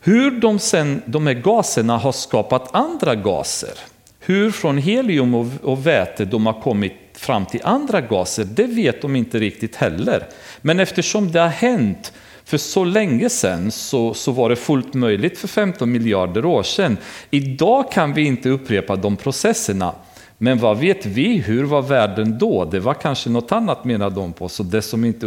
Hur 0.02 0.32
de, 0.32 0.60
sen, 0.60 1.02
de 1.06 1.28
här 1.28 1.34
gaserna 1.34 1.98
har 1.98 2.12
skapat 2.12 2.76
andra 2.76 3.16
gaser, 3.16 3.74
hur 4.20 4.52
från 4.52 4.78
helium 4.78 5.36
och, 5.36 5.48
och 5.64 5.88
väte 5.88 6.26
de 6.26 6.46
har 6.46 6.62
kommit 6.62 7.09
fram 7.20 7.46
till 7.46 7.62
andra 7.64 8.02
gaser, 8.02 8.44
det 8.44 8.64
vet 8.68 9.02
de 9.02 9.16
inte 9.16 9.40
riktigt 9.40 9.76
heller. 9.76 10.28
Men 10.62 10.80
eftersom 10.80 11.32
det 11.32 11.40
har 11.40 11.48
hänt 11.48 12.14
för 12.46 12.58
så 12.58 12.84
länge 12.84 13.30
sedan 13.30 13.72
så, 13.72 14.14
så 14.14 14.32
var 14.32 14.50
det 14.50 14.56
fullt 14.56 14.94
möjligt 14.94 15.38
för 15.38 15.48
15 15.48 15.92
miljarder 15.92 16.46
år 16.46 16.64
sedan. 16.64 16.98
Idag 17.30 17.92
kan 17.92 18.14
vi 18.14 18.24
inte 18.24 18.50
upprepa 18.50 18.96
de 18.96 19.18
processerna. 19.18 19.94
Men 20.38 20.60
vad 20.60 20.78
vet 20.78 21.06
vi? 21.06 21.38
Hur 21.38 21.64
var 21.64 21.82
världen 21.82 22.38
då? 22.38 22.66
Det 22.66 22.80
var 22.80 22.94
kanske 22.94 23.30
något 23.30 23.52
annat 23.52 23.86
menar 23.86 24.10
de 24.10 24.34
på. 24.34 24.50
Så 24.50 24.64
det 24.64 24.82
som, 24.82 25.06
inte, 25.06 25.26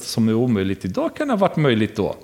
som 0.00 0.28
är 0.28 0.34
omöjligt 0.34 0.84
idag 0.84 1.16
kan 1.16 1.30
ha 1.30 1.36
varit 1.36 1.56
möjligt 1.56 1.96
då. 1.96 2.16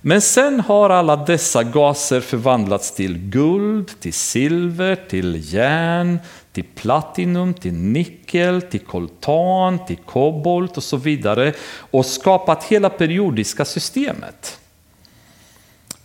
Men 0.00 0.20
sen 0.20 0.60
har 0.60 0.90
alla 0.90 1.16
dessa 1.16 1.62
gaser 1.62 2.20
förvandlats 2.20 2.94
till 2.94 3.18
guld, 3.18 4.00
till 4.00 4.12
silver, 4.12 4.96
till 4.96 5.54
järn, 5.54 6.18
till 6.56 6.64
platinum, 6.74 7.54
till 7.54 7.72
nickel, 7.74 8.62
till 8.62 8.80
koltan, 8.80 9.86
till 9.86 9.96
kobolt 9.96 10.76
och 10.76 10.82
så 10.82 10.96
vidare 10.96 11.52
och 11.78 12.06
skapat 12.06 12.64
hela 12.64 12.90
periodiska 12.90 13.64
systemet. 13.64 14.58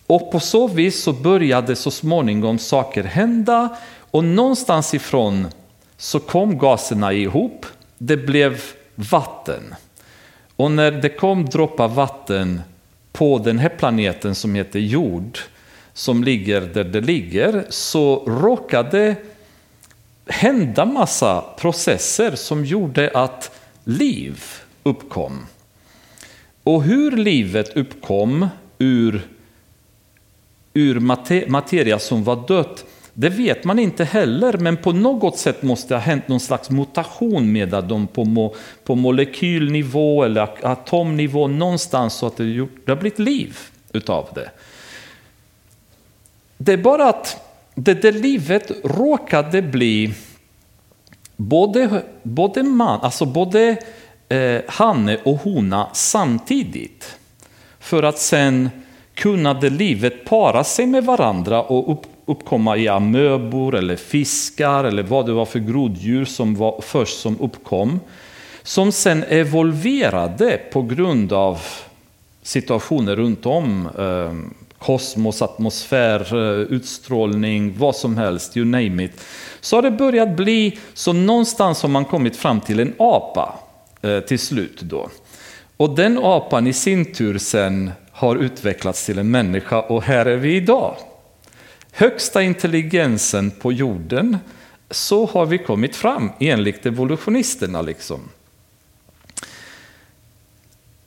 Och 0.08 0.32
på 0.32 0.40
så 0.40 0.68
vis 0.68 1.04
så 1.04 1.14
började 1.14 1.76
så 1.76 1.92
småningom 1.92 2.60
saker 2.60 3.04
hända 3.04 3.78
och 4.12 4.24
någonstans 4.24 4.94
ifrån 4.94 5.48
så 5.98 6.20
kom 6.20 6.58
gaserna 6.58 7.14
ihop, 7.14 7.66
det 7.98 8.18
blev 8.18 8.62
vatten. 8.96 9.76
Och 10.56 10.72
när 10.72 10.92
det 10.92 11.10
kom 11.10 11.46
droppar 11.46 11.88
vatten 11.88 12.62
på 13.12 13.38
den 13.38 13.60
här 13.60 13.70
planeten 13.70 14.36
som 14.36 14.56
heter 14.56 14.80
jord, 14.80 15.40
som 15.94 16.24
ligger 16.24 16.62
där 16.62 16.84
det 16.84 17.02
ligger, 17.02 17.66
så 17.70 18.24
råkade 18.26 19.16
hända 20.32 20.86
massa 20.86 21.42
processer 21.42 22.36
som 22.36 22.66
gjorde 22.66 23.12
att 23.14 23.52
liv 23.84 24.44
uppkom. 24.84 25.46
Och 26.64 26.84
hur 26.84 27.12
livet 27.12 27.78
uppkom 27.78 28.48
ur, 28.78 29.28
ur 30.74 31.00
materia 31.50 32.00
som 32.00 32.24
var 32.24 32.48
dött, 32.48 32.86
det 33.14 33.30
vet 33.30 33.64
man 33.64 33.80
inte 33.80 34.04
heller, 34.04 34.58
men 34.58 34.78
på 34.78 34.92
något 34.92 35.38
sätt 35.38 35.64
måste 35.64 35.94
det 35.94 35.96
ha 35.96 36.02
hänt 36.02 36.28
någon 36.28 36.40
slags 36.40 36.70
mutation 36.70 37.52
med 37.52 37.70
dem 37.70 38.08
på, 38.08 38.26
mo, 38.26 38.56
på 38.84 38.96
molekylnivå 38.96 40.24
eller 40.24 40.50
atomnivå 40.62 41.48
någonstans 41.48 42.14
så 42.14 42.28
att 42.28 42.38
det, 42.38 42.44
gjort, 42.44 42.86
det 42.86 42.92
har 42.92 43.00
blivit 43.00 43.20
liv 43.20 43.58
utav 43.94 44.30
det. 44.36 44.52
Det 46.58 46.74
är 46.74 46.78
bara 46.78 47.10
att 47.10 47.51
det 47.84 48.02
där 48.02 48.12
livet 48.12 48.72
råkade 48.84 49.62
bli 49.62 50.14
både, 51.36 52.04
både, 52.24 52.64
man, 52.64 53.00
alltså 53.02 53.26
både 53.26 53.78
eh, 54.30 54.62
hanne 54.68 55.18
och 55.24 55.38
hona 55.38 55.88
samtidigt. 55.94 57.18
för 57.80 58.04
att 58.04 58.20
sen 58.20 58.70
kunna 59.14 59.54
det 59.54 59.70
livet 59.70 60.26
para 60.26 60.64
sig 60.64 60.86
med 60.86 61.04
varandra 61.04 61.64
och 61.64 61.92
upp, 61.92 62.02
uppkomma 62.26 62.78
i 62.78 62.88
amöbor 62.88 63.76
eller 63.76 63.96
fiskar 63.96 64.84
eller 64.84 65.04
vad 65.04 65.26
det 65.26 65.34
var 65.34 65.46
för 65.46 65.60
groddjur 65.60 66.26
som 66.26 66.56
var 66.56 66.82
först 66.82 67.20
som 67.20 67.40
uppkom. 67.40 68.00
Som 68.64 68.92
sen 68.92 69.24
evolverade 69.24 70.60
på 70.72 70.82
grund 70.82 71.34
av 71.34 71.62
situationer 72.44 73.16
runt 73.16 73.46
om. 73.46 73.90
Eh, 73.98 74.62
kosmos, 74.82 75.42
atmosfär, 75.42 76.36
eh, 76.36 76.60
utstrålning, 76.60 77.76
vad 77.78 77.96
som 77.96 78.18
helst, 78.18 78.58
you 78.58 78.66
name 78.66 79.04
it. 79.04 79.22
Så 79.62 79.78
har 79.78 79.82
det 79.82 79.92
börjat 79.92 80.36
bli, 80.36 80.80
så 80.94 81.14
någonstans 81.14 81.82
har 81.82 81.90
man 81.90 82.06
kommit 82.06 82.36
fram 82.36 82.62
till 82.62 82.80
en 82.80 82.94
apa 83.00 83.60
eh, 84.02 84.20
till 84.20 84.40
slut 84.40 84.82
då. 84.82 85.10
Och 85.78 85.96
den 85.96 86.18
apan 86.18 86.68
i 86.68 86.74
sin 86.74 87.14
tur 87.14 87.38
sen 87.38 87.92
har 88.12 88.36
utvecklats 88.36 89.06
till 89.06 89.20
en 89.20 89.32
människa 89.32 89.82
och 89.82 90.04
här 90.04 90.26
är 90.26 90.38
vi 90.38 90.56
idag. 90.56 90.96
Högsta 91.92 92.44
intelligensen 92.44 93.52
på 93.52 93.72
jorden, 93.72 94.38
så 94.90 95.26
har 95.26 95.46
vi 95.46 95.58
kommit 95.58 95.96
fram 95.96 96.32
enligt 96.40 96.86
evolutionisterna. 96.86 97.82
Liksom. 97.82 98.30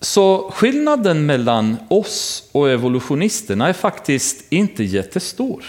Så 0.05 0.51
skillnaden 0.51 1.27
mellan 1.27 1.77
oss 1.89 2.49
och 2.53 2.71
evolutionisterna 2.71 3.69
är 3.69 3.73
faktiskt 3.73 4.53
inte 4.53 4.85
jättestor. 4.85 5.65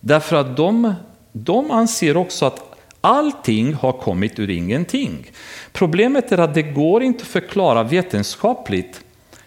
Därför 0.00 0.36
att 0.36 0.56
de, 0.56 0.94
de 1.32 1.70
anser 1.70 2.16
också 2.16 2.46
att 2.46 2.76
allting 3.00 3.74
har 3.74 3.92
kommit 3.92 4.38
ur 4.38 4.50
ingenting. 4.50 5.30
Problemet 5.72 6.32
är 6.32 6.38
att 6.38 6.54
det 6.54 6.62
går 6.62 7.02
inte 7.02 7.22
att 7.22 7.28
förklara 7.28 7.82
vetenskapligt 7.82 9.00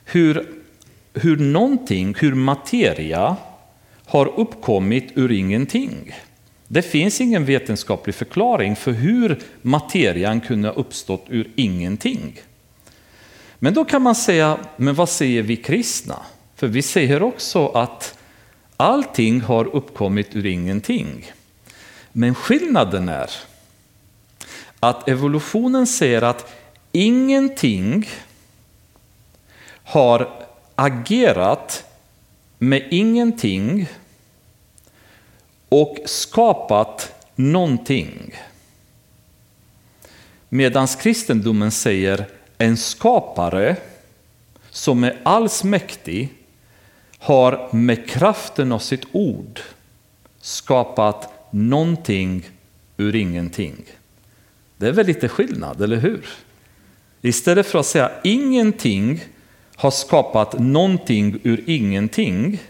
hur, 0.05 0.47
hur 1.13 1.37
någonting, 1.37 2.15
hur 2.19 2.35
materia 2.35 3.35
har 4.05 4.39
uppkommit 4.39 5.11
ur 5.15 5.31
ingenting. 5.31 6.15
Det 6.67 6.81
finns 6.81 7.21
ingen 7.21 7.45
vetenskaplig 7.45 8.15
förklaring 8.15 8.75
för 8.75 8.91
hur 8.91 9.39
materian 9.61 10.41
kunde 10.41 10.67
ha 10.67 10.75
uppstått 10.75 11.25
ur 11.29 11.51
ingenting. 11.55 12.39
Men 13.59 13.73
då 13.73 13.85
kan 13.85 14.01
man 14.01 14.15
säga, 14.15 14.57
men 14.77 14.95
vad 14.95 15.09
säger 15.09 15.41
vi 15.41 15.55
kristna? 15.55 16.19
För 16.55 16.67
vi 16.67 16.81
säger 16.81 17.23
också 17.23 17.67
att 17.67 18.17
allting 18.77 19.41
har 19.41 19.75
uppkommit 19.75 20.35
ur 20.35 20.45
ingenting. 20.45 21.31
Men 22.11 22.35
skillnaden 22.35 23.09
är 23.09 23.31
att 24.79 25.09
evolutionen 25.09 25.87
säger 25.87 26.21
att 26.21 26.53
ingenting 26.91 28.09
har 29.83 30.45
agerat 30.75 31.85
med 32.57 32.87
ingenting 32.91 33.87
och 35.69 35.97
skapat 36.05 37.27
någonting. 37.35 38.35
Medan 40.49 40.87
kristendomen 40.87 41.71
säger 41.71 42.27
en 42.61 42.77
skapare 42.77 43.75
som 44.69 45.03
är 45.03 45.19
allsmäktig 45.23 46.33
har 47.19 47.69
med 47.71 48.09
kraften 48.09 48.71
av 48.71 48.79
sitt 48.79 49.05
ord 49.11 49.59
skapat 50.41 51.33
någonting 51.51 52.49
ur 52.97 53.15
ingenting. 53.15 53.75
Det 54.77 54.87
är 54.87 54.91
väl 54.91 55.05
lite 55.05 55.27
skillnad, 55.27 55.81
eller 55.81 55.97
hur? 55.97 56.25
Istället 57.21 57.67
för 57.67 57.79
att 57.79 57.85
säga 57.85 58.11
ingenting 58.23 59.23
har 59.75 59.91
skapat 59.91 60.59
någonting 60.59 61.39
ur 61.43 61.63
ingenting. 61.67 62.61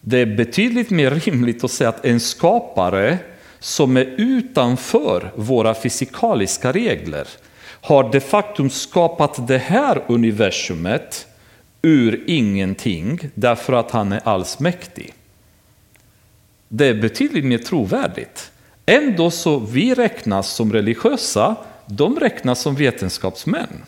Det 0.00 0.18
är 0.18 0.36
betydligt 0.36 0.90
mer 0.90 1.10
rimligt 1.10 1.64
att 1.64 1.70
säga 1.70 1.88
att 1.88 2.04
en 2.04 2.20
skapare 2.20 3.18
som 3.58 3.96
är 3.96 4.14
utanför 4.16 5.32
våra 5.34 5.74
fysikaliska 5.74 6.72
regler 6.72 7.28
har 7.84 8.12
de 8.12 8.20
facto 8.20 8.68
skapat 8.68 9.48
det 9.48 9.58
här 9.58 10.04
universumet 10.08 11.26
ur 11.82 12.24
ingenting 12.26 13.30
därför 13.34 13.72
att 13.72 13.90
han 13.90 14.12
är 14.12 14.20
allsmäktig. 14.24 15.14
Det 16.68 16.86
är 16.86 16.94
betydligt 16.94 17.44
mer 17.44 17.58
trovärdigt. 17.58 18.50
Ändå 18.86 19.30
så 19.30 19.58
vi 19.58 19.94
räknas 19.94 20.50
som 20.50 20.72
religiösa, 20.72 21.56
de 21.86 22.20
räknas 22.20 22.60
som 22.60 22.74
vetenskapsmän. 22.74 23.82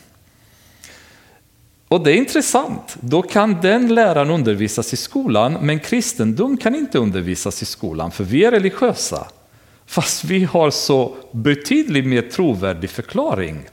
Och 1.88 2.04
det 2.04 2.12
är 2.12 2.16
intressant, 2.16 2.96
då 3.00 3.22
kan 3.22 3.60
den 3.60 3.94
läraren 3.94 4.30
undervisas 4.30 4.92
i 4.92 4.96
skolan, 4.96 5.52
men 5.52 5.80
kristendom 5.80 6.56
kan 6.56 6.74
inte 6.74 6.98
undervisas 6.98 7.62
i 7.62 7.66
skolan, 7.66 8.10
för 8.10 8.24
vi 8.24 8.44
är 8.44 8.50
religiösa. 8.50 9.26
Fast 9.86 10.24
vi 10.24 10.44
har 10.44 10.70
så 10.70 11.16
betydligt 11.32 12.06
mer 12.06 12.22
trovärdig 12.22 12.90
förklaring. 12.90 13.68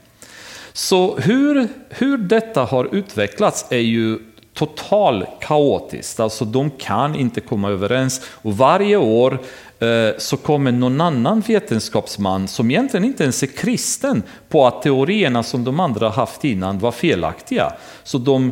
Så 0.73 1.17
hur, 1.17 1.67
hur 1.89 2.17
detta 2.17 2.63
har 2.63 2.95
utvecklats 2.95 3.65
är 3.69 3.77
ju 3.77 4.19
totalt 4.53 5.29
kaotiskt, 5.41 6.19
alltså 6.19 6.45
de 6.45 6.69
kan 6.69 7.15
inte 7.15 7.41
komma 7.41 7.69
överens. 7.69 8.21
Och 8.31 8.57
varje 8.57 8.97
år 8.97 9.39
eh, 9.79 10.17
så 10.17 10.37
kommer 10.37 10.71
någon 10.71 11.01
annan 11.01 11.41
vetenskapsman 11.41 12.47
som 12.47 12.71
egentligen 12.71 13.05
inte 13.05 13.23
ens 13.23 13.43
är 13.43 13.47
kristen 13.47 14.23
på 14.49 14.67
att 14.67 14.81
teorierna 14.81 15.43
som 15.43 15.63
de 15.63 15.79
andra 15.79 16.09
haft 16.09 16.45
innan 16.45 16.79
var 16.79 16.91
felaktiga. 16.91 17.73
Så 18.03 18.17
de 18.17 18.51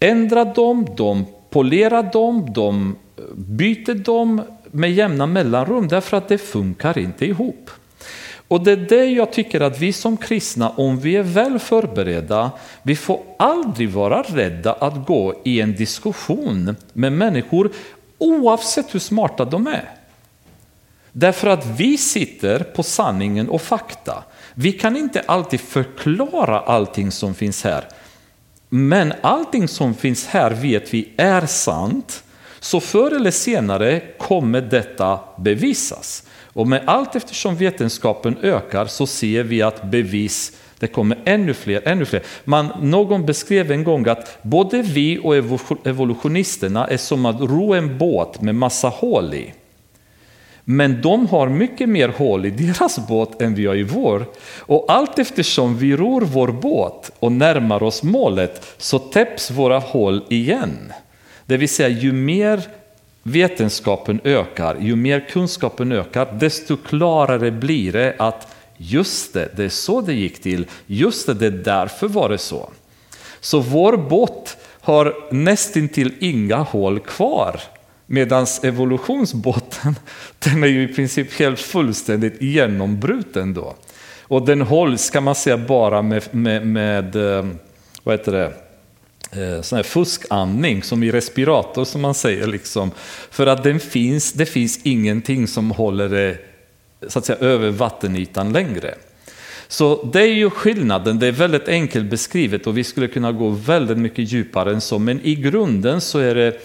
ändrar 0.00 0.54
dem, 0.54 0.86
de 0.96 1.26
polerar 1.50 2.12
dem, 2.12 2.52
de 2.54 2.96
byter 3.34 3.94
dem 3.94 4.42
med 4.70 4.92
jämna 4.92 5.26
mellanrum 5.26 5.88
därför 5.88 6.16
att 6.16 6.28
det 6.28 6.38
funkar 6.38 6.98
inte 6.98 7.26
ihop. 7.26 7.70
Och 8.48 8.64
det 8.64 8.72
är 8.72 8.76
det 8.76 9.04
jag 9.04 9.32
tycker 9.32 9.60
att 9.60 9.78
vi 9.78 9.92
som 9.92 10.16
kristna, 10.16 10.70
om 10.70 10.98
vi 10.98 11.16
är 11.16 11.22
väl 11.22 11.58
förberedda, 11.58 12.50
vi 12.82 12.96
får 12.96 13.20
aldrig 13.38 13.90
vara 13.90 14.22
rädda 14.22 14.72
att 14.72 15.06
gå 15.06 15.40
i 15.44 15.60
en 15.60 15.74
diskussion 15.74 16.76
med 16.92 17.12
människor 17.12 17.70
oavsett 18.18 18.94
hur 18.94 19.00
smarta 19.00 19.44
de 19.44 19.66
är. 19.66 19.90
Därför 21.12 21.48
att 21.48 21.66
vi 21.66 21.98
sitter 21.98 22.58
på 22.58 22.82
sanningen 22.82 23.48
och 23.48 23.62
fakta. 23.62 24.24
Vi 24.54 24.72
kan 24.72 24.96
inte 24.96 25.20
alltid 25.20 25.60
förklara 25.60 26.60
allting 26.60 27.10
som 27.10 27.34
finns 27.34 27.64
här. 27.64 27.84
Men 28.68 29.12
allting 29.20 29.68
som 29.68 29.94
finns 29.94 30.26
här 30.26 30.50
vet 30.50 30.94
vi 30.94 31.12
är 31.16 31.46
sant. 31.46 32.24
Så 32.60 32.80
förr 32.80 33.16
eller 33.16 33.30
senare 33.30 34.02
kommer 34.18 34.60
detta 34.60 35.20
bevisas. 35.38 36.22
Och 36.56 36.68
med 36.68 36.82
allt 36.86 37.16
eftersom 37.16 37.56
vetenskapen 37.56 38.36
ökar 38.42 38.86
så 38.86 39.06
ser 39.06 39.42
vi 39.42 39.62
att 39.62 39.90
bevis 39.90 40.52
det 40.78 40.86
kommer 40.86 41.18
ännu 41.24 41.54
fler, 41.54 41.82
ännu 41.84 42.04
fler. 42.04 42.22
Man, 42.44 42.72
någon 42.80 43.26
beskrev 43.26 43.72
en 43.72 43.84
gång 43.84 44.08
att 44.08 44.38
både 44.42 44.82
vi 44.82 45.18
och 45.22 45.36
evolutionisterna 45.86 46.86
är 46.86 46.96
som 46.96 47.26
att 47.26 47.40
ro 47.40 47.74
en 47.74 47.98
båt 47.98 48.40
med 48.40 48.54
massa 48.54 48.88
hål 48.88 49.34
i. 49.34 49.52
Men 50.64 51.02
de 51.02 51.26
har 51.26 51.48
mycket 51.48 51.88
mer 51.88 52.08
hål 52.08 52.46
i 52.46 52.50
deras 52.50 53.08
båt 53.08 53.42
än 53.42 53.54
vi 53.54 53.66
har 53.66 53.74
i 53.74 53.82
vår. 53.82 54.24
Och 54.58 54.84
allt 54.88 55.18
eftersom 55.18 55.78
vi 55.78 55.96
ror 55.96 56.20
vår 56.20 56.48
båt 56.48 57.12
och 57.18 57.32
närmar 57.32 57.82
oss 57.82 58.02
målet 58.02 58.74
så 58.78 58.98
täpps 58.98 59.50
våra 59.50 59.78
hål 59.78 60.24
igen. 60.28 60.92
Det 61.46 61.56
vill 61.56 61.68
säga 61.68 61.88
ju 61.88 62.12
mer 62.12 62.62
vetenskapen 63.26 64.20
ökar, 64.24 64.76
ju 64.80 64.96
mer 64.96 65.28
kunskapen 65.30 65.92
ökar, 65.92 66.38
desto 66.40 66.76
klarare 66.76 67.50
blir 67.50 67.92
det 67.92 68.14
att 68.18 68.48
just 68.76 69.32
det, 69.32 69.48
det 69.56 69.64
är 69.64 69.68
så 69.68 70.00
det 70.00 70.14
gick 70.14 70.42
till, 70.42 70.66
just 70.86 71.26
det, 71.26 71.34
det 71.34 71.46
är 71.46 71.50
därför 71.50 72.08
var 72.08 72.28
det 72.28 72.38
så. 72.38 72.70
Så 73.40 73.60
vår 73.60 73.96
båt 73.96 74.56
har 74.80 75.14
nästintill 75.30 76.14
inga 76.20 76.56
hål 76.56 77.00
kvar. 77.00 77.60
Medan 78.06 78.46
evolutionsbåten, 78.62 79.94
den 80.38 80.62
är 80.62 80.68
ju 80.68 80.82
i 80.82 80.94
princip 80.94 81.38
helt 81.38 81.60
fullständigt 81.60 82.42
genombruten 82.42 83.54
då. 83.54 83.74
Och 84.22 84.46
den 84.46 84.60
hålls, 84.60 85.10
kan 85.10 85.24
man 85.24 85.34
säga, 85.34 85.58
bara 85.58 86.02
med, 86.02 86.22
med, 86.30 86.66
med 86.66 87.16
eh, 87.16 87.46
vad 88.02 88.18
heter 88.18 88.32
det, 88.32 88.52
Eh, 89.32 89.62
sån 89.62 89.76
här 89.76 89.82
fuskandning 89.82 90.82
som 90.82 91.02
i 91.02 91.10
respirator 91.10 91.84
som 91.84 92.00
man 92.00 92.14
säger. 92.14 92.46
Liksom. 92.46 92.90
För 93.30 93.46
att 93.46 93.62
den 93.62 93.80
finns, 93.80 94.32
det 94.32 94.46
finns 94.46 94.80
ingenting 94.82 95.46
som 95.46 95.70
håller 95.70 96.08
det 96.08 96.38
så 97.08 97.18
att 97.18 97.24
säga, 97.24 97.38
över 97.38 97.70
vattenytan 97.70 98.52
längre. 98.52 98.94
Så 99.68 100.04
det 100.12 100.20
är 100.20 100.34
ju 100.34 100.50
skillnaden, 100.50 101.18
det 101.18 101.26
är 101.26 101.32
väldigt 101.32 101.68
enkelt 101.68 102.10
beskrivet 102.10 102.66
och 102.66 102.78
vi 102.78 102.84
skulle 102.84 103.08
kunna 103.08 103.32
gå 103.32 103.48
väldigt 103.48 103.98
mycket 103.98 104.32
djupare 104.32 104.70
än 104.70 104.80
så. 104.80 104.98
Men 104.98 105.20
i 105.20 105.34
grunden 105.34 106.00
så 106.00 106.18
är 106.18 106.34
det, 106.34 106.60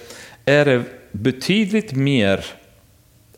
är 0.45 0.65
det 0.65 0.83
betydligt 1.11 1.91
mer 1.91 2.45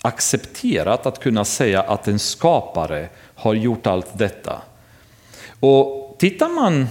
accepterat 0.01 1.05
att 1.05 1.19
kunna 1.19 1.45
säga 1.45 1.81
att 1.81 2.07
en 2.07 2.19
skapare 2.19 3.09
har 3.35 3.53
gjort 3.53 3.87
allt 3.87 4.17
detta. 4.17 4.61
Och 5.59 6.15
tittar 6.19 6.49
man 6.49 6.87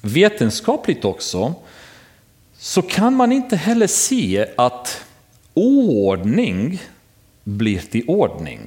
vetenskapligt 0.00 1.04
också 1.04 1.54
så 2.58 2.82
kan 2.82 3.14
man 3.16 3.32
inte 3.32 3.56
heller 3.56 3.86
se 3.86 4.46
att 4.56 5.04
oordning 5.54 6.82
blir 7.44 7.78
till 7.78 8.04
ordning. 8.08 8.60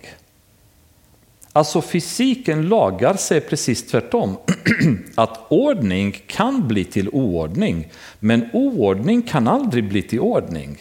Alltså 1.55 1.81
fysiken 1.81 2.67
lagar 2.67 3.13
sig 3.13 3.41
precis 3.41 3.87
tvärtom. 3.87 4.37
Att 5.15 5.39
ordning 5.49 6.21
kan 6.27 6.67
bli 6.67 6.85
till 6.85 7.09
oordning, 7.09 7.87
men 8.19 8.49
oordning 8.53 9.21
kan 9.21 9.47
aldrig 9.47 9.89
bli 9.89 10.01
till 10.01 10.19
ordning. 10.19 10.77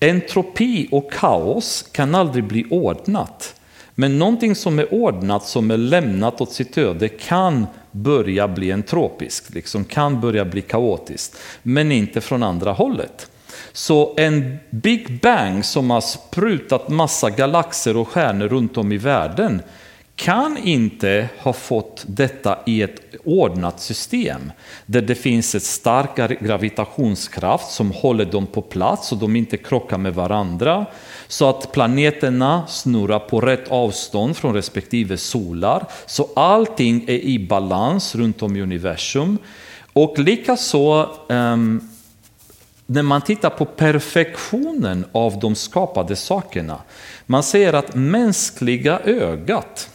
Entropi 0.00 0.88
och 0.90 1.12
kaos 1.12 1.84
kan 1.92 2.14
aldrig 2.14 2.44
bli 2.44 2.64
ordnat. 2.70 3.54
Men 3.94 4.18
någonting 4.18 4.54
som 4.54 4.78
är 4.78 4.94
ordnat, 4.94 5.46
som 5.46 5.70
är 5.70 5.76
lämnat 5.76 6.40
åt 6.40 6.52
sitt 6.52 6.78
öde, 6.78 7.08
kan 7.08 7.66
börja 7.92 8.48
bli 8.48 8.70
entropiskt, 8.70 9.54
liksom 9.54 9.84
kan 9.84 10.20
börja 10.20 10.44
bli 10.44 10.62
kaotiskt, 10.62 11.38
men 11.62 11.92
inte 11.92 12.20
från 12.20 12.42
andra 12.42 12.72
hållet. 12.72 13.30
Så 13.72 14.14
en 14.16 14.58
Big 14.70 15.20
Bang 15.20 15.64
som 15.64 15.90
har 15.90 16.00
sprutat 16.00 16.88
massa 16.88 17.30
galaxer 17.30 17.96
och 17.96 18.08
stjärnor 18.08 18.48
runt 18.48 18.76
om 18.76 18.92
i 18.92 18.96
världen 18.96 19.62
kan 20.18 20.58
inte 20.58 21.28
ha 21.38 21.52
fått 21.52 22.04
detta 22.06 22.58
i 22.66 22.82
ett 22.82 23.00
ordnat 23.24 23.80
system 23.80 24.52
där 24.86 25.02
det 25.02 25.14
finns 25.14 25.54
ett 25.54 25.62
starkare 25.62 26.34
gravitationskraft 26.34 27.70
som 27.70 27.90
håller 27.90 28.24
dem 28.24 28.46
på 28.46 28.62
plats 28.62 29.08
så 29.08 29.14
de 29.14 29.36
inte 29.36 29.56
krockar 29.56 29.98
med 29.98 30.14
varandra. 30.14 30.86
Så 31.28 31.48
att 31.48 31.72
planeterna 31.72 32.66
snurrar 32.66 33.18
på 33.18 33.40
rätt 33.40 33.68
avstånd 33.68 34.36
från 34.36 34.54
respektive 34.54 35.16
solar. 35.16 35.86
Så 36.06 36.28
allting 36.36 37.04
är 37.08 37.18
i 37.18 37.38
balans 37.38 38.14
runt 38.14 38.42
om 38.42 38.56
i 38.56 38.60
universum. 38.60 39.38
Och 39.92 40.18
likaså 40.18 41.10
um, 41.28 41.90
när 42.86 43.02
man 43.02 43.22
tittar 43.22 43.50
på 43.50 43.64
perfektionen 43.64 45.04
av 45.12 45.38
de 45.38 45.54
skapade 45.54 46.16
sakerna. 46.16 46.78
Man 47.26 47.42
säger 47.42 47.72
att 47.72 47.94
mänskliga 47.94 49.00
ögat 49.04 49.90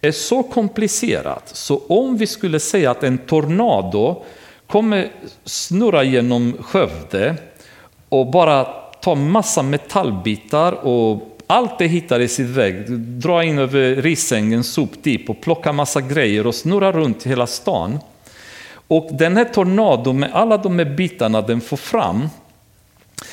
är 0.00 0.12
så 0.12 0.42
komplicerat 0.42 1.48
så 1.48 1.82
om 1.88 2.16
vi 2.16 2.26
skulle 2.26 2.60
säga 2.60 2.90
att 2.90 3.02
en 3.02 3.18
tornado 3.18 4.22
kommer 4.66 5.12
snurra 5.44 6.02
genom 6.02 6.56
Skövde 6.60 7.36
och 8.08 8.30
bara 8.30 8.83
ta 9.04 9.14
massa 9.14 9.62
metallbitar 9.62 10.72
och 10.72 11.38
allt 11.46 11.78
det 11.78 11.86
hittar 11.86 12.20
i 12.20 12.28
sitt 12.28 12.46
väg, 12.46 12.90
dra 12.98 13.44
in 13.44 13.58
över 13.58 13.96
Risängens 13.96 14.72
soptipp 14.72 15.30
och 15.30 15.40
plocka 15.40 15.72
massa 15.72 16.00
grejer 16.00 16.46
och 16.46 16.54
snurra 16.54 16.92
runt 16.92 17.26
hela 17.26 17.46
stan. 17.46 17.98
Och 18.88 19.08
den 19.12 19.36
här 19.36 19.44
tornadon 19.44 20.20
med 20.20 20.30
alla 20.32 20.56
de 20.56 20.78
här 20.78 20.86
bitarna 20.96 21.42
den 21.42 21.60
får 21.60 21.76
fram 21.76 22.28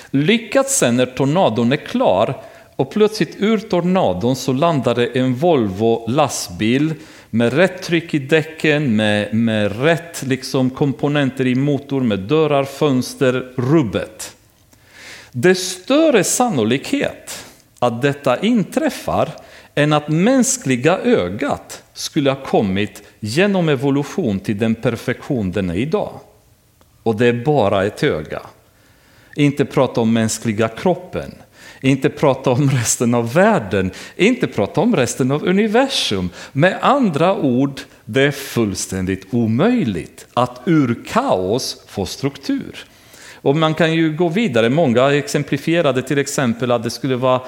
lyckats 0.09 0.77
sen 0.77 0.95
när 0.95 1.05
tornadon 1.05 1.71
är 1.71 1.77
klar 1.77 2.41
och 2.75 2.91
plötsligt 2.91 3.35
ur 3.39 3.57
tornadon 3.57 4.35
så 4.35 4.53
landade 4.53 5.05
en 5.05 5.35
Volvo 5.35 6.05
lastbil 6.07 6.93
med 7.29 7.53
rätt 7.53 7.83
tryck 7.83 8.13
i 8.13 8.19
däcken, 8.19 8.95
med, 8.95 9.33
med 9.33 9.81
rätt 9.81 10.23
liksom 10.23 10.69
komponenter 10.69 11.47
i 11.47 11.55
motor, 11.55 12.01
med 12.01 12.19
dörrar, 12.19 12.63
fönster, 12.63 13.51
rubbet. 13.55 14.35
Det 15.31 15.49
är 15.49 15.53
större 15.53 16.23
sannolikhet 16.23 17.45
att 17.79 18.01
detta 18.01 18.39
inträffar 18.39 19.29
än 19.75 19.93
att 19.93 20.07
mänskliga 20.07 20.97
ögat 20.97 21.83
skulle 21.93 22.29
ha 22.29 22.43
kommit 22.43 23.03
genom 23.19 23.69
evolution 23.69 24.39
till 24.39 24.57
den 24.57 24.75
perfektion 24.75 25.51
den 25.51 25.69
är 25.69 25.75
idag. 25.75 26.19
Och 27.03 27.15
det 27.15 27.27
är 27.27 27.45
bara 27.45 27.85
ett 27.85 28.03
öga. 28.03 28.41
Inte 29.35 29.65
prata 29.65 30.01
om 30.01 30.13
mänskliga 30.13 30.67
kroppen, 30.67 31.35
inte 31.81 32.09
prata 32.09 32.51
om 32.51 32.69
resten 32.69 33.13
av 33.13 33.33
världen, 33.33 33.91
inte 34.15 34.47
prata 34.47 34.81
om 34.81 34.95
resten 34.95 35.31
av 35.31 35.47
universum. 35.47 36.29
Med 36.51 36.77
andra 36.81 37.35
ord, 37.35 37.81
det 38.05 38.21
är 38.21 38.31
fullständigt 38.31 39.27
omöjligt 39.31 40.27
att 40.33 40.61
ur 40.65 41.03
kaos 41.07 41.83
få 41.87 42.05
struktur. 42.05 42.85
Och 43.41 43.55
man 43.55 43.73
kan 43.73 43.93
ju 43.93 44.15
gå 44.15 44.29
vidare, 44.29 44.69
många 44.69 45.13
exemplifierade 45.13 46.01
till 46.01 46.17
exempel 46.17 46.71
att 46.71 46.83
det 46.83 46.89
skulle 46.89 47.15
vara 47.15 47.41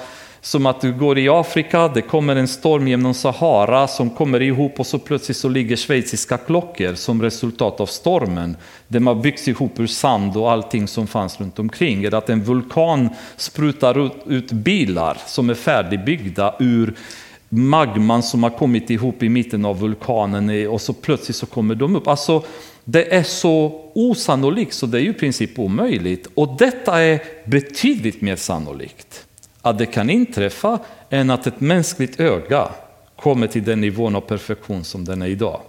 som 0.44 0.66
att 0.66 0.80
du 0.80 0.92
går 0.92 1.18
i 1.18 1.28
Afrika, 1.28 1.88
det 1.88 2.02
kommer 2.02 2.36
en 2.36 2.48
storm 2.48 2.88
genom 2.88 3.14
Sahara 3.14 3.88
som 3.88 4.10
kommer 4.10 4.42
ihop 4.42 4.80
och 4.80 4.86
så 4.86 4.98
plötsligt 4.98 5.36
så 5.36 5.48
ligger 5.48 5.76
schweiziska 5.76 6.38
klockor 6.38 6.94
som 6.94 7.22
resultat 7.22 7.80
av 7.80 7.86
stormen. 7.86 8.56
De 8.88 9.06
har 9.06 9.14
byggts 9.14 9.48
ihop 9.48 9.80
ur 9.80 9.86
sand 9.86 10.36
och 10.36 10.52
allting 10.52 10.88
som 10.88 11.06
fanns 11.06 11.40
runt 11.40 11.58
omkring. 11.58 12.04
Eller 12.04 12.18
att 12.18 12.30
en 12.30 12.42
vulkan 12.42 13.08
sprutar 13.36 14.06
ut, 14.06 14.12
ut 14.26 14.52
bilar 14.52 15.18
som 15.26 15.50
är 15.50 15.54
färdigbyggda 15.54 16.54
ur 16.58 16.94
magman 17.54 18.22
som 18.22 18.42
har 18.42 18.50
kommit 18.50 18.90
ihop 18.90 19.22
i 19.22 19.28
mitten 19.28 19.64
av 19.64 19.80
vulkanen 19.80 20.68
och 20.68 20.80
så 20.80 20.92
plötsligt 20.92 21.36
så 21.36 21.46
kommer 21.46 21.74
de 21.74 21.96
upp. 21.96 22.08
Alltså, 22.08 22.42
det 22.84 23.14
är 23.14 23.22
så 23.22 23.82
osannolikt 23.94 24.74
så 24.74 24.86
det 24.86 24.98
är 24.98 25.02
ju 25.02 25.10
i 25.10 25.14
princip 25.14 25.58
omöjligt. 25.58 26.28
Och 26.34 26.56
detta 26.58 27.02
är 27.02 27.22
betydligt 27.44 28.20
mer 28.20 28.36
sannolikt 28.36 29.26
att 29.62 29.78
det 29.78 29.86
kan 29.86 30.10
inträffa 30.10 30.78
än 31.10 31.30
att 31.30 31.46
ett 31.46 31.60
mänskligt 31.60 32.20
öga 32.20 32.68
kommer 33.16 33.46
till 33.46 33.64
den 33.64 33.80
nivån 33.80 34.16
av 34.16 34.20
perfektion 34.20 34.84
som 34.84 35.04
den 35.04 35.22
är 35.22 35.26
idag. 35.26 35.60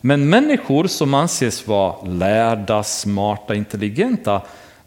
Men 0.00 0.28
människor 0.28 0.86
som 0.86 1.14
anses 1.14 1.66
vara 1.66 2.02
lärda, 2.04 2.82
smarta, 2.82 3.54
intelligenta, 3.54 4.42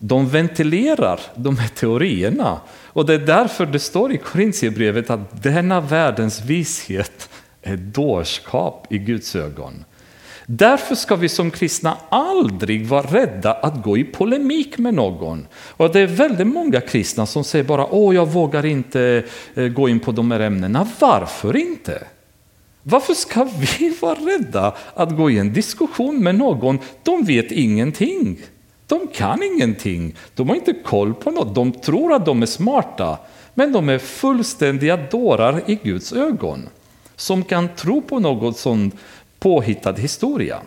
de 0.08 0.30
ventilerar 0.30 1.20
de 1.36 1.58
här 1.58 1.68
teorierna. 1.68 2.60
Och 2.86 3.06
det 3.06 3.14
är 3.14 3.20
därför 3.20 3.66
det 3.66 3.80
står 3.80 4.12
i 4.12 4.18
Korintierbrevet 4.18 5.10
att 5.10 5.44
denna 5.44 5.82
världens 5.82 6.46
vishet 6.46 7.30
är 7.62 7.78
dårskap 7.78 8.88
i 8.90 8.98
Guds 8.98 9.36
ögon. 9.36 9.86
Därför 10.46 10.96
ska 10.96 11.16
vi 11.16 11.30
som 11.30 11.52
kristna 11.52 11.98
aldrig 12.10 12.88
vara 12.88 13.02
rädda 13.02 13.54
att 13.54 13.84
gå 13.84 13.98
i 13.98 14.04
polemik 14.04 14.78
med 14.78 14.94
någon. 14.94 15.48
Och 15.70 15.94
det 15.94 16.00
är 16.00 16.08
väldigt 16.08 16.48
många 16.48 16.82
kristna 16.82 17.26
som 17.26 17.44
säger 17.44 17.66
bara 17.66 17.86
åh 17.86 18.16
jag 18.16 18.32
vågar 18.32 18.66
inte 18.66 19.24
eh, 19.56 19.68
gå 19.68 19.90
in 19.90 20.00
på 20.00 20.12
de 20.12 20.32
här 20.32 20.40
ämnena. 20.40 20.88
Varför 21.00 21.56
inte? 21.56 22.04
Varför 22.84 23.14
ska 23.14 23.44
vi 23.44 23.98
vara 24.02 24.16
rädda 24.16 24.76
att 24.94 25.18
gå 25.18 25.32
i 25.32 25.40
en 25.40 25.54
diskussion 25.54 26.24
med 26.24 26.36
någon? 26.36 26.80
De 27.04 27.24
vet 27.24 27.52
ingenting. 27.52 28.40
De 28.88 29.08
kan 29.08 29.44
ingenting. 29.44 30.16
De 30.36 30.50
har 30.50 30.56
inte 30.56 30.74
koll 30.74 31.14
på 31.14 31.32
något. 31.32 31.56
De 31.56 31.72
tror 31.72 32.14
att 32.14 32.26
de 32.26 32.42
är 32.42 32.46
smarta. 32.46 33.18
Men 33.54 33.72
de 33.72 33.90
är 33.90 33.98
fullständiga 33.98 34.98
dårar 34.98 35.62
i 35.66 35.76
Guds 35.76 36.14
ögon. 36.14 36.70
Som 37.16 37.44
kan 37.44 37.70
tro 37.76 38.02
på 38.02 38.20
något 38.20 38.58
sånt 38.58 38.96
påhittad 39.40 39.94
historia. 39.94 40.60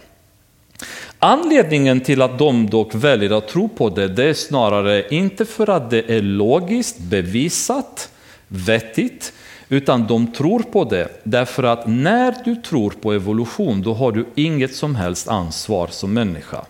Anledningen 1.18 2.00
till 2.00 2.22
att 2.22 2.38
de 2.38 2.70
dock 2.70 2.94
väljer 2.94 3.38
att 3.38 3.48
tro 3.48 3.68
på 3.68 3.88
det, 3.88 4.08
det 4.08 4.24
är 4.24 4.34
snarare 4.34 5.08
inte 5.10 5.44
för 5.44 5.70
att 5.70 5.90
det 5.90 6.10
är 6.10 6.22
logiskt 6.22 6.98
bevisat, 6.98 8.12
vettigt, 8.48 9.32
utan 9.68 10.06
de 10.06 10.32
tror 10.32 10.58
på 10.58 10.84
det 10.84 11.20
därför 11.24 11.62
att 11.62 11.86
när 11.86 12.34
du 12.44 12.56
tror 12.56 12.90
på 12.90 13.12
evolution 13.12 13.82
då 13.82 13.94
har 13.94 14.12
du 14.12 14.26
inget 14.34 14.74
som 14.74 14.94
helst 14.94 15.28
ansvar 15.28 15.86
som 15.90 16.12
människa. 16.12 16.64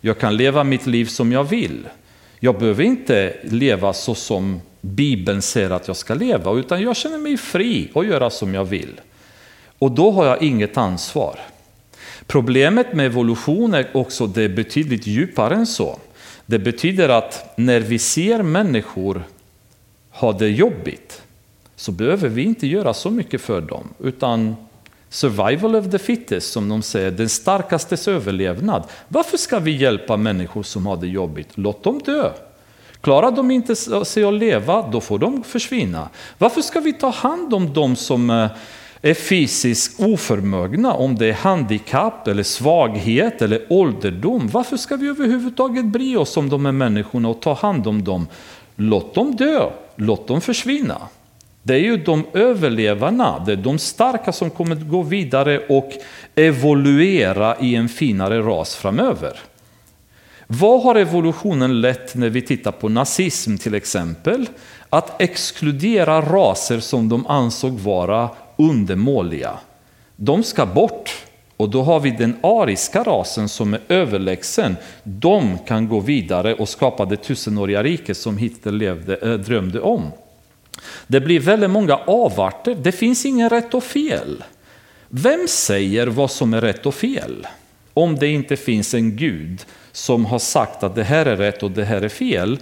Jag 0.00 0.18
kan 0.18 0.36
leva 0.36 0.64
mitt 0.64 0.86
liv 0.86 1.04
som 1.04 1.32
jag 1.32 1.44
vill. 1.44 1.88
Jag 2.40 2.58
behöver 2.58 2.84
inte 2.84 3.36
leva 3.42 3.92
så 3.92 4.14
som 4.14 4.60
Bibeln 4.80 5.42
säger 5.42 5.70
att 5.70 5.88
jag 5.88 5.96
ska 5.96 6.14
leva, 6.14 6.52
utan 6.52 6.82
jag 6.82 6.96
känner 6.96 7.18
mig 7.18 7.36
fri 7.36 7.90
att 7.94 8.06
göra 8.06 8.30
som 8.30 8.54
jag 8.54 8.64
vill. 8.64 9.00
Och 9.78 9.92
då 9.92 10.10
har 10.10 10.26
jag 10.26 10.42
inget 10.42 10.76
ansvar. 10.76 11.38
Problemet 12.26 12.92
med 12.92 13.06
evolution 13.06 13.74
är 13.74 13.96
också 13.96 14.26
det 14.26 14.42
är 14.42 14.48
betydligt 14.48 15.06
djupare 15.06 15.54
än 15.54 15.66
så. 15.66 15.98
Det 16.46 16.58
betyder 16.58 17.08
att 17.08 17.52
när 17.56 17.80
vi 17.80 17.98
ser 17.98 18.42
människor 18.42 19.22
ha 20.10 20.32
det 20.32 20.48
jobbigt 20.48 21.22
så 21.76 21.92
behöver 21.92 22.28
vi 22.28 22.42
inte 22.42 22.66
göra 22.66 22.94
så 22.94 23.10
mycket 23.10 23.40
för 23.40 23.60
dem, 23.60 23.88
utan 24.00 24.56
survival 25.10 25.76
of 25.76 25.90
the 25.90 25.98
fittest 25.98 26.52
som 26.52 26.68
de 26.68 26.82
säger, 26.82 27.10
den 27.10 27.28
starkastes 27.28 28.08
överlevnad. 28.08 28.82
Varför 29.08 29.36
ska 29.36 29.58
vi 29.58 29.70
hjälpa 29.70 30.16
människor 30.16 30.62
som 30.62 30.86
har 30.86 30.96
det 30.96 31.06
jobbigt? 31.06 31.48
Låt 31.54 31.84
dem 31.84 32.00
dö. 32.04 32.30
Klarar 33.00 33.30
de 33.30 33.50
inte 33.50 33.76
sig 34.04 34.24
att 34.24 34.34
leva, 34.34 34.88
då 34.92 35.00
får 35.00 35.18
de 35.18 35.42
försvinna. 35.42 36.08
Varför 36.38 36.62
ska 36.62 36.80
vi 36.80 36.92
ta 36.92 37.10
hand 37.10 37.54
om 37.54 37.72
de 37.72 37.96
som 37.96 38.30
eh, 38.30 38.50
är 39.02 39.14
fysiskt 39.14 40.00
oförmögna, 40.00 40.92
om 40.92 41.14
det 41.14 41.26
är 41.26 41.32
handikapp, 41.32 42.28
eller 42.28 42.42
svaghet 42.42 43.42
eller 43.42 43.66
ålderdom, 43.68 44.48
varför 44.52 44.76
ska 44.76 44.96
vi 44.96 45.08
överhuvudtaget 45.08 45.84
bry 45.84 46.16
oss 46.16 46.36
om 46.36 46.48
de 46.48 46.64
här 46.64 46.72
människorna 46.72 47.28
och 47.28 47.40
ta 47.40 47.54
hand 47.54 47.86
om 47.86 48.04
dem? 48.04 48.26
Låt 48.76 49.14
dem 49.14 49.36
dö, 49.36 49.70
låt 49.96 50.26
dem 50.26 50.40
försvinna. 50.40 50.98
Det 51.68 51.74
är 51.74 51.78
ju 51.78 51.96
de 51.96 52.26
överlevarna, 52.32 53.42
det 53.46 53.52
är 53.52 53.56
de 53.56 53.78
starka 53.78 54.32
som 54.32 54.50
kommer 54.50 54.76
att 54.76 54.88
gå 54.88 55.02
vidare 55.02 55.58
och 55.58 55.92
evoluera 56.34 57.56
i 57.60 57.74
en 57.74 57.88
finare 57.88 58.40
ras 58.40 58.76
framöver. 58.76 59.40
Vad 60.46 60.82
har 60.82 60.94
evolutionen 60.94 61.80
lett 61.80 62.14
när 62.14 62.28
vi 62.28 62.42
tittar 62.42 62.72
på 62.72 62.88
nazism 62.88 63.56
till 63.56 63.74
exempel? 63.74 64.46
Att 64.88 65.22
exkludera 65.22 66.20
raser 66.20 66.80
som 66.80 67.08
de 67.08 67.26
ansåg 67.26 67.72
vara 67.72 68.30
undermåliga. 68.56 69.58
De 70.16 70.42
ska 70.42 70.66
bort. 70.66 71.24
Och 71.56 71.70
då 71.70 71.82
har 71.82 72.00
vi 72.00 72.10
den 72.10 72.36
ariska 72.42 73.02
rasen 73.02 73.48
som 73.48 73.74
är 73.74 73.80
överlägsen. 73.88 74.76
De 75.02 75.58
kan 75.66 75.88
gå 75.88 76.00
vidare 76.00 76.54
och 76.54 76.68
skapa 76.68 77.04
det 77.04 77.16
tusenåriga 77.16 77.82
riket 77.82 78.16
som 78.16 78.38
Hitler 78.38 78.72
levde, 78.72 79.16
äh, 79.16 79.32
drömde 79.32 79.80
om. 79.80 80.02
Det 81.06 81.20
blir 81.20 81.40
väldigt 81.40 81.70
många 81.70 81.96
avarter. 81.96 82.76
Det 82.82 82.92
finns 82.92 83.26
ingen 83.26 83.48
rätt 83.48 83.74
och 83.74 83.84
fel. 83.84 84.44
Vem 85.08 85.48
säger 85.48 86.06
vad 86.06 86.30
som 86.30 86.54
är 86.54 86.60
rätt 86.60 86.86
och 86.86 86.94
fel? 86.94 87.46
Om 87.94 88.16
det 88.16 88.28
inte 88.28 88.56
finns 88.56 88.94
en 88.94 89.16
gud 89.16 89.64
som 89.92 90.24
har 90.24 90.38
sagt 90.38 90.82
att 90.82 90.94
det 90.94 91.04
här 91.04 91.26
är 91.26 91.36
rätt 91.36 91.62
och 91.62 91.70
det 91.70 91.84
här 91.84 92.02
är 92.02 92.08
fel. 92.08 92.58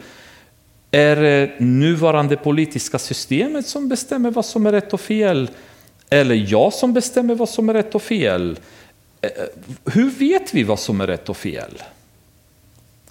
Är 0.91 1.17
det 1.17 1.51
nuvarande 1.59 2.37
politiska 2.37 2.99
systemet 2.99 3.67
som 3.67 3.89
bestämmer 3.89 4.31
vad 4.31 4.45
som 4.45 4.67
är 4.67 4.73
rätt 4.73 4.93
och 4.93 5.01
fel? 5.01 5.51
Eller 6.11 6.35
jag 6.35 6.73
som 6.73 6.93
bestämmer 6.93 7.35
vad 7.35 7.49
som 7.49 7.69
är 7.69 7.75
rätt 7.75 7.95
och 7.95 8.03
fel? 8.03 8.59
Eh, 9.21 9.31
eh, 9.31 9.93
hur 9.93 10.11
vet 10.11 10.55
vi 10.55 10.63
vad 10.63 10.79
som 10.79 11.01
är 11.01 11.07
rätt 11.07 11.29
och 11.29 11.37
fel? 11.37 11.83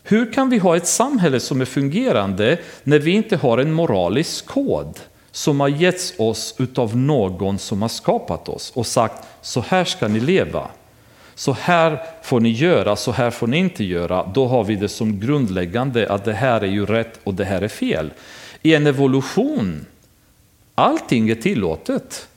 Hur 0.08 0.34
kan 0.34 0.50
vi 0.50 0.58
ha 0.58 0.78
ett 0.78 0.88
samhälle 0.88 1.40
som 1.40 1.62
är 1.62 1.66
fungerande 1.66 2.58
när 2.84 3.00
vi 3.00 3.12
inte 3.12 3.38
har 3.38 3.58
en 3.58 3.74
moralisk 3.74 4.46
kod 4.46 5.00
som 5.32 5.60
har 5.60 5.68
getts 5.68 6.14
oss 6.18 6.56
av 6.76 6.98
någon 6.98 7.60
som 7.60 7.82
har 7.82 7.90
skapat 7.90 8.50
oss 8.50 8.72
och 8.76 8.88
sagt 8.88 9.28
så 9.42 9.62
här 9.62 9.86
ska 9.86 10.08
ni 10.08 10.20
leva. 10.20 10.68
Så 11.36 11.52
här 11.52 12.00
får 12.24 12.40
ni 12.40 12.50
göra, 12.50 12.96
så 12.96 13.12
här 13.12 13.32
får 13.32 13.48
ni 13.48 13.58
inte 13.58 13.84
göra. 13.84 14.32
Då 14.34 14.48
har 14.48 14.64
vi 14.64 14.76
det 14.76 14.90
som 14.90 15.20
grundläggande 15.20 16.10
att 16.10 16.26
det 16.26 16.34
här 16.34 16.62
är 16.62 16.68
ju 16.68 16.86
rätt 16.86 17.20
och 17.24 17.34
det 17.34 17.46
här 17.46 17.62
är 17.62 17.68
fel. 17.68 18.12
I 18.62 18.76
en 18.76 18.88
evolution, 18.88 19.86
allting 20.76 21.30
är 21.30 21.36
tillåtet. 21.36 22.28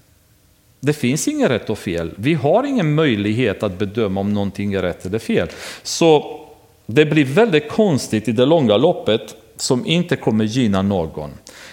Det 0.81 0.93
finns 0.93 1.29
inget 1.29 1.51
rätt 1.51 1.71
och 1.71 1.79
fel. 1.79 2.15
Vi 2.17 2.35
har 2.35 2.65
ingen 2.65 2.95
möjlighet 2.95 3.63
att 3.63 3.79
bedöma 3.79 4.21
om 4.21 4.35
någonting 4.35 4.75
är 4.75 4.83
rätt 4.83 5.07
eller 5.07 5.19
fel. 5.19 5.49
Så 5.83 6.41
det 6.91 7.07
blir 7.07 7.25
väldigt 7.25 7.69
konstigt 7.69 8.29
i 8.29 8.33
det 8.33 8.47
långa 8.47 8.77
loppet 8.77 9.37
som 9.57 9.87
inte 9.87 10.17
kommer 10.17 10.45
gynna 10.45 10.83
någon. 10.83 11.31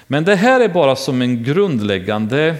Men 0.07 0.23
det 0.23 0.35
här 0.35 0.59
är 0.59 0.69
bara 0.69 0.95
som 0.95 1.21
en 1.21 1.43
grundläggande 1.43 2.55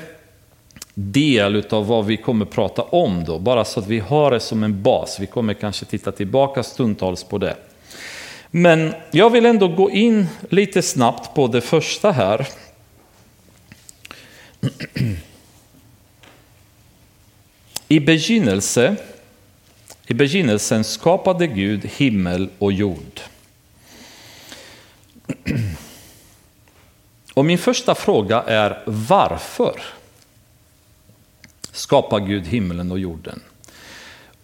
del 0.94 1.64
av 1.70 1.88
vad 1.88 2.06
vi 2.06 2.18
kommer 2.18 2.46
prata 2.46 2.82
om 2.82 3.24
då, 3.24 3.40
bara 3.40 3.66
så 3.66 3.80
att 3.80 3.88
vi 3.88 4.00
har 4.00 4.32
det 4.32 4.40
som 4.40 4.64
en 4.64 4.84
bas. 4.84 5.18
Vi 5.20 5.26
kommer 5.28 5.54
kanske 5.54 5.86
titta 5.86 6.12
tillbaka 6.12 6.64
stundtals 6.64 7.24
på 7.24 7.38
det. 7.38 7.56
Men 8.52 8.94
jag 9.12 9.30
vill 9.30 9.46
ändå 9.46 9.68
gå 9.68 9.92
in 9.92 10.28
lite 10.50 10.82
snabbt 10.82 11.36
på 11.36 11.48
det 11.48 11.62
första 11.62 12.12
här. 12.12 12.48
I 17.88 18.00
begynnelse, 18.00 18.96
i 20.08 20.14
begynnelsen 20.14 20.84
skapade 20.84 21.48
Gud 21.48 21.86
himmel 21.86 22.50
och 22.60 22.72
jord. 22.74 23.22
Och 27.34 27.46
min 27.46 27.58
första 27.58 27.96
fråga 27.96 28.42
är 28.42 28.84
varför 28.86 29.82
skapar 31.72 32.20
Gud 32.20 32.48
himlen 32.48 32.92
och 32.92 33.00
jorden? 33.00 33.42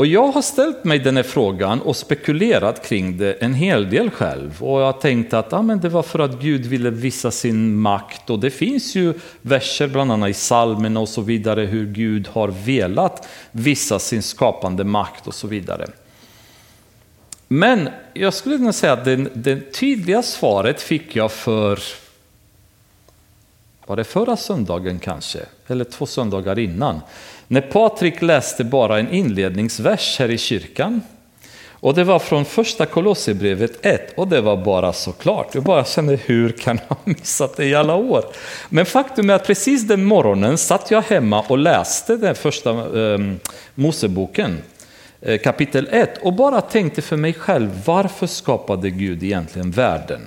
Och 0.02 0.08
jag 0.08 0.28
har 0.28 0.42
ställt 0.42 0.84
mig 0.84 1.00
den 1.00 1.16
här 1.16 1.24
frågan 1.24 1.82
och 1.82 1.96
spekulerat 1.96 2.88
kring 2.88 3.18
det 3.18 3.34
en 3.34 3.54
hel 3.54 3.90
del 3.90 4.10
själv. 4.10 4.64
Och 4.64 4.82
jag 4.82 4.86
har 4.86 4.94
tänkt 5.02 5.34
att 5.34 5.54
ah, 5.54 5.62
men 5.62 5.80
det 5.80 5.90
var 5.90 6.04
för 6.04 6.20
att 6.20 6.42
Gud 6.42 6.66
ville 6.66 6.90
visa 6.90 7.32
sin 7.32 7.76
makt. 7.76 8.30
Och 8.30 8.40
det 8.40 8.50
finns 8.50 8.96
ju 8.96 9.14
verser, 9.42 9.88
bland 9.88 10.12
annat 10.12 10.30
i 10.30 10.34
salmen 10.34 10.98
och 10.98 11.10
så 11.10 11.22
vidare, 11.22 11.62
hur 11.62 11.86
Gud 11.86 12.28
har 12.28 12.48
velat 12.48 13.28
visa 13.52 14.00
sin 14.00 14.24
skapande 14.24 14.84
makt 14.84 15.28
och 15.28 15.34
så 15.34 15.48
vidare. 15.48 15.88
Men 17.48 17.90
jag 18.14 18.34
skulle 18.34 18.58
kunna 18.58 18.74
säga 18.74 18.94
att 18.94 19.06
det, 19.06 19.16
det 19.34 19.74
tydliga 19.74 20.24
svaret 20.24 20.82
fick 20.82 21.16
jag 21.16 21.32
för, 21.32 21.80
var 23.86 23.96
det 23.96 24.04
förra 24.04 24.38
söndagen 24.38 25.00
kanske? 25.00 25.40
Eller 25.68 25.84
två 25.84 26.06
söndagar 26.06 26.60
innan. 26.60 27.00
När 27.52 27.62
Patrik 27.62 28.22
läste 28.22 28.64
bara 28.64 29.00
en 29.00 29.14
inledningsvers 29.14 30.20
här 30.20 30.32
i 30.32 30.38
kyrkan. 30.38 31.02
Och 31.70 31.94
det 31.94 32.04
var 32.04 32.20
från 32.20 32.46
första 32.46 32.86
Kolosserbrevet 32.86 33.86
1 33.86 34.14
och 34.18 34.28
det 34.28 34.42
var 34.42 34.58
bara 34.58 34.94
så 34.94 35.12
klart. 35.12 35.56
Jag 35.56 35.64
bara 35.64 35.86
kände, 35.86 36.16
hur 36.16 36.52
kan 36.52 36.80
jag 36.88 36.96
ha 36.96 36.98
missat 37.04 37.58
det 37.58 37.66
i 37.66 37.76
alla 37.76 37.96
år? 37.96 38.24
Men 38.70 38.86
faktum 38.86 39.30
är 39.30 39.34
att 39.34 39.48
precis 39.48 39.88
den 39.88 40.04
morgonen 40.04 40.58
satt 40.58 40.92
jag 40.92 41.02
hemma 41.02 41.42
och 41.42 41.58
läste 41.58 42.18
den 42.18 42.36
första 42.36 42.70
eh, 42.72 43.20
Moseboken, 43.76 44.58
eh, 45.22 45.40
kapitel 45.40 45.88
1 45.92 46.18
och 46.22 46.34
bara 46.34 46.62
tänkte 46.62 47.02
för 47.02 47.18
mig 47.18 47.34
själv, 47.34 47.82
varför 47.86 48.28
skapade 48.28 48.90
Gud 48.90 49.24
egentligen 49.24 49.72
världen? 49.72 50.22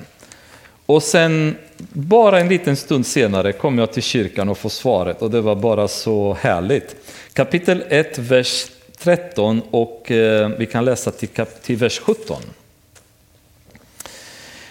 Och 0.87 1.03
sen 1.03 1.57
bara 1.93 2.41
en 2.41 2.49
liten 2.49 2.77
stund 2.77 3.07
senare 3.07 3.53
kom 3.53 3.79
jag 3.79 3.93
till 3.93 4.03
kyrkan 4.03 4.49
och 4.49 4.59
får 4.59 4.69
svaret 4.69 5.23
och 5.23 5.31
det 5.31 5.41
var 5.41 5.55
bara 5.55 5.89
så 5.89 6.37
härligt. 6.41 6.97
Kapitel 7.33 7.85
1, 7.89 8.19
vers 8.19 8.67
13 8.99 9.63
och 9.71 10.11
eh, 10.11 10.49
vi 10.49 10.67
kan 10.67 10.85
läsa 10.85 11.11
till, 11.11 11.29
till 11.63 11.77
vers 11.77 11.99
17. 11.99 12.43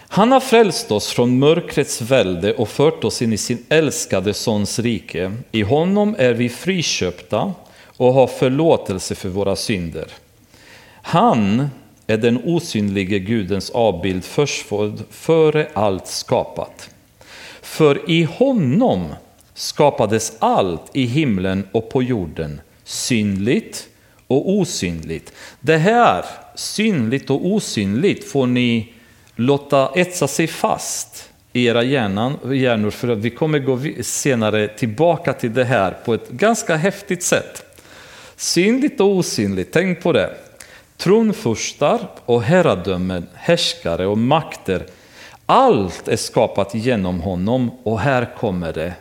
Han 0.07 0.31
har 0.31 0.39
frälst 0.39 0.91
oss 0.91 1.11
från 1.11 1.39
mörkrets 1.39 2.01
välde 2.01 2.53
och 2.53 2.69
fört 2.69 3.03
oss 3.03 3.21
in 3.21 3.33
i 3.33 3.37
sin 3.37 3.65
älskade 3.69 4.33
Sons 4.33 4.79
rike. 4.79 5.33
I 5.51 5.61
honom 5.61 6.15
är 6.19 6.33
vi 6.33 6.49
friköpta 6.49 7.53
och 7.85 8.13
har 8.13 8.27
förlåtelse 8.27 9.15
för 9.15 9.29
våra 9.29 9.55
synder. 9.55 10.07
Han 11.01 11.69
är 12.07 12.17
den 12.17 12.41
osynlige 12.45 13.19
Gudens 13.19 13.69
avbild 13.69 14.23
förstfödd 14.23 15.03
före 15.09 15.67
allt 15.73 16.07
skapat. 16.07 16.89
För 17.61 18.11
i 18.11 18.23
honom 18.23 19.13
skapades 19.53 20.33
allt 20.39 20.81
i 20.93 21.05
himlen 21.05 21.67
och 21.71 21.89
på 21.89 22.03
jorden, 22.03 22.61
synligt 22.83 23.87
och 24.27 24.49
osynligt. 24.49 25.33
Det 25.59 25.77
här, 25.77 26.25
synligt 26.55 27.29
och 27.29 27.45
osynligt, 27.45 28.31
får 28.31 28.47
ni 28.47 28.93
låta 29.35 29.91
etsa 29.95 30.27
sig 30.27 30.47
fast 30.47 31.29
i 31.53 31.65
era 31.65 31.83
hjärnor, 31.83 32.89
för 32.89 33.07
att 33.07 33.17
vi 33.17 33.29
kommer 33.29 33.59
gå 33.59 33.79
senare 34.01 34.67
tillbaka 34.67 35.33
till 35.33 35.53
det 35.53 35.65
här 35.65 35.91
på 36.05 36.13
ett 36.13 36.29
ganska 36.29 36.75
häftigt 36.75 37.23
sätt. 37.23 37.79
Synligt 38.35 39.01
och 39.01 39.07
osynligt, 39.07 39.71
tänk 39.71 40.01
på 40.01 40.11
det. 40.11 40.37
Tronfurstar 41.03 42.09
och 42.25 42.43
herradömen, 42.43 43.27
härskare 43.33 44.07
och 44.07 44.17
makter, 44.17 44.87
allt 45.45 46.07
är 46.07 46.15
skapat 46.15 46.75
genom 46.75 47.21
honom 47.21 47.71
och 47.83 47.99
här 47.99 48.35
kommer 48.37 48.73
det. 48.73 48.93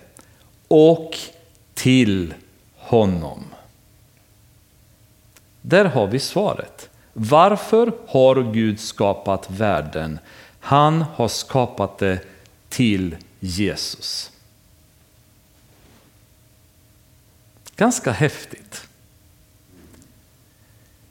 Och 0.68 1.18
till 1.74 2.34
honom. 2.76 3.44
Där 5.60 5.84
har 5.84 6.06
vi 6.06 6.18
svaret. 6.18 6.90
Varför 7.12 7.92
har 8.06 8.52
Gud 8.52 8.80
skapat 8.80 9.50
världen? 9.50 10.18
Han 10.60 11.04
har 11.14 11.28
skapat 11.28 11.98
det 11.98 12.18
till 12.68 13.16
Jesus. 13.40 14.30
Ganska 17.76 18.12
häftigt 18.12 18.88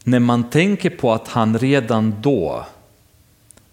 när 0.04 0.20
man 0.20 0.50
tänker 0.50 0.90
på 0.90 1.14
att 1.14 1.28
han 1.28 1.60
redan 1.60 2.16
då 2.22 2.66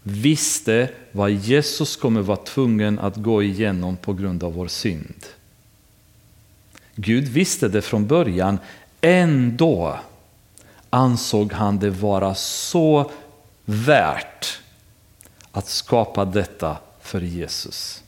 visste 0.02 0.90
vad 1.12 1.30
Jesus 1.30 1.96
kommer 1.96 2.20
vara 2.20 2.36
tvungen 2.36 2.98
att 2.98 3.16
gå 3.16 3.42
igenom 3.42 3.96
på 3.96 4.12
grund 4.12 4.44
av 4.44 4.52
vår 4.52 4.68
synd. 4.68 5.26
Gud 6.94 7.28
visste 7.28 7.68
det 7.68 7.82
från 7.82 8.06
början, 8.06 8.58
ändå 9.00 9.98
ansåg 10.90 11.52
han 11.52 11.78
det 11.78 11.90
vara 11.90 12.34
så 12.34 13.10
värt 13.64 14.58
att 15.52 15.68
skapa 15.68 16.24
detta 16.24 16.76
för 17.00 17.20
Jesus. 17.20 18.02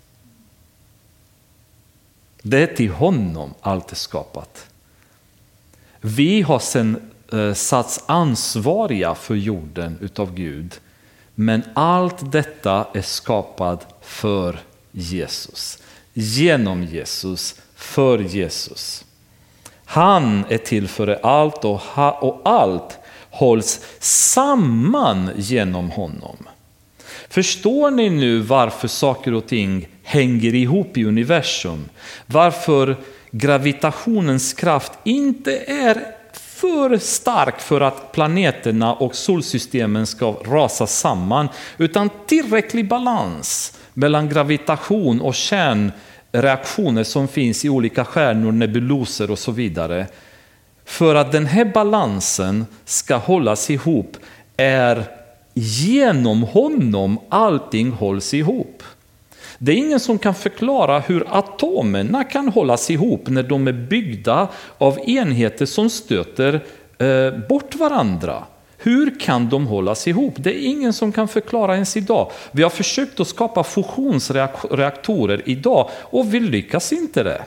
Det 2.42 2.62
är 2.62 2.76
till 2.76 2.90
honom 2.90 3.54
allt 3.60 3.92
är 3.92 3.96
skapat. 3.96 4.66
Vi 6.00 6.42
har 6.42 6.58
sedan 6.58 7.09
Eh, 7.32 7.54
satts 7.54 8.04
ansvariga 8.06 9.14
för 9.14 9.34
jorden 9.34 9.98
utav 10.00 10.34
Gud. 10.34 10.74
Men 11.34 11.62
allt 11.74 12.32
detta 12.32 12.86
är 12.94 13.02
skapat 13.02 13.94
för 14.00 14.60
Jesus. 14.92 15.78
Genom 16.12 16.84
Jesus, 16.84 17.60
för 17.74 18.18
Jesus. 18.18 19.04
Han 19.84 20.44
är 20.48 20.58
till 20.58 20.88
för 20.88 21.26
allt 21.26 21.64
och, 21.64 21.80
allt 22.44 22.98
hålls 23.30 23.80
samman 23.98 25.30
genom 25.36 25.90
honom. 25.90 26.36
Förstår 27.28 27.90
ni 27.90 28.10
nu 28.10 28.38
varför 28.38 28.88
saker 28.88 29.34
och 29.34 29.46
ting 29.46 29.88
hänger 30.02 30.54
ihop 30.54 30.96
i 30.96 31.04
universum? 31.04 31.88
Varför 32.26 32.96
gravitationens 33.30 34.52
kraft 34.52 34.92
inte 35.04 35.56
är 35.56 36.19
för 36.60 36.98
stark 36.98 37.60
för 37.60 37.80
att 37.80 38.12
planeterna 38.12 38.94
och 38.94 39.14
solsystemen 39.14 40.06
ska 40.06 40.30
rasa 40.30 40.86
samman, 40.86 41.48
utan 41.78 42.10
tillräcklig 42.26 42.88
balans 42.88 43.78
mellan 43.94 44.28
gravitation 44.28 45.20
och 45.20 45.34
kärnreaktioner 45.34 47.04
som 47.04 47.28
finns 47.28 47.64
i 47.64 47.68
olika 47.68 48.04
stjärnor, 48.04 48.52
nebuloser 48.52 49.30
och 49.30 49.38
så 49.38 49.52
vidare. 49.52 50.06
För 50.84 51.14
att 51.14 51.32
den 51.32 51.46
här 51.46 51.64
balansen 51.64 52.66
ska 52.84 53.16
hållas 53.16 53.70
ihop 53.70 54.16
är 54.56 55.04
genom 55.54 56.42
honom 56.42 57.18
allting 57.28 57.90
hålls 57.90 58.34
ihop. 58.34 58.82
Det 59.62 59.72
är 59.72 59.76
ingen 59.76 60.00
som 60.00 60.18
kan 60.18 60.34
förklara 60.34 61.00
hur 61.00 61.26
atomerna 61.30 62.24
kan 62.24 62.48
hållas 62.48 62.90
ihop 62.90 63.28
när 63.28 63.42
de 63.42 63.68
är 63.68 63.72
byggda 63.72 64.48
av 64.78 64.98
enheter 65.08 65.66
som 65.66 65.90
stöter 65.90 66.60
eh, 66.98 67.48
bort 67.48 67.74
varandra. 67.74 68.44
Hur 68.76 69.20
kan 69.20 69.48
de 69.48 69.66
hållas 69.66 70.08
ihop? 70.08 70.34
Det 70.36 70.50
är 70.50 70.66
ingen 70.66 70.92
som 70.92 71.12
kan 71.12 71.28
förklara 71.28 71.74
ens 71.74 71.96
idag. 71.96 72.30
Vi 72.50 72.62
har 72.62 72.70
försökt 72.70 73.20
att 73.20 73.28
skapa 73.28 73.64
fusionsreaktorer 73.64 75.42
idag 75.44 75.90
och 76.00 76.34
vi 76.34 76.40
lyckas 76.40 76.92
inte 76.92 77.22
det. 77.22 77.42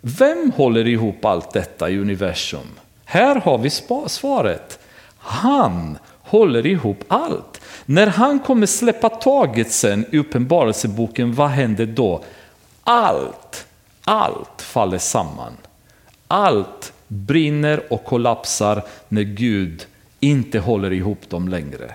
Vem 0.00 0.52
håller 0.56 0.86
ihop 0.86 1.24
allt 1.24 1.52
detta 1.52 1.90
i 1.90 1.98
universum? 1.98 2.68
Här 3.04 3.36
har 3.36 3.58
vi 3.58 3.70
svaret. 4.08 4.78
Han 5.18 5.98
håller 6.22 6.66
ihop 6.66 7.04
allt. 7.08 7.57
När 7.90 8.06
han 8.06 8.38
kommer 8.38 8.66
släppa 8.66 9.08
taget 9.08 9.72
sen 9.72 10.04
i 10.10 10.18
Uppenbarelseboken, 10.18 11.34
vad 11.34 11.48
händer 11.48 11.86
då? 11.86 12.24
Allt, 12.84 13.66
allt 14.04 14.62
faller 14.62 14.98
samman. 14.98 15.52
Allt 16.26 16.92
brinner 17.06 17.92
och 17.92 18.04
kollapsar 18.04 18.82
när 19.08 19.22
Gud 19.22 19.86
inte 20.20 20.58
håller 20.58 20.92
ihop 20.92 21.30
dem 21.30 21.48
längre. 21.48 21.94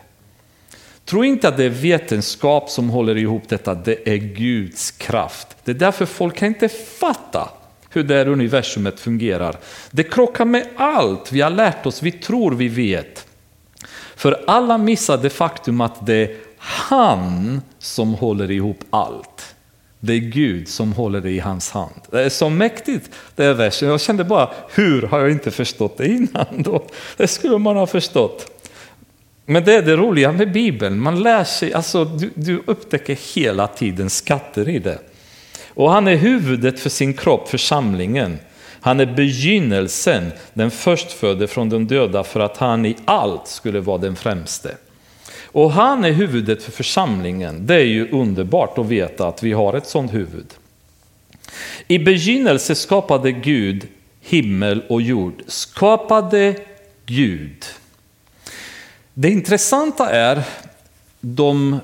Tro 1.06 1.24
inte 1.24 1.48
att 1.48 1.58
det 1.58 1.64
är 1.64 1.70
vetenskap 1.70 2.70
som 2.70 2.90
håller 2.90 3.18
ihop 3.18 3.44
detta, 3.50 3.76
det 3.76 4.10
är 4.10 4.18
Guds 4.18 4.92
kraft. 4.92 5.48
Det 5.64 5.72
är 5.72 5.76
därför 5.76 6.06
folk 6.06 6.36
kan 6.36 6.48
inte 6.48 6.70
fatta 6.70 7.50
hur 7.90 8.04
det 8.04 8.16
här 8.16 8.28
universumet 8.28 9.00
fungerar. 9.00 9.56
Det 9.92 10.04
krockar 10.04 10.46
med 10.46 10.68
allt 10.76 11.32
vi 11.32 11.42
har 11.42 11.50
lärt 11.50 11.86
oss, 11.86 12.04
vi 12.04 12.12
tror 12.12 12.52
vi 12.52 12.68
vet. 12.68 13.28
För 14.24 14.44
alla 14.48 14.78
missar 14.78 15.18
det 15.18 15.30
faktum 15.30 15.82
att 15.82 16.06
det 16.06 16.16
är 16.16 16.36
han 16.58 17.62
som 17.80 18.14
håller 18.14 18.52
ihop 18.52 18.80
allt. 18.90 19.56
Det 20.00 20.14
är 20.14 20.20
Gud 20.20 20.68
som 20.68 20.94
håller 20.94 21.22
det 21.22 21.32
i 21.32 21.40
hans 21.40 21.72
hand. 21.72 22.02
Det 22.12 22.24
är 22.24 22.30
så 22.30 22.50
mäktigt, 22.50 23.10
det 23.36 23.46
är 23.46 23.54
versen. 23.54 23.90
Jag 23.90 24.02
kände 24.02 24.24
bara, 24.24 24.50
hur 24.70 25.02
har 25.02 25.20
jag 25.20 25.32
inte 25.32 25.52
förstått 25.52 25.98
det 25.98 26.08
innan? 26.08 26.46
Då? 26.58 26.86
Det 27.18 27.28
skulle 27.28 27.58
man 27.58 27.76
ha 27.76 27.88
förstått. 27.88 28.64
Men 29.46 29.64
det 29.64 29.74
är 29.74 29.82
det 29.82 29.96
roliga 29.96 30.32
med 30.32 30.52
Bibeln, 30.52 31.00
man 31.00 31.24
lär 31.24 31.44
sig, 31.44 31.74
alltså 31.74 32.06
du, 32.06 32.32
du 32.36 32.64
upptäcker 32.66 33.36
hela 33.36 33.68
tiden 33.68 34.10
skatter 34.10 34.70
i 34.70 34.80
det. 34.80 35.00
Och 35.68 35.92
han 35.92 36.08
är 36.08 36.16
huvudet 36.16 36.80
för 36.80 36.90
sin 36.90 37.14
kropp, 37.14 37.50
församlingen. 37.50 38.40
Han 38.84 39.00
är 39.00 39.06
begynnelsen, 39.06 40.32
den 40.54 40.72
förstfödde 40.72 41.48
från 41.48 41.70
de 41.70 41.88
döda 41.88 42.24
för 42.24 42.40
att 42.40 42.58
han 42.58 42.86
i 42.86 42.96
allt 43.06 43.48
skulle 43.48 43.80
vara 43.80 43.98
den 43.98 44.16
främste. 44.16 44.78
Och 45.44 45.72
han 45.72 46.06
är 46.06 46.12
huvudet 46.12 46.64
för 46.64 46.72
församlingen. 46.72 47.66
Det 47.66 47.76
är 47.76 47.86
ju 47.86 48.12
underbart 48.12 48.78
att 48.78 48.86
veta 48.86 49.28
att 49.28 49.44
vi 49.44 49.54
har 49.54 49.74
ett 49.74 49.88
sådant 49.88 50.14
huvud. 50.14 50.46
I 51.88 52.00
begynnelse 52.00 52.76
skapade 52.76 53.32
Gud 53.32 53.88
himmel 54.22 54.84
och 54.90 55.02
jord. 55.02 55.44
Skapade 55.48 56.56
Gud. 57.06 57.66
Det 59.14 59.30
intressanta 59.30 60.10
är 60.10 60.44
de 61.20 61.80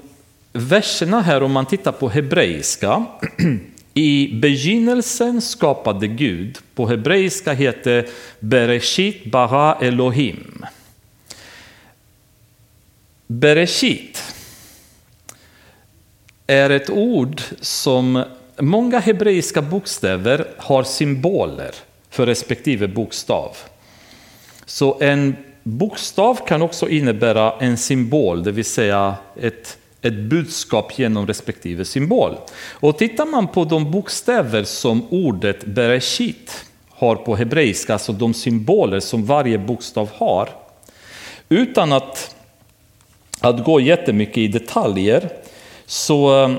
verserna 0.53 1.21
här 1.21 1.43
om 1.43 1.51
man 1.51 1.65
tittar 1.65 1.91
på 1.91 2.09
hebreiska 2.09 3.05
I 3.93 4.33
begynnelsen 4.33 5.41
skapade 5.41 6.07
Gud, 6.07 6.57
på 6.75 6.87
hebreiska 6.87 7.53
heter 7.53 8.07
Bereshit 8.39 9.25
bara 9.25 9.75
Elohim. 9.75 10.65
Bereshit 13.27 14.23
är 16.47 16.69
ett 16.69 16.89
ord 16.89 17.41
som 17.61 18.23
många 18.57 18.99
hebreiska 18.99 19.61
bokstäver 19.61 20.47
har 20.57 20.83
symboler 20.83 21.71
för 22.09 22.25
respektive 22.25 22.87
bokstav. 22.87 23.57
Så 24.65 24.97
en 25.01 25.35
bokstav 25.63 26.47
kan 26.47 26.61
också 26.61 26.89
innebära 26.89 27.53
en 27.59 27.77
symbol, 27.77 28.43
det 28.43 28.51
vill 28.51 28.65
säga 28.65 29.15
ett 29.41 29.77
ett 30.01 30.13
budskap 30.13 30.99
genom 30.99 31.27
respektive 31.27 31.85
symbol. 31.85 32.37
Och 32.71 32.97
tittar 32.97 33.25
man 33.25 33.47
på 33.47 33.65
de 33.65 33.91
bokstäver 33.91 34.63
som 34.63 35.07
ordet 35.09 35.65
bereshit 35.65 36.65
har 36.89 37.15
på 37.15 37.35
hebreiska, 37.35 37.93
alltså 37.93 38.13
de 38.13 38.33
symboler 38.33 38.99
som 38.99 39.25
varje 39.25 39.57
bokstav 39.57 40.09
har, 40.13 40.49
utan 41.49 41.91
att, 41.91 42.35
att 43.39 43.63
gå 43.63 43.79
jättemycket 43.79 44.37
i 44.37 44.47
detaljer, 44.47 45.29
så 45.85 46.43
eh, 46.43 46.55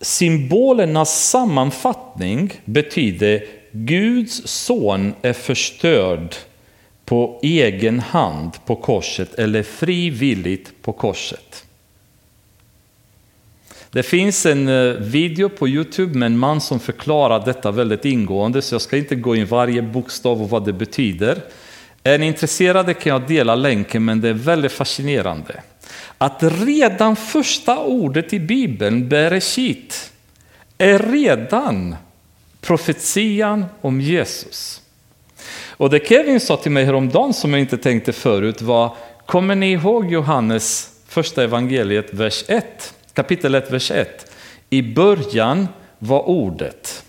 symbolernas 0.00 1.30
sammanfattning 1.30 2.52
betyder 2.64 3.44
Guds 3.72 4.48
son 4.48 5.14
är 5.22 5.32
förstörd 5.32 6.34
på 7.04 7.40
egen 7.42 8.00
hand 8.00 8.52
på 8.66 8.76
korset 8.76 9.34
eller 9.34 9.62
frivilligt 9.62 10.82
på 10.82 10.92
korset. 10.92 11.63
Det 13.94 14.02
finns 14.02 14.46
en 14.46 14.68
eh, 14.68 14.94
video 14.94 15.48
på 15.48 15.68
Youtube 15.68 16.18
med 16.18 16.26
en 16.26 16.38
man 16.38 16.60
som 16.60 16.80
förklarar 16.80 17.44
detta 17.44 17.70
väldigt 17.70 18.04
ingående, 18.04 18.62
så 18.62 18.74
jag 18.74 18.82
ska 18.82 18.96
inte 18.96 19.14
gå 19.14 19.36
in 19.36 19.46
varje 19.46 19.82
bokstav 19.82 20.42
och 20.42 20.50
vad 20.50 20.64
det 20.64 20.72
betyder. 20.72 21.38
Är 22.02 22.18
ni 22.18 22.26
intresserade 22.26 22.94
kan 22.94 23.12
jag 23.12 23.28
dela 23.28 23.54
länken, 23.54 24.04
men 24.04 24.20
det 24.20 24.28
är 24.28 24.32
väldigt 24.32 24.72
fascinerande. 24.72 25.62
Att 26.18 26.42
redan 26.42 27.16
första 27.16 27.78
ordet 27.78 28.32
i 28.32 28.40
Bibeln, 28.40 29.08
Bereshit, 29.08 30.12
är 30.78 30.98
redan 30.98 31.96
profetian 32.60 33.64
om 33.80 34.00
Jesus. 34.00 34.82
Och 35.68 35.90
det 35.90 36.08
Kevin 36.08 36.40
sa 36.40 36.56
till 36.56 36.72
mig 36.72 36.84
häromdagen 36.84 37.34
som 37.34 37.50
jag 37.50 37.60
inte 37.60 37.78
tänkte 37.78 38.12
förut 38.12 38.62
var, 38.62 38.96
kommer 39.26 39.54
ni 39.54 39.72
ihåg 39.72 40.12
Johannes 40.12 40.90
första 41.08 41.44
evangeliet, 41.44 42.14
vers 42.14 42.44
1? 42.48 42.94
Kapitel 43.14 43.54
1, 43.54 43.70
vers 43.70 43.90
1. 43.90 44.32
I 44.70 44.82
början 44.82 45.68
var 45.98 46.28
ordet. 46.28 47.04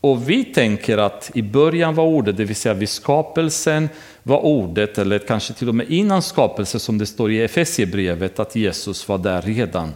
Och 0.00 0.30
vi 0.30 0.44
tänker 0.44 0.98
att 0.98 1.30
i 1.34 1.42
början 1.42 1.94
var 1.94 2.04
ordet, 2.04 2.36
det 2.36 2.44
vill 2.44 2.56
säga 2.56 2.74
vid 2.74 2.88
skapelsen 2.88 3.88
var 4.22 4.44
ordet, 4.44 4.98
eller 4.98 5.18
kanske 5.18 5.52
till 5.52 5.68
och 5.68 5.74
med 5.74 5.90
innan 5.90 6.22
skapelsen 6.22 6.80
som 6.80 6.98
det 6.98 7.06
står 7.06 7.32
i 7.32 7.42
Efesiebrevet, 7.42 8.38
att 8.38 8.56
Jesus 8.56 9.08
var 9.08 9.18
där 9.18 9.42
redan. 9.42 9.94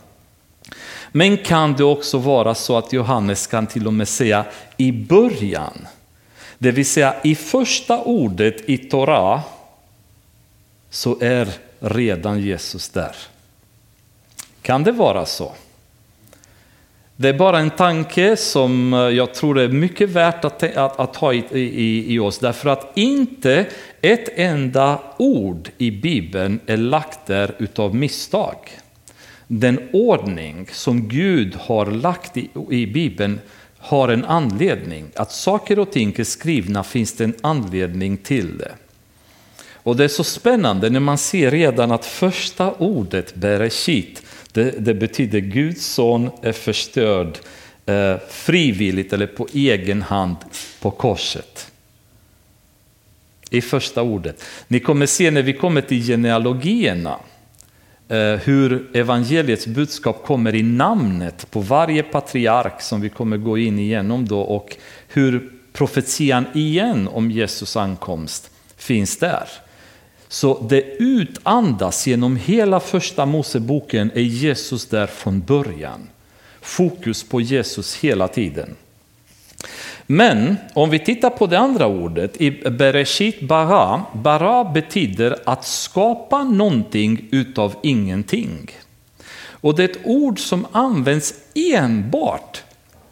Men 1.13 1.37
kan 1.37 1.73
det 1.73 1.85
också 1.85 2.19
vara 2.19 2.55
så 2.55 2.79
att 2.79 2.93
Johannes 2.93 3.47
kan 3.47 3.67
till 3.67 3.87
och 3.87 3.93
med 3.93 4.09
säga 4.09 4.45
i 4.77 4.93
början, 4.93 5.87
det 6.59 6.71
vill 6.71 6.87
säga 6.87 7.15
i 7.25 7.35
första 7.35 8.03
ordet 8.03 8.69
i 8.69 8.79
Torah, 8.79 9.41
så 10.91 11.17
är 11.21 11.49
redan 11.81 12.41
Jesus 12.41 12.89
där. 12.89 13.17
Kan 14.63 14.83
det 14.83 14.93
vara 14.93 15.27
så? 15.27 15.53
Det 17.17 17.29
är 17.29 17.39
bara 17.39 17.59
en 17.59 17.71
tanke 17.71 18.37
som 18.37 18.95
eh, 18.95 19.01
jag 19.01 19.35
tror 19.35 19.59
är 19.59 19.69
mycket 19.69 20.11
värt 20.11 20.45
att, 20.45 20.63
att, 20.63 21.01
att 21.01 21.17
ha 21.17 21.33
i, 21.33 21.45
i, 21.51 22.15
i, 22.15 22.19
oss, 22.19 22.39
därför 22.39 22.69
att 22.69 22.93
inte 22.95 23.67
ett 24.01 24.29
enda 24.39 24.99
ord 25.17 25.71
i 25.79 25.91
Bibeln 25.91 26.61
är 26.67 26.77
lagt 26.77 27.27
där 27.27 27.55
utav 27.59 27.95
misstag. 27.95 28.57
Den 29.47 29.89
ordning 29.93 30.69
som 30.73 31.09
Gud 31.09 31.55
har 31.55 31.87
lagt 31.87 32.37
i, 32.37 32.49
i 32.71 32.87
Bibeln 32.87 33.41
har 33.79 34.09
en 34.09 34.25
anledning. 34.25 35.07
Att 35.17 35.33
saker 35.33 35.79
och 35.79 35.91
ting 35.91 36.15
är 36.17 36.25
skrivna 36.25 36.85
finns 36.85 37.13
det 37.13 37.25
en 37.25 37.35
anledning 37.41 38.17
till 38.17 38.59
det. 38.59 38.73
Och 39.75 39.97
det 39.97 40.05
är 40.05 40.09
så 40.09 40.25
spännande 40.25 40.91
när 40.91 41.01
man 41.01 41.19
ser 41.19 41.51
redan 41.51 41.91
att 41.91 42.05
första 42.05 42.73
ordet, 42.73 43.35
bereshit, 43.35 44.23
det, 44.53 44.71
det 44.71 44.95
betyder 44.95 45.41
Guds 45.41 45.87
son 45.87 46.31
är 46.43 46.53
förstörd 46.53 47.39
eh, 47.87 48.17
frivilligt 48.29 49.13
eller 49.13 49.27
på 49.27 49.49
egen 49.53 50.03
hand 50.03 50.37
på 50.81 50.91
korset. 50.91 51.73
I 53.51 53.61
första 53.61 54.03
ordet. 54.03 54.45
Ni 54.69 54.81
kommer 54.81 55.07
se 55.07 55.31
när 55.31 55.43
vi 55.43 55.53
kommer 55.53 55.81
till 55.81 56.07
genealogierna, 56.07 57.19
eh, 58.09 58.17
hur 58.19 58.97
evangeliets 58.97 59.67
budskap 59.67 60.25
kommer 60.25 60.55
i 60.55 60.63
namnet 60.63 61.51
på 61.51 61.61
varje 61.61 62.03
patriark 62.03 62.83
som 62.83 63.01
vi 63.01 63.09
kommer 63.09 63.37
gå 63.37 63.59
in 63.59 63.79
igenom 63.79 64.29
då 64.29 64.41
och 64.41 64.77
hur 65.09 65.53
profetian 65.73 66.47
igen 66.55 67.09
om 67.09 67.31
Jesus 67.31 67.77
ankomst 67.77 68.51
finns 68.77 69.19
där. 69.19 69.49
Så 70.33 70.67
det 70.69 70.83
utandas 70.99 72.07
genom 72.07 72.37
hela 72.37 72.81
första 72.81 73.27
Moseboken 73.27 74.11
är 74.15 74.21
Jesus 74.21 74.87
där 74.87 75.07
från 75.07 75.41
början. 75.41 76.09
Fokus 76.61 77.29
på 77.29 77.41
Jesus 77.41 77.97
hela 77.97 78.29
tiden. 78.29 78.77
Men 80.07 80.57
om 80.75 80.91
vi 80.91 80.99
tittar 80.99 81.31
på 81.31 81.47
det 81.47 81.59
andra 81.59 81.87
ordet, 81.87 82.41
i 82.41 82.51
Bereshit 82.51 83.41
bara, 83.41 84.03
bara 84.15 84.65
betyder 84.65 85.37
att 85.45 85.67
skapa 85.67 86.45
någonting 86.45 87.29
utav 87.31 87.75
ingenting. 87.83 88.71
Och 89.51 89.77
det 89.77 89.85
är 89.85 89.89
ett 89.89 90.01
ord 90.05 90.41
som 90.41 90.67
används 90.73 91.35
enbart 91.55 92.63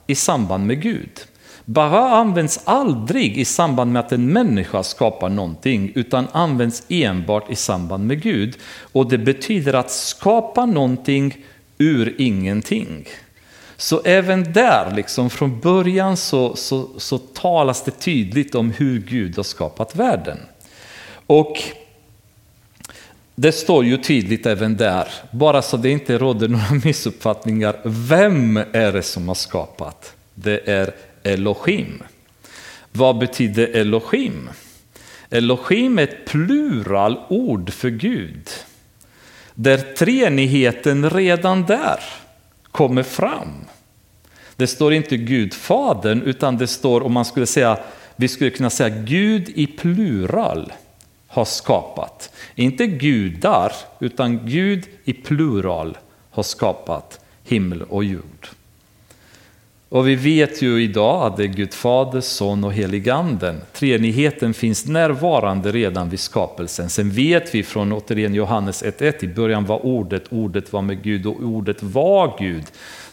i 0.07 0.15
samband 0.15 0.67
med 0.67 0.83
Gud. 0.83 1.21
Bara 1.65 2.11
används 2.11 2.61
aldrig 2.65 3.39
i 3.39 3.45
samband 3.45 3.93
med 3.93 4.01
att 4.01 4.13
en 4.13 4.33
människa 4.33 4.83
skapar 4.83 5.29
någonting, 5.29 5.93
utan 5.95 6.27
används 6.33 6.83
enbart 6.89 7.51
i 7.51 7.57
samband 7.57 8.07
med 8.07 8.23
Gud. 8.23 8.57
Och 8.93 9.09
det 9.09 9.19
betyder 9.19 9.73
att 9.73 9.91
skapa 9.91 10.67
någonting 10.67 11.37
ur 11.79 12.15
ingenting. 12.19 13.07
Så 13.77 14.01
även 14.05 14.53
där, 14.53 14.93
liksom 14.97 15.31
från 15.31 15.61
början, 15.61 16.17
så, 16.17 16.57
så, 16.57 16.89
så 16.97 17.19
talas 17.19 17.83
det 17.85 17.91
tydligt 17.91 18.55
om 18.55 18.71
hur 18.71 18.99
Gud 18.99 19.37
har 19.37 19.43
skapat 19.43 19.97
världen. 19.97 20.39
Och 21.27 21.63
det 23.35 23.53
står 23.53 23.85
ju 23.85 23.97
tydligt 23.97 24.47
även 24.47 24.77
där, 24.77 25.09
bara 25.31 25.63
så 25.63 25.77
det 25.77 25.91
inte 25.91 26.19
råder 26.19 26.49
några 26.49 26.75
missuppfattningar. 26.85 27.77
Vem 27.85 28.57
är 28.57 28.93
det 28.93 29.03
som 29.03 29.29
har 29.29 29.35
skapat? 29.35 30.15
Det 30.35 30.69
är 30.69 30.95
Elohim. 31.23 32.03
Vad 32.93 33.19
betyder 33.19 33.67
Elohim? 33.67 34.51
Elohim 35.31 35.99
är 35.99 36.03
ett 36.03 36.25
pluralord 36.27 37.71
för 37.71 37.91
Gud. 37.91 38.49
Där 39.55 39.79
treenigheten 39.79 41.11
redan 41.11 41.63
där 41.63 42.01
kommer 42.71 43.03
fram. 43.03 43.65
Det 44.57 44.67
står 44.67 44.93
inte 44.93 45.17
Gudfadern 45.17 46.23
utan 46.23 46.57
det 46.57 46.67
står 46.67 47.01
om 47.03 47.13
man 47.13 47.25
skulle 47.25 47.47
säga, 47.47 47.79
vi 48.17 48.29
skulle 48.29 48.51
kunna 48.51 48.71
säga 48.71 48.89
Gud 48.89 49.49
i 49.49 49.67
plural 49.67 50.73
har 51.31 51.45
skapat. 51.45 52.33
Inte 52.55 52.87
gudar 52.87 53.73
utan 54.01 54.47
Gud 54.47 54.87
i 55.05 55.13
plural 55.13 55.99
har 56.31 56.43
skapat 56.43 57.21
himmel 57.45 57.83
och 57.83 58.05
jord. 58.05 58.49
Och 59.91 60.09
vi 60.09 60.15
vet 60.15 60.63
ju 60.63 60.83
idag 60.83 61.27
att 61.27 61.37
det 61.37 61.43
är 61.43 61.47
Gud 61.47 61.75
Fader, 61.75 62.21
Son 62.21 62.65
och 62.65 62.73
Heliganden. 62.73 63.61
Treenigheten 63.73 64.55
finns 64.55 64.87
närvarande 64.87 65.73
redan 65.73 66.11
vid 66.11 66.21
skapelsen. 66.21 66.91
Sen 66.91 67.11
vet 67.11 67.55
vi 67.55 67.63
från 67.63 67.93
återigen 67.93 68.35
Johannes 68.35 68.85
1.1, 68.85 69.25
i 69.25 69.29
början 69.29 69.67
var 69.67 69.87
ordet, 69.87 70.25
ordet 70.31 70.73
var 70.73 70.83
med 70.83 71.03
Gud 71.03 71.27
och 71.27 71.41
ordet 71.43 71.83
var 71.83 72.37
Gud. 72.39 72.65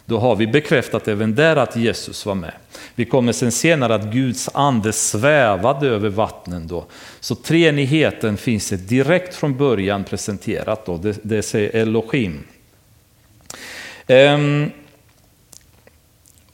Då 0.04 0.18
har 0.18 0.36
vi 0.36 0.46
bekräftat 0.46 1.08
även 1.08 1.34
där 1.34 1.56
att 1.56 1.76
Jesus 1.76 2.26
var 2.26 2.34
med. 2.34 2.52
Vi 2.94 3.04
kommer 3.04 3.32
sen 3.32 3.52
senare 3.52 3.94
att 3.94 4.12
Guds 4.12 4.50
ande 4.54 4.92
svävade 4.92 5.88
över 5.88 6.08
vattnen 6.08 6.66
då. 6.66 6.86
Så 7.20 7.34
treenigheten 7.34 8.36
finns 8.36 8.70
det 8.70 8.76
direkt 8.76 9.34
från 9.34 9.56
början 9.56 10.04
presenterat 10.04 10.86
då, 10.86 10.96
det, 10.96 11.18
det 11.22 11.42
säger 11.42 11.76
Elohim. 11.76 12.44
Um, 14.06 14.70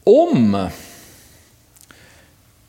om 0.04 0.68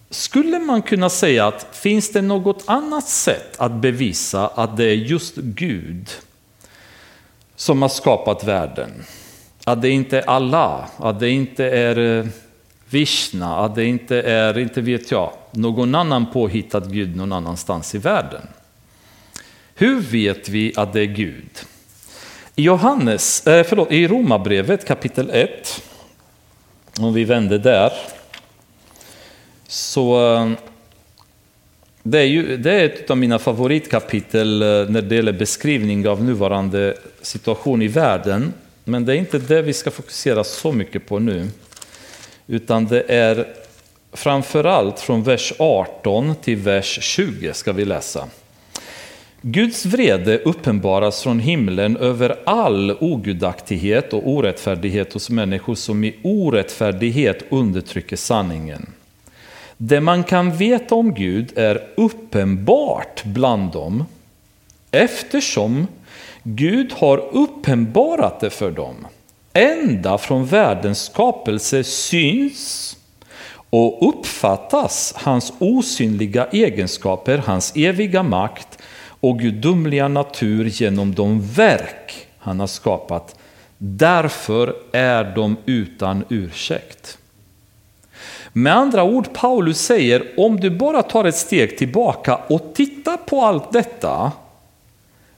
skulle 0.10 0.60
man 0.60 0.82
kunna 0.82 1.10
säga 1.10 1.48
att 1.48 1.68
finns 1.72 2.12
det 2.12 2.22
något 2.22 2.64
annat 2.66 3.08
sätt 3.08 3.56
att 3.58 3.72
bevisa 3.72 4.48
att 4.48 4.78
det 4.78 4.86
är 4.86 4.96
just 4.96 5.36
Gud 5.36 6.10
som 7.56 7.82
har 7.82 7.90
skapat 7.90 8.44
världen? 8.44 8.92
Att 9.64 9.82
det 9.82 9.90
inte 9.90 10.18
är 10.18 10.30
Allah, 10.30 10.86
att 10.98 11.20
det 11.20 11.30
inte 11.30 11.66
är 11.66 12.20
eh, 12.20 12.26
Vishna, 12.90 13.58
att 13.58 13.76
det 13.76 13.86
inte 13.86 14.22
är, 14.22 14.58
inte 14.58 14.82
vet 14.82 15.12
jag, 15.12 15.32
någon 15.52 15.96
annan 15.96 16.32
påhittad 16.32 16.80
Gud 16.92 17.16
någon 17.16 17.32
annanstans 17.32 17.96
i 17.96 17.98
världen. 17.98 18.48
Hur 19.76 20.02
vet 20.02 20.50
vi 20.50 20.74
att 20.76 20.94
det 20.94 21.02
är 21.02 21.06
Gud? 21.06 21.50
I, 22.56 22.64
Johannes, 22.64 23.48
eh, 23.48 23.66
förlåt, 23.70 23.92
i 23.92 24.08
Romarbrevet 24.08 24.88
kapitel 24.88 25.30
1 25.30 25.82
om 27.00 27.14
vi 27.14 27.24
vänder 27.24 27.58
där. 27.58 27.94
Så 29.68 30.34
eh, 30.36 30.52
det 32.04 32.20
är, 32.20 32.24
ju, 32.24 32.58
det 32.58 32.72
är 32.72 32.86
ett 32.86 33.10
av 33.10 33.18
mina 33.18 33.40
favoritkapitel 33.40 34.62
eh, 34.62 34.68
när 34.68 35.02
det 35.02 35.16
gäller 35.16 35.34
beskrivning 35.34 36.08
av 36.08 36.24
nuvarande 36.24 36.98
situation 37.22 37.82
i 37.82 37.88
världen. 37.88 38.54
Men 38.84 39.06
det 39.06 39.14
är 39.14 39.18
inte 39.18 39.40
det 39.40 39.62
vi 39.62 39.74
ska 39.74 39.92
fokusera 39.92 40.44
så 40.44 40.72
mycket 40.72 41.08
på 41.08 41.20
nu. 41.20 41.48
Utan 42.48 42.86
det 42.86 43.04
är 43.08 43.48
framförallt 44.14 45.00
från 45.00 45.24
vers 45.24 45.54
18 45.60 46.36
till 46.36 46.58
vers 46.58 47.00
20 47.02 47.54
ska 47.54 47.74
vi 47.74 47.86
läsa. 47.86 48.28
Guds 49.48 49.86
vrede 49.86 50.38
uppenbaras 50.38 51.24
från 51.24 51.40
himlen 51.40 51.98
över 51.98 52.40
all 52.46 52.98
ogudaktighet 53.00 54.14
och 54.14 54.30
orättfärdighet 54.30 55.14
hos 55.14 55.30
människor 55.30 55.76
som 55.76 56.04
i 56.04 56.16
orättfärdighet 56.24 57.44
undertrycker 57.50 58.16
sanningen. 58.16 58.90
Det 59.78 60.02
man 60.02 60.24
kan 60.24 60.58
veta 60.58 60.96
om 60.96 61.14
Gud 61.14 61.52
är 61.56 61.88
uppenbart 61.98 63.24
bland 63.24 63.72
dem 63.72 64.06
eftersom 64.92 65.88
Gud 66.44 66.94
har 66.94 67.18
uppenbarat 67.32 68.40
det 68.40 68.50
för 68.50 68.72
dem. 68.72 69.08
Ända 69.54 70.18
från 70.18 70.46
världens 70.46 71.06
skapelse 71.06 71.84
syns 71.84 72.98
och 73.70 74.10
uppfattas 74.10 75.14
hans 75.16 75.54
osynliga 75.60 76.46
egenskaper, 76.46 77.38
hans 77.38 77.74
eviga 77.76 78.24
makt 78.24 78.75
och 79.26 79.40
gudomliga 79.40 80.08
natur 80.08 80.66
genom 80.66 81.16
de 81.16 81.42
verk 81.42 82.28
han 82.38 82.60
har 82.60 82.68
skapat. 82.68 83.36
Därför 83.78 84.76
är 84.92 85.36
de 85.36 85.58
utan 85.66 86.24
ursäkt. 86.30 87.18
Med 88.54 88.76
andra 88.76 89.04
ord, 89.04 89.34
Paulus 89.34 89.82
säger, 89.82 90.34
om 90.38 90.60
du 90.60 90.70
bara 90.70 91.04
tar 91.04 91.26
ett 91.26 91.36
steg 91.36 91.78
tillbaka 91.78 92.36
och 92.36 92.76
tittar 92.76 93.18
på 93.18 93.42
allt 93.42 93.72
detta, 93.72 94.32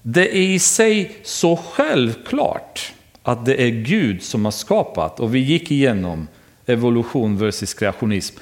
det 0.01 0.37
är 0.37 0.41
i 0.41 0.59
sig 0.59 1.11
så 1.23 1.55
självklart 1.55 2.93
att 3.23 3.45
det 3.45 3.63
är 3.63 3.69
Gud 3.69 4.23
som 4.23 4.45
har 4.45 4.51
skapat, 4.51 5.19
och 5.19 5.35
vi 5.35 5.39
gick 5.39 5.71
igenom 5.71 6.27
evolution 6.65 7.37
versus 7.37 7.73
kreationism, 7.73 8.35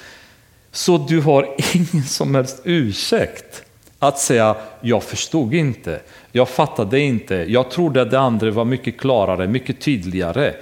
så 0.72 0.98
du 0.98 1.20
har 1.20 1.56
ingen 1.74 2.04
som 2.04 2.34
helst 2.34 2.60
ursäkt 2.64 3.65
att 3.98 4.18
säga, 4.18 4.56
jag 4.80 5.02
förstod 5.02 5.54
inte, 5.54 6.00
jag 6.32 6.48
fattade 6.48 7.00
inte, 7.00 7.34
jag 7.34 7.70
trodde 7.70 8.02
att 8.02 8.10
det 8.10 8.18
andra 8.18 8.50
var 8.50 8.64
mycket 8.64 8.98
klarare, 8.98 9.46
mycket 9.46 9.80
tydligare. 9.80 10.54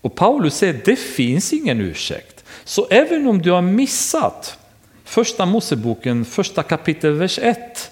Och 0.00 0.14
Paulus 0.14 0.56
säger, 0.56 0.80
det 0.84 0.96
finns 0.96 1.52
ingen 1.52 1.80
ursäkt. 1.80 2.44
Så 2.64 2.86
även 2.90 3.26
om 3.26 3.42
du 3.42 3.50
har 3.50 3.62
missat 3.62 4.58
första 5.04 5.46
Moseboken, 5.46 6.24
första 6.24 6.62
kapitel, 6.62 7.12
vers 7.12 7.38
1, 7.38 7.90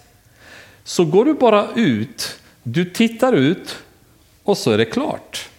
så 0.84 1.04
går 1.04 1.24
du 1.24 1.34
bara 1.34 1.68
ut, 1.76 2.38
du 2.62 2.84
tittar 2.84 3.32
ut 3.32 3.76
och 4.44 4.58
så 4.58 4.70
är 4.70 4.78
det 4.78 4.84
klart. 4.84 5.49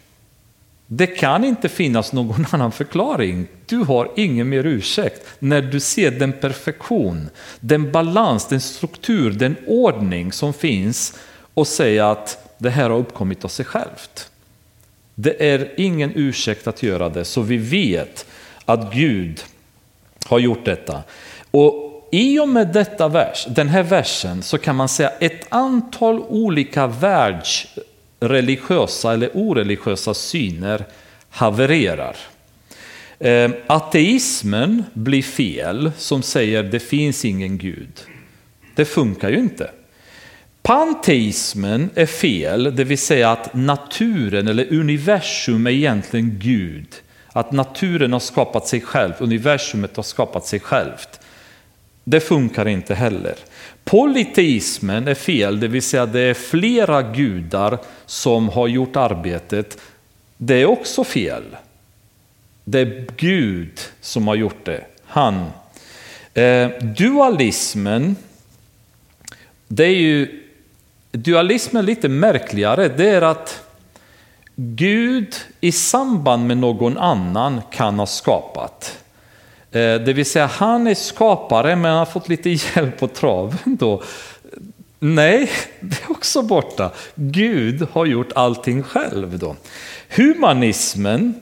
Det 0.93 1.07
kan 1.07 1.43
inte 1.43 1.69
finnas 1.69 2.13
någon 2.13 2.45
annan 2.51 2.71
förklaring. 2.71 3.47
Du 3.65 3.77
har 3.77 4.11
ingen 4.15 4.49
mer 4.49 4.65
ursäkt 4.65 5.27
när 5.39 5.61
du 5.61 5.79
ser 5.79 6.11
den 6.11 6.33
perfektion, 6.33 7.29
den 7.59 7.91
balans, 7.91 8.47
den 8.47 8.61
struktur, 8.61 9.31
den 9.31 9.55
ordning 9.67 10.31
som 10.31 10.53
finns 10.53 11.19
och 11.53 11.67
säger 11.67 12.03
att 12.03 12.55
det 12.57 12.69
här 12.69 12.89
har 12.89 12.97
uppkommit 12.97 13.45
av 13.45 13.49
sig 13.49 13.65
självt. 13.65 14.31
Det 15.15 15.49
är 15.49 15.73
ingen 15.77 16.11
ursäkt 16.15 16.67
att 16.67 16.83
göra 16.83 17.09
det, 17.09 17.25
så 17.25 17.41
vi 17.41 17.57
vet 17.57 18.25
att 18.65 18.93
Gud 18.93 19.43
har 20.25 20.39
gjort 20.39 20.65
detta. 20.65 21.03
Och 21.51 22.07
i 22.11 22.39
och 22.39 22.49
med 22.49 22.67
detta 22.67 23.07
vers, 23.07 23.47
den 23.49 23.69
här 23.69 23.83
versen 23.83 24.43
så 24.43 24.57
kan 24.57 24.75
man 24.75 24.89
säga 24.89 25.09
ett 25.09 25.45
antal 25.49 26.19
olika 26.19 26.87
världs 26.87 27.67
religiösa 28.21 29.13
eller 29.13 29.29
oreligiösa 29.33 30.13
syner 30.13 30.85
havererar. 31.29 32.15
Eh, 33.19 33.51
ateismen 33.67 34.83
blir 34.93 35.23
fel 35.23 35.91
som 35.97 36.21
säger 36.21 36.63
det 36.63 36.79
finns 36.79 37.25
ingen 37.25 37.57
gud. 37.57 38.01
Det 38.75 38.85
funkar 38.85 39.29
ju 39.29 39.37
inte. 39.37 39.71
Panteismen 40.61 41.89
är 41.95 42.05
fel, 42.05 42.75
det 42.75 42.83
vill 42.83 42.97
säga 42.97 43.31
att 43.31 43.53
naturen 43.53 44.47
eller 44.47 44.73
universum 44.73 45.67
är 45.67 45.71
egentligen 45.71 46.39
Gud. 46.39 46.87
Att 47.27 47.51
naturen 47.51 48.13
har 48.13 48.19
skapat 48.19 48.67
sig 48.67 48.81
själv, 48.81 49.13
universumet 49.19 49.95
har 49.95 50.03
skapat 50.03 50.45
sig 50.45 50.59
självt. 50.59 51.19
Det 52.03 52.19
funkar 52.19 52.67
inte 52.67 52.95
heller. 52.95 53.35
Polyteismen 53.83 55.07
är 55.07 55.13
fel, 55.13 55.59
det 55.59 55.67
vill 55.67 55.81
säga 55.81 56.05
det 56.05 56.19
är 56.19 56.33
flera 56.33 57.01
gudar 57.01 57.77
som 58.05 58.49
har 58.49 58.67
gjort 58.67 58.95
arbetet. 58.95 59.77
Det 60.37 60.55
är 60.61 60.65
också 60.65 61.03
fel. 61.03 61.43
Det 62.63 62.79
är 62.79 63.07
Gud 63.17 63.79
som 64.01 64.27
har 64.27 64.35
gjort 64.35 64.65
det, 64.65 64.85
han. 65.05 65.45
Eh, 66.33 66.69
dualismen, 66.81 68.15
det 69.67 69.85
är 69.85 69.95
ju 69.95 70.43
dualismen 71.11 71.83
är 71.83 71.87
lite 71.87 72.09
märkligare. 72.09 72.87
Det 72.87 73.09
är 73.09 73.21
att 73.21 73.63
Gud 74.55 75.35
i 75.61 75.71
samband 75.71 76.47
med 76.47 76.57
någon 76.57 76.97
annan 76.97 77.61
kan 77.71 77.99
ha 77.99 78.05
skapat. 78.05 79.00
Eh, 79.71 80.01
det 80.01 80.13
vill 80.13 80.25
säga 80.25 80.45
han 80.45 80.87
är 80.87 80.95
skapare 80.95 81.75
men 81.75 81.85
han 81.91 81.99
har 81.99 82.05
fått 82.05 82.29
lite 82.29 82.49
hjälp 82.75 82.99
på 82.99 83.07
traven 83.07 83.75
då. 83.79 84.03
Nej, 84.99 85.49
det 85.79 86.03
är 86.03 86.11
också 86.11 86.41
borta. 86.41 86.91
Gud 87.15 87.87
har 87.91 88.05
gjort 88.05 88.31
allting 88.35 88.83
själv 88.83 89.39
då. 89.39 89.55
Humanismen, 90.15 91.33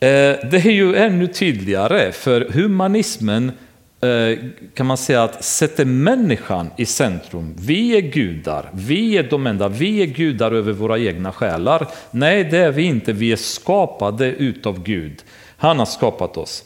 eh, 0.00 0.08
det 0.50 0.64
är 0.64 0.70
ju 0.70 0.96
ännu 0.96 1.26
tydligare 1.26 2.12
för 2.12 2.40
humanismen 2.40 3.52
eh, 4.00 4.38
kan 4.74 4.86
man 4.86 4.96
säga 4.96 5.22
att 5.22 5.44
sätter 5.44 5.84
människan 5.84 6.70
i 6.76 6.86
centrum. 6.86 7.54
Vi 7.58 7.96
är 7.96 8.00
gudar, 8.00 8.70
vi 8.72 9.16
är 9.16 9.22
de 9.22 9.46
enda, 9.46 9.68
vi 9.68 10.02
är 10.02 10.06
gudar 10.06 10.52
över 10.52 10.72
våra 10.72 10.98
egna 10.98 11.32
själar. 11.32 11.86
Nej, 12.10 12.44
det 12.44 12.58
är 12.58 12.70
vi 12.70 12.82
inte, 12.82 13.12
vi 13.12 13.32
är 13.32 13.36
skapade 13.36 14.26
utav 14.26 14.82
Gud. 14.82 15.22
Han 15.56 15.78
har 15.78 15.86
skapat 15.86 16.36
oss. 16.36 16.64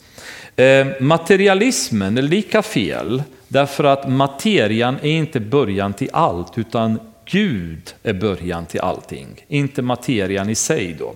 Eh, 0.57 0.87
materialismen 1.01 2.19
är 2.19 2.23
lika 2.23 2.63
fel, 2.63 3.23
därför 3.49 3.85
att 3.85 4.09
materian 4.09 4.97
är 5.03 5.11
inte 5.11 5.41
början 5.41 5.93
till 5.93 6.11
allt, 6.13 6.59
utan 6.59 6.99
Gud 7.25 7.95
är 8.03 8.13
början 8.13 8.67
till 8.67 8.81
allting, 8.81 9.45
inte 9.49 9.83
materian 9.83 10.51
i 10.51 10.55
sig. 10.55 10.97
då. 10.99 11.15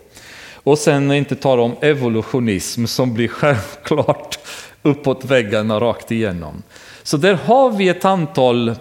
Och 0.54 0.78
sen 0.78 1.12
inte 1.12 1.36
tala 1.36 1.62
om 1.62 1.76
evolutionism 1.80 2.86
som 2.86 3.14
blir 3.14 3.28
självklart 3.38 4.38
uppåt 4.82 5.24
väggarna 5.24 5.80
rakt 5.80 6.12
igenom. 6.12 6.62
Så 7.02 7.16
där 7.16 7.34
har 7.34 7.70
vi 7.70 7.88
ett 7.88 8.04
antal 8.04 8.68
eh, 8.68 8.76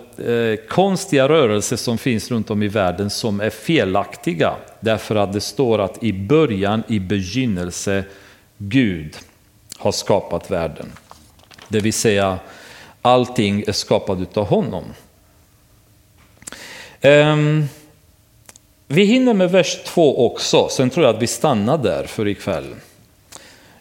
konstiga 0.70 1.30
rörelser 1.30 1.76
som 1.76 1.98
finns 1.98 2.32
runt 2.32 2.50
om 2.50 2.64
i 2.64 2.68
världen 2.68 3.10
som 3.10 3.40
är 3.40 3.50
felaktiga. 3.50 4.54
Därför 4.80 5.16
att 5.16 5.34
det 5.34 5.42
står 5.42 5.80
att 5.80 6.04
i 6.04 6.14
början, 6.14 6.84
i 6.88 7.00
begynnelse, 7.00 8.04
Gud 8.58 9.16
har 9.78 9.92
skapat 9.92 10.52
världen. 10.52 10.92
Det 11.68 11.80
vill 11.80 11.94
säga, 11.94 12.40
allting 13.02 13.64
är 13.68 13.72
skapat 13.72 14.20
utav 14.20 14.46
honom. 14.46 14.84
Um, 17.02 17.68
vi 18.88 19.04
hinner 19.04 19.34
med 19.34 19.52
vers 19.52 19.84
2 19.86 20.26
också, 20.26 20.68
sen 20.70 20.90
tror 20.90 21.06
jag 21.06 21.16
att 21.16 21.22
vi 21.22 21.28
stannar 21.28 21.78
där 21.78 22.04
för 22.04 22.28
ikväll. 22.28 22.76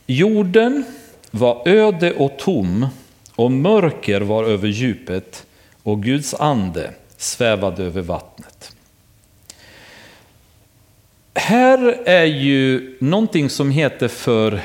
Jorden 0.07 0.85
var 1.31 1.69
öde 1.69 2.13
och 2.13 2.39
tom 2.39 2.87
och 3.35 3.51
mörker 3.51 4.21
var 4.21 4.45
över 4.45 4.69
djupet 4.69 5.47
och 5.83 6.03
Guds 6.03 6.35
ande 6.35 6.91
svävade 7.17 7.85
över 7.85 8.03
vattnet. 8.03 8.77
Här 11.35 12.03
är 12.05 12.25
ju 12.25 12.97
någonting 13.01 13.51
som 13.51 13.71
heter 13.71 14.09
för 14.09 14.61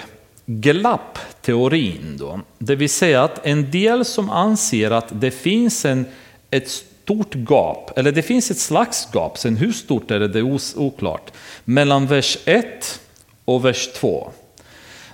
glappteorin. 0.49 2.17
Då. 2.19 2.39
Det 2.57 2.75
vill 2.75 2.89
säga 2.89 3.23
att 3.23 3.45
en 3.45 3.71
del 3.71 4.05
som 4.05 4.29
anser 4.29 4.91
att 4.91 5.21
det 5.21 5.31
finns 5.31 5.85
en, 5.85 6.05
ett 6.51 6.69
stort 6.69 7.35
gap, 7.35 7.97
eller 7.97 8.11
det 8.11 8.21
finns 8.21 8.51
ett 8.51 8.59
slags 8.59 9.07
gap, 9.13 9.37
sen 9.37 9.57
hur 9.57 9.71
stort 9.71 10.11
är 10.11 10.19
det, 10.19 10.27
det 10.27 10.39
är 10.39 10.59
oklart, 10.75 11.31
mellan 11.65 12.07
vers 12.07 12.37
1 12.45 12.99
och 13.45 13.65
vers 13.65 13.87
2. 13.87 14.31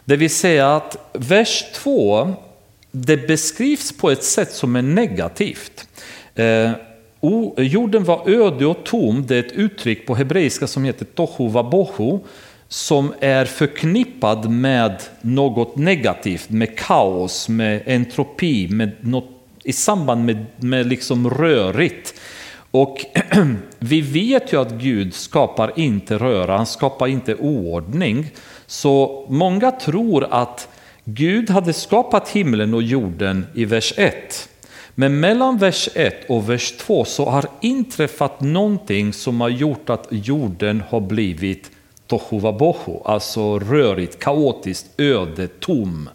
Det 0.06 0.16
vill 0.16 0.30
säga 0.30 0.76
att 0.76 1.10
vers 1.14 1.66
2 1.74 2.34
det 2.92 3.28
beskrivs 3.28 3.98
på 3.98 4.12
ett 4.12 4.24
sätt 4.24 4.54
som 4.54 4.76
är 4.76 4.82
negativt. 4.82 5.88
Eh, 6.36 6.72
jorden 7.58 8.04
var 8.04 8.30
öde 8.30 8.66
och 8.66 8.84
tom, 8.84 9.26
det 9.28 9.36
är 9.36 9.40
ett 9.40 9.52
uttryck 9.52 10.08
på 10.08 10.16
hebreiska 10.16 10.68
som 10.68 10.84
heter 10.84 11.06
tohu 11.06 11.50
vabohu 11.50 12.20
som 12.68 13.14
är 13.20 13.46
förknippad 13.46 14.50
med 14.50 15.04
något 15.22 15.76
negativt, 15.76 16.50
med 16.50 16.78
kaos, 16.78 17.50
med 17.50 17.84
entropi, 17.86 18.68
med 18.68 18.92
något, 19.02 19.30
i 19.64 19.74
samband 19.74 20.26
med, 20.26 20.46
med 20.58 20.88
liksom 20.88 21.30
rörigt. 21.30 22.14
Och 22.72 23.06
vi 23.80 24.02
vet 24.02 24.54
ju 24.54 24.62
att 24.62 24.72
Gud 24.72 25.14
skapar 25.14 25.80
inte 25.80 26.18
röra, 26.18 26.58
han 26.58 26.66
skapar 26.66 27.08
inte 27.08 27.36
oordning. 27.36 28.32
Så 28.68 29.26
många 29.30 29.72
tror 29.72 30.28
att 30.32 30.70
Gud 31.04 31.50
hade 31.50 31.74
skapat 31.74 32.30
himlen 32.30 32.74
och 32.74 32.84
jorden 32.84 33.46
i 33.54 33.66
vers 33.66 33.94
1. 33.98 34.50
Men 34.96 35.20
mellan 35.20 35.58
vers 35.58 35.90
1 35.94 36.30
och 36.30 36.50
vers 36.50 36.72
2 36.72 37.06
så 37.06 37.26
har 37.30 37.46
inträffat 37.62 38.42
någonting 38.42 39.14
som 39.14 39.42
har 39.42 39.50
gjort 39.50 39.90
att 39.90 40.08
jorden 40.10 40.84
har 40.90 41.02
blivit 41.02 41.72
tohuvabohu, 42.08 43.00
alltså 43.06 43.60
rörigt, 43.60 44.20
kaotiskt, 44.20 44.86
öde, 44.98 45.48
tom. 45.48 46.10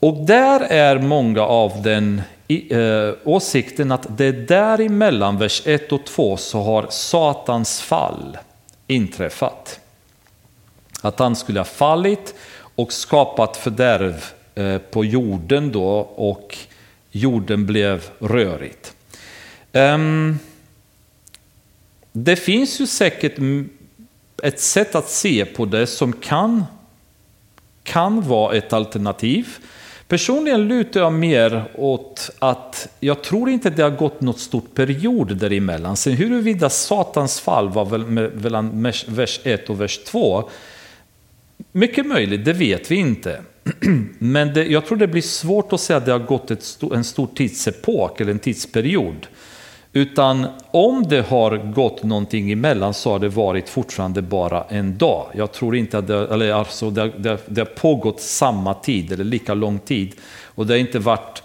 Och 0.00 0.26
där 0.26 0.60
är 0.60 0.98
många 0.98 1.42
av 1.42 1.82
den 1.82 2.22
eh, 2.48 3.14
åsikten 3.24 3.92
att 3.92 4.06
det 4.18 4.24
är 4.24 4.32
däremellan 4.32 5.38
vers 5.38 5.62
1 5.66 5.92
och 5.92 6.04
2 6.04 6.36
så 6.36 6.62
har 6.62 6.86
Satans 6.90 7.80
fall 7.80 8.38
inträffat. 8.86 9.80
Att 11.02 11.18
han 11.18 11.36
skulle 11.36 11.60
ha 11.60 11.64
fallit 11.64 12.34
och 12.58 12.92
skapat 12.92 13.56
fördärv 13.56 14.24
eh, 14.54 14.78
på 14.78 15.04
jorden 15.04 15.72
då 15.72 15.88
och 15.98 16.58
jorden 17.10 17.66
blev 17.66 18.10
rörigt. 18.18 18.94
Ehm, 19.72 20.38
det 22.12 22.36
finns 22.36 22.80
ju 22.80 22.86
säkert 22.86 23.38
ett 24.42 24.60
sätt 24.60 24.94
att 24.94 25.10
se 25.10 25.44
på 25.44 25.64
det 25.64 25.86
som 25.86 26.12
kan, 26.12 26.64
kan 27.82 28.28
vara 28.28 28.56
ett 28.56 28.72
alternativ. 28.72 29.48
Personligen 30.08 30.68
lutar 30.68 31.00
jag 31.00 31.12
mer 31.12 31.64
åt 31.74 32.30
att 32.38 32.88
jag 33.00 33.22
tror 33.22 33.48
inte 33.48 33.70
det 33.70 33.82
har 33.82 33.90
gått 33.90 34.20
något 34.20 34.40
stort 34.40 34.74
period 34.74 35.36
däremellan. 35.36 35.96
Sen 35.96 36.12
huruvida 36.12 36.70
Satans 36.70 37.40
fall 37.40 37.68
var 37.68 37.84
väl 37.84 38.06
mellan 38.06 38.92
vers 39.06 39.40
1 39.44 39.70
och 39.70 39.80
vers 39.80 39.98
2 39.98 40.50
mycket 41.72 42.06
möjligt, 42.06 42.44
det 42.44 42.52
vet 42.52 42.90
vi 42.90 42.96
inte. 42.96 43.40
Men 44.18 44.54
det, 44.54 44.64
jag 44.64 44.86
tror 44.86 44.98
det 44.98 45.08
blir 45.08 45.22
svårt 45.22 45.72
att 45.72 45.80
säga 45.80 45.96
att 45.96 46.06
det 46.06 46.12
har 46.12 46.18
gått 46.18 46.50
ett, 46.50 46.78
en 46.94 47.04
stor 47.04 47.28
tidsepok 47.34 48.20
eller 48.20 48.32
en 48.32 48.38
tidsperiod. 48.38 49.26
Utan 49.96 50.46
om 50.70 51.08
det 51.08 51.26
har 51.26 51.56
gått 51.56 52.02
någonting 52.02 52.52
emellan 52.52 52.94
så 52.94 53.10
har 53.10 53.18
det 53.18 53.28
varit 53.28 53.68
fortfarande 53.68 54.22
bara 54.22 54.64
en 54.68 54.98
dag. 54.98 55.26
Jag 55.34 55.52
tror 55.52 55.76
inte 55.76 55.98
att 55.98 56.06
det, 56.06 56.26
eller 56.26 56.52
alltså 56.52 56.90
det, 56.90 57.12
det, 57.18 57.38
det 57.46 57.60
har 57.60 57.66
pågått 57.66 58.20
samma 58.20 58.74
tid 58.74 59.12
eller 59.12 59.24
lika 59.24 59.54
lång 59.54 59.78
tid. 59.78 60.14
Och 60.44 60.66
det 60.66 60.72
har 60.74 60.78
inte 60.78 60.98
varit 60.98 61.42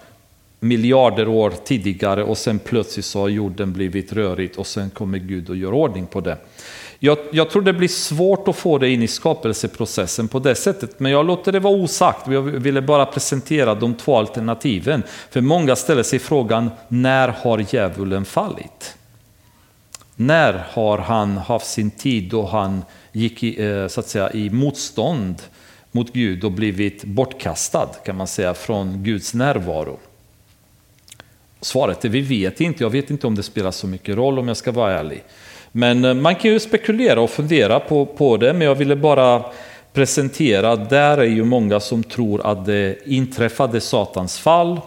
miljarder 0.59 1.27
år 1.27 1.53
tidigare 1.63 2.23
och 2.23 2.37
sen 2.37 2.59
plötsligt 2.59 3.05
så 3.05 3.19
har 3.19 3.29
jorden 3.29 3.73
blivit 3.73 4.13
rörigt 4.13 4.57
och 4.57 4.67
sen 4.67 4.89
kommer 4.89 5.17
Gud 5.17 5.49
och 5.49 5.55
gör 5.55 5.73
ordning 5.73 6.05
på 6.05 6.21
det. 6.21 6.37
Jag, 7.03 7.17
jag, 7.31 7.49
tror 7.49 7.61
det 7.61 7.73
blir 7.73 7.87
svårt 7.87 8.47
att 8.47 8.55
få 8.55 8.77
det 8.77 8.89
in 8.89 9.03
i 9.03 9.07
skapelseprocessen 9.07 10.27
på 10.27 10.39
det 10.39 10.55
sättet, 10.55 10.99
men 10.99 11.11
jag 11.11 11.25
låter 11.25 11.51
det 11.51 11.59
vara 11.59 11.73
osagt. 11.73 12.27
Jag 12.27 12.41
ville 12.41 12.81
bara 12.81 13.05
presentera 13.05 13.75
de 13.75 13.95
två 13.95 14.17
alternativen. 14.17 15.03
För 15.29 15.41
många 15.41 15.75
ställer 15.75 16.03
sig 16.03 16.19
frågan, 16.19 16.69
när 16.87 17.27
har 17.27 17.65
djävulen 17.69 18.25
fallit? 18.25 18.97
När 20.15 20.65
har 20.69 20.97
han 20.97 21.37
haft 21.37 21.67
sin 21.67 21.91
tid 21.91 22.29
då 22.29 22.45
han 22.45 22.83
gick 23.11 23.43
i, 23.43 23.63
eh, 23.65 23.87
så 23.87 23.99
att 23.99 24.07
säga, 24.07 24.31
i 24.31 24.49
motstånd 24.49 25.41
mot 25.91 26.13
Gud 26.13 26.43
och 26.43 26.51
blivit 26.51 27.03
bortkastad 27.03 27.89
kan 28.05 28.15
man 28.15 28.27
säga 28.27 28.53
från 28.53 29.03
Guds 29.03 29.33
närvaro? 29.33 29.99
Svaret 31.61 32.05
är 32.05 32.09
vi 32.09 32.21
vet 32.21 32.61
inte. 32.61 32.83
Jag 32.83 32.89
vet 32.89 33.09
inte 33.09 33.27
om 33.27 33.35
det 33.35 33.43
spelar 33.43 33.71
så 33.71 33.87
mycket 33.87 34.15
roll 34.15 34.39
om 34.39 34.47
jag 34.47 34.57
ska 34.57 34.71
vara 34.71 34.99
ärlig. 34.99 35.23
Men 35.72 36.05
eh, 36.05 36.13
man 36.13 36.36
kan 36.36 36.51
ju 36.51 36.59
spekulera 36.59 37.22
och 37.22 37.30
fundera 37.30 37.80
på, 37.80 38.05
på 38.05 38.38
det, 38.38 38.53
men 38.53 38.67
jag 38.67 38.76
ville 38.76 38.95
bara 38.95 39.43
presentera, 39.93 40.76
där 40.76 41.17
är 41.17 41.24
ju 41.24 41.43
många 41.43 41.80
som 41.80 42.03
tror 42.03 42.45
att 42.45 42.65
det 42.65 42.95
inträffade 43.05 43.82
Satans 43.82 44.39
fall 44.39 44.82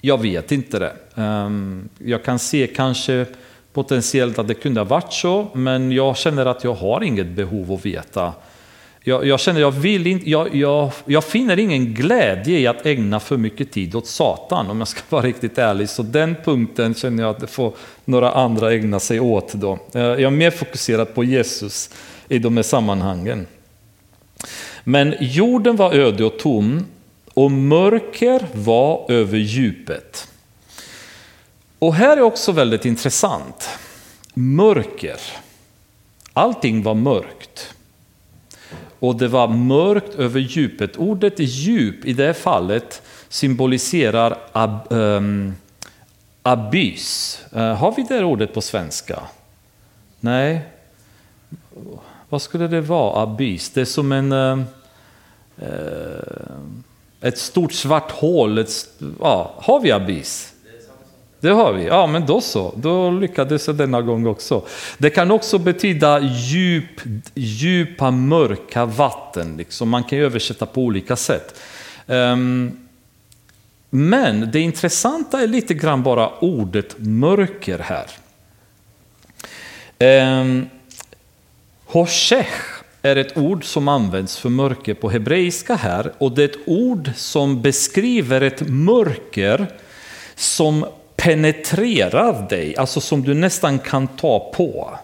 Jag 0.00 0.22
vet 0.22 0.52
inte 0.52 0.78
det. 0.78 0.92
Ehm, 1.14 1.88
jag 1.98 2.24
kan 2.24 2.38
se 2.38 2.66
kanske 2.66 3.26
potentiellt 3.72 4.38
att 4.38 4.48
det 4.48 4.54
kunde 4.54 4.80
ha 4.80 4.84
varit 4.84 5.12
så, 5.12 5.46
men 5.52 5.92
jag 5.92 6.16
känner 6.16 6.46
att 6.46 6.64
jag 6.64 6.74
har 6.74 7.02
inget 7.02 7.26
behov 7.26 7.72
att 7.72 7.86
veta. 7.86 8.32
Jag, 9.08 9.26
jag 9.26 9.40
känner 9.40 9.60
jag 9.60 9.70
vill 9.70 10.06
inte, 10.06 10.30
jag, 10.30 10.54
jag, 10.54 10.92
jag, 11.04 11.24
finner 11.24 11.58
ingen 11.58 11.94
glädje 11.94 12.58
i 12.58 12.66
att 12.66 12.86
ägna 12.86 13.20
för 13.20 13.36
mycket 13.36 13.72
tid 13.72 13.94
åt 13.94 14.06
Satan 14.06 14.70
om 14.70 14.78
jag 14.78 14.88
ska 14.88 15.00
vara 15.08 15.22
riktigt 15.22 15.58
ärlig. 15.58 15.88
Så 15.88 16.02
den 16.02 16.36
punkten 16.44 16.94
känner 16.94 17.22
jag 17.22 17.30
att 17.30 17.40
det 17.40 17.46
får 17.46 17.72
några 18.04 18.32
andra 18.32 18.72
ägna 18.72 19.00
sig 19.00 19.20
åt. 19.20 19.52
Då. 19.52 19.78
Eh, 19.94 20.00
jag 20.02 20.22
är 20.22 20.30
mer 20.30 20.50
fokuserad 20.50 21.14
på 21.14 21.24
Jesus 21.24 21.90
i 22.28 22.38
de 22.38 22.56
här 22.56 22.62
sammanhangen. 22.62 23.46
Men 24.84 25.14
jorden 25.20 25.76
var 25.76 25.92
öde 25.92 26.24
och 26.24 26.38
tom 26.38 26.86
och 27.34 27.50
mörker 27.50 28.46
var 28.52 29.10
över 29.10 29.38
djupet. 29.38 30.28
Och 31.78 31.94
här 31.94 32.16
är 32.16 32.22
också 32.22 32.52
väldigt 32.52 32.84
intressant. 32.84 33.68
Mörker. 34.34 35.20
Allting 36.32 36.82
var 36.82 36.94
mörkt. 36.94 37.75
Och 38.98 39.16
det 39.16 39.28
var 39.28 39.48
mörkt 39.48 40.14
över 40.14 40.40
djupet. 40.40 40.96
Ordet 40.96 41.34
djup 41.38 42.04
i 42.04 42.12
det 42.12 42.26
här 42.26 42.32
fallet 42.32 43.02
symboliserar 43.28 44.38
ab, 44.52 44.92
ehm, 44.92 44.98
um, 44.98 45.56
abyss. 46.42 47.40
Uh, 47.56 47.62
eh, 47.62 47.76
har 47.76 47.94
vi 47.96 48.02
det 48.02 48.24
ordet 48.24 48.54
på 48.54 48.60
svenska? 48.60 49.22
Nej. 50.20 50.62
Vad 52.28 52.42
skulle 52.42 52.68
det 52.68 52.80
vara, 52.80 53.22
abyss? 53.22 53.70
Det 53.70 53.80
är 53.80 53.84
som 53.84 54.12
en... 54.12 54.32
Uh, 54.32 54.58
uh, 55.62 55.66
ett 57.20 57.38
stort 57.38 57.72
svart 57.72 58.10
hål. 58.10 58.58
Ett, 58.58 58.88
ja, 59.20 59.54
har 59.56 59.80
vi 59.80 59.92
abyss? 59.92 60.52
Det 61.40 61.50
har 61.50 61.72
vi. 61.72 61.86
Ja, 61.86 62.06
men 62.06 62.26
då 62.26 62.40
så. 62.40 62.74
Då 62.76 63.10
lyckades 63.10 63.66
jag 63.66 63.76
denna 63.76 64.02
gång 64.02 64.26
också. 64.26 64.62
Det 64.98 65.10
kan 65.10 65.30
också 65.30 65.58
betyda 65.58 66.20
djup, 66.20 67.00
djupa, 67.34 68.10
mörka 68.10 68.84
vatten. 68.84 69.56
Liksom. 69.56 69.88
Man 69.88 70.04
kan 70.04 70.18
översätta 70.18 70.66
på 70.66 70.82
olika 70.82 71.16
sätt. 71.16 71.60
Um, 72.06 72.78
men 73.90 74.50
det 74.52 74.60
intressanta 74.60 75.42
är 75.42 75.46
lite 75.46 75.74
grann 75.74 76.02
bara 76.02 76.30
ordet 76.38 76.94
mörker 76.98 77.78
här. 77.78 78.06
Um, 80.40 80.68
Hoshech 81.86 82.82
är 83.02 83.16
ett 83.16 83.36
ord 83.36 83.64
som 83.64 83.88
används 83.88 84.38
för 84.38 84.48
mörker 84.48 84.94
på 84.94 85.10
hebreiska 85.10 85.74
här 85.74 86.12
och 86.18 86.32
det 86.32 86.42
är 86.42 86.48
ett 86.48 86.66
ord 86.66 87.10
som 87.16 87.62
beskriver 87.62 88.40
ett 88.40 88.68
mörker 88.68 89.66
som 90.34 90.86
penetrerar 91.26 92.48
dig, 92.48 92.76
alltså 92.76 93.00
som 93.00 93.22
du 93.22 93.34
nästan 93.34 93.78
kan 93.78 94.06
ta 94.06 94.52
på. 94.54 94.98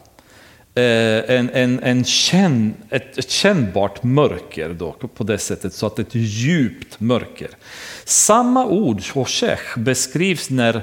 Eh, 0.75 1.37
en, 1.37 1.51
en, 1.51 1.81
en 1.83 2.05
känn, 2.05 2.75
ett, 2.91 3.19
ett 3.19 3.31
kännbart 3.31 4.03
mörker 4.03 4.69
då, 4.69 4.93
på 4.93 5.25
det 5.25 5.39
sättet, 5.39 5.75
så 5.75 5.87
att 5.87 5.99
ett 5.99 6.15
djupt 6.15 7.01
mörker. 7.01 7.49
Samma 8.05 8.67
ord, 8.67 9.03
Hoshech, 9.15 9.77
beskrivs 9.77 10.51
när 10.51 10.83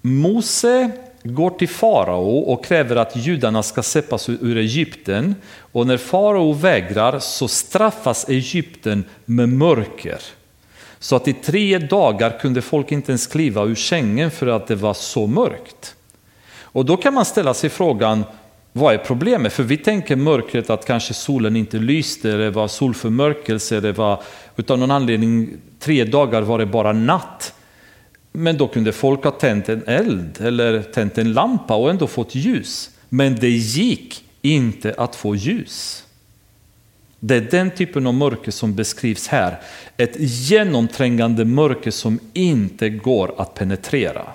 Mose 0.00 0.90
går 1.22 1.50
till 1.50 1.68
farao 1.68 2.38
och 2.38 2.64
kräver 2.64 2.96
att 2.96 3.16
judarna 3.16 3.62
ska 3.62 3.82
släppas 3.82 4.28
ur 4.28 4.56
Egypten. 4.56 5.34
Och 5.72 5.86
när 5.86 5.96
farao 5.96 6.52
vägrar 6.52 7.18
så 7.18 7.48
straffas 7.48 8.28
Egypten 8.28 9.04
med 9.24 9.48
mörker. 9.48 10.18
Så 10.98 11.16
att 11.16 11.28
i 11.28 11.32
tre 11.32 11.78
dagar 11.78 12.38
kunde 12.38 12.62
folk 12.62 12.92
inte 12.92 13.12
ens 13.12 13.26
kliva 13.26 13.64
ur 13.64 13.74
sängen 13.74 14.30
för 14.30 14.46
att 14.46 14.66
det 14.66 14.74
var 14.74 14.94
så 14.94 15.26
mörkt. 15.26 15.94
Och 16.60 16.84
då 16.84 16.96
kan 16.96 17.14
man 17.14 17.24
ställa 17.24 17.54
sig 17.54 17.70
frågan, 17.70 18.24
vad 18.72 18.94
är 18.94 18.98
problemet? 18.98 19.52
För 19.52 19.62
vi 19.62 19.76
tänker 19.76 20.16
mörkret 20.16 20.70
att 20.70 20.86
kanske 20.86 21.14
solen 21.14 21.56
inte 21.56 21.78
lyste, 21.78 22.32
det 22.32 22.50
var 22.50 22.68
solförmörkelse, 22.68 23.80
det 23.80 23.92
var 23.92 24.22
utan 24.56 24.80
någon 24.80 24.90
anledning 24.90 25.56
tre 25.80 26.04
dagar 26.04 26.42
var 26.42 26.58
det 26.58 26.66
bara 26.66 26.92
natt. 26.92 27.54
Men 28.32 28.56
då 28.56 28.68
kunde 28.68 28.92
folk 28.92 29.24
ha 29.24 29.30
tänt 29.30 29.68
en 29.68 29.82
eld 29.86 30.40
eller 30.40 30.82
tänt 30.82 31.18
en 31.18 31.32
lampa 31.32 31.76
och 31.76 31.90
ändå 31.90 32.06
fått 32.06 32.34
ljus. 32.34 32.90
Men 33.08 33.36
det 33.36 33.50
gick 33.50 34.24
inte 34.42 34.94
att 34.98 35.16
få 35.16 35.34
ljus. 35.34 36.05
Det 37.20 37.36
är 37.36 37.40
den 37.40 37.70
typen 37.70 38.06
av 38.06 38.14
mörker 38.14 38.50
som 38.50 38.74
beskrivs 38.74 39.28
här. 39.28 39.60
Ett 39.96 40.16
genomträngande 40.18 41.44
mörker 41.44 41.90
som 41.90 42.18
inte 42.32 42.88
går 42.88 43.34
att 43.38 43.54
penetrera. 43.54 44.26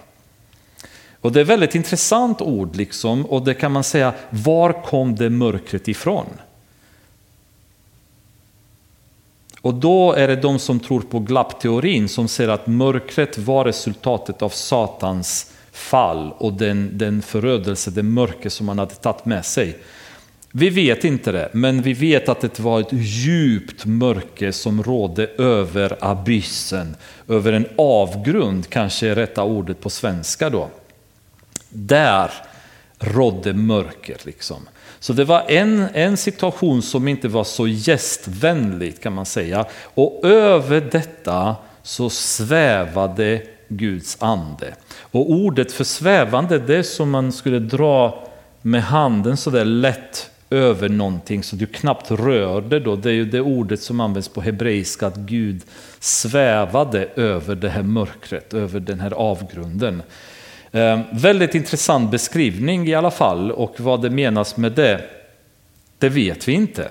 Och 1.22 1.32
Det 1.32 1.40
är 1.40 1.42
ett 1.42 1.50
väldigt 1.50 1.76
intressant 1.76 2.42
ord 2.42 2.76
liksom, 2.76 3.26
och 3.26 3.42
det 3.42 3.54
kan 3.54 3.72
man 3.72 3.84
säga, 3.84 4.14
var 4.30 4.84
kom 4.84 5.16
det 5.16 5.30
mörkret 5.30 5.88
ifrån? 5.88 6.26
Och 9.62 9.74
då 9.74 10.14
är 10.14 10.28
det 10.28 10.36
de 10.36 10.60
som 10.60 10.80
tror 10.80 11.02
på 11.02 11.20
glappteorin 11.20 12.10
som 12.10 12.28
säger 12.28 12.50
att 12.50 12.68
mörkret 12.68 13.38
var 13.38 13.66
resultatet 13.66 14.42
av 14.42 14.50
Satans 14.50 15.52
fall 15.72 16.34
och 16.38 16.54
den, 16.54 16.98
den 16.98 17.22
förödelse, 17.22 17.92
det 17.92 18.04
mörker 18.04 18.50
som 18.50 18.68
han 18.68 18.80
hade 18.80 18.96
tagit 18.96 19.26
med 19.26 19.46
sig. 19.46 19.78
Vi 20.54 20.70
vet 20.70 21.04
inte 21.04 21.32
det, 21.32 21.50
men 21.52 21.82
vi 21.82 21.94
vet 21.94 22.30
att 22.30 22.42
det 22.42 22.60
var 22.60 22.80
ett 22.80 22.94
djupt 22.94 23.86
mörker 23.86 24.52
som 24.52 24.84
rådde 24.84 25.28
över 25.28 25.98
abyssen, 26.00 26.96
över 27.28 27.54
en 27.54 27.68
avgrund, 27.78 28.70
kanske 28.70 29.08
är 29.08 29.16
rätta 29.16 29.44
ordet 29.44 29.82
på 29.82 29.90
svenska 29.90 30.50
då. 30.50 30.70
Där 31.70 32.32
rådde 33.00 33.54
mörker 33.54 34.18
liksom. 34.24 34.68
Så 35.00 35.14
det 35.14 35.26
var 35.26 35.44
en, 35.48 35.88
en 35.94 36.18
situation 36.18 36.82
som 36.82 37.08
inte 37.08 37.28
var 37.28 37.44
så 37.44 37.68
gästvänlig 37.68 39.02
kan 39.02 39.14
man 39.14 39.26
säga. 39.26 39.66
Och 39.84 40.26
över 40.26 40.82
detta 40.92 41.56
så 41.84 42.10
svävade 42.10 43.42
Guds 43.68 44.18
ande. 44.20 44.74
Och 45.00 45.32
ordet 45.32 45.72
för 45.72 45.84
svävande 45.84 46.60
det 46.60 46.78
är 46.78 46.84
som 46.84 47.10
man 47.10 47.32
skulle 47.32 47.60
dra 47.60 48.28
med 48.62 48.84
handen 48.84 49.38
sådär 49.38 49.66
lätt 49.66 50.31
över 50.52 50.90
någonting 50.90 51.44
som 51.44 51.58
du 51.58 51.66
knappt 51.66 52.12
rörde 52.12 52.80
då. 52.80 52.96
Det 52.96 53.10
är 53.10 53.14
ju 53.14 53.26
det 53.26 53.42
ordet 53.42 53.82
som 53.82 54.00
används 54.00 54.30
på 54.30 54.42
hebreiska, 54.42 55.08
att 55.08 55.18
Gud 55.18 55.62
svävade 56.00 57.08
över 57.16 57.56
det 57.56 57.70
här 57.70 57.84
mörkret, 57.84 58.54
över 58.54 58.80
den 58.80 59.00
här 59.00 59.12
avgrunden. 59.12 60.04
Eh, 60.72 61.00
väldigt 61.12 61.56
intressant 61.56 62.12
beskrivning 62.12 62.88
i 62.88 62.96
alla 62.96 63.12
fall 63.12 63.52
och 63.52 63.80
vad 63.80 64.02
det 64.02 64.10
menas 64.10 64.58
med 64.58 64.72
det, 64.72 65.02
det 65.98 66.10
vet 66.10 66.48
vi 66.48 66.52
inte. 66.52 66.84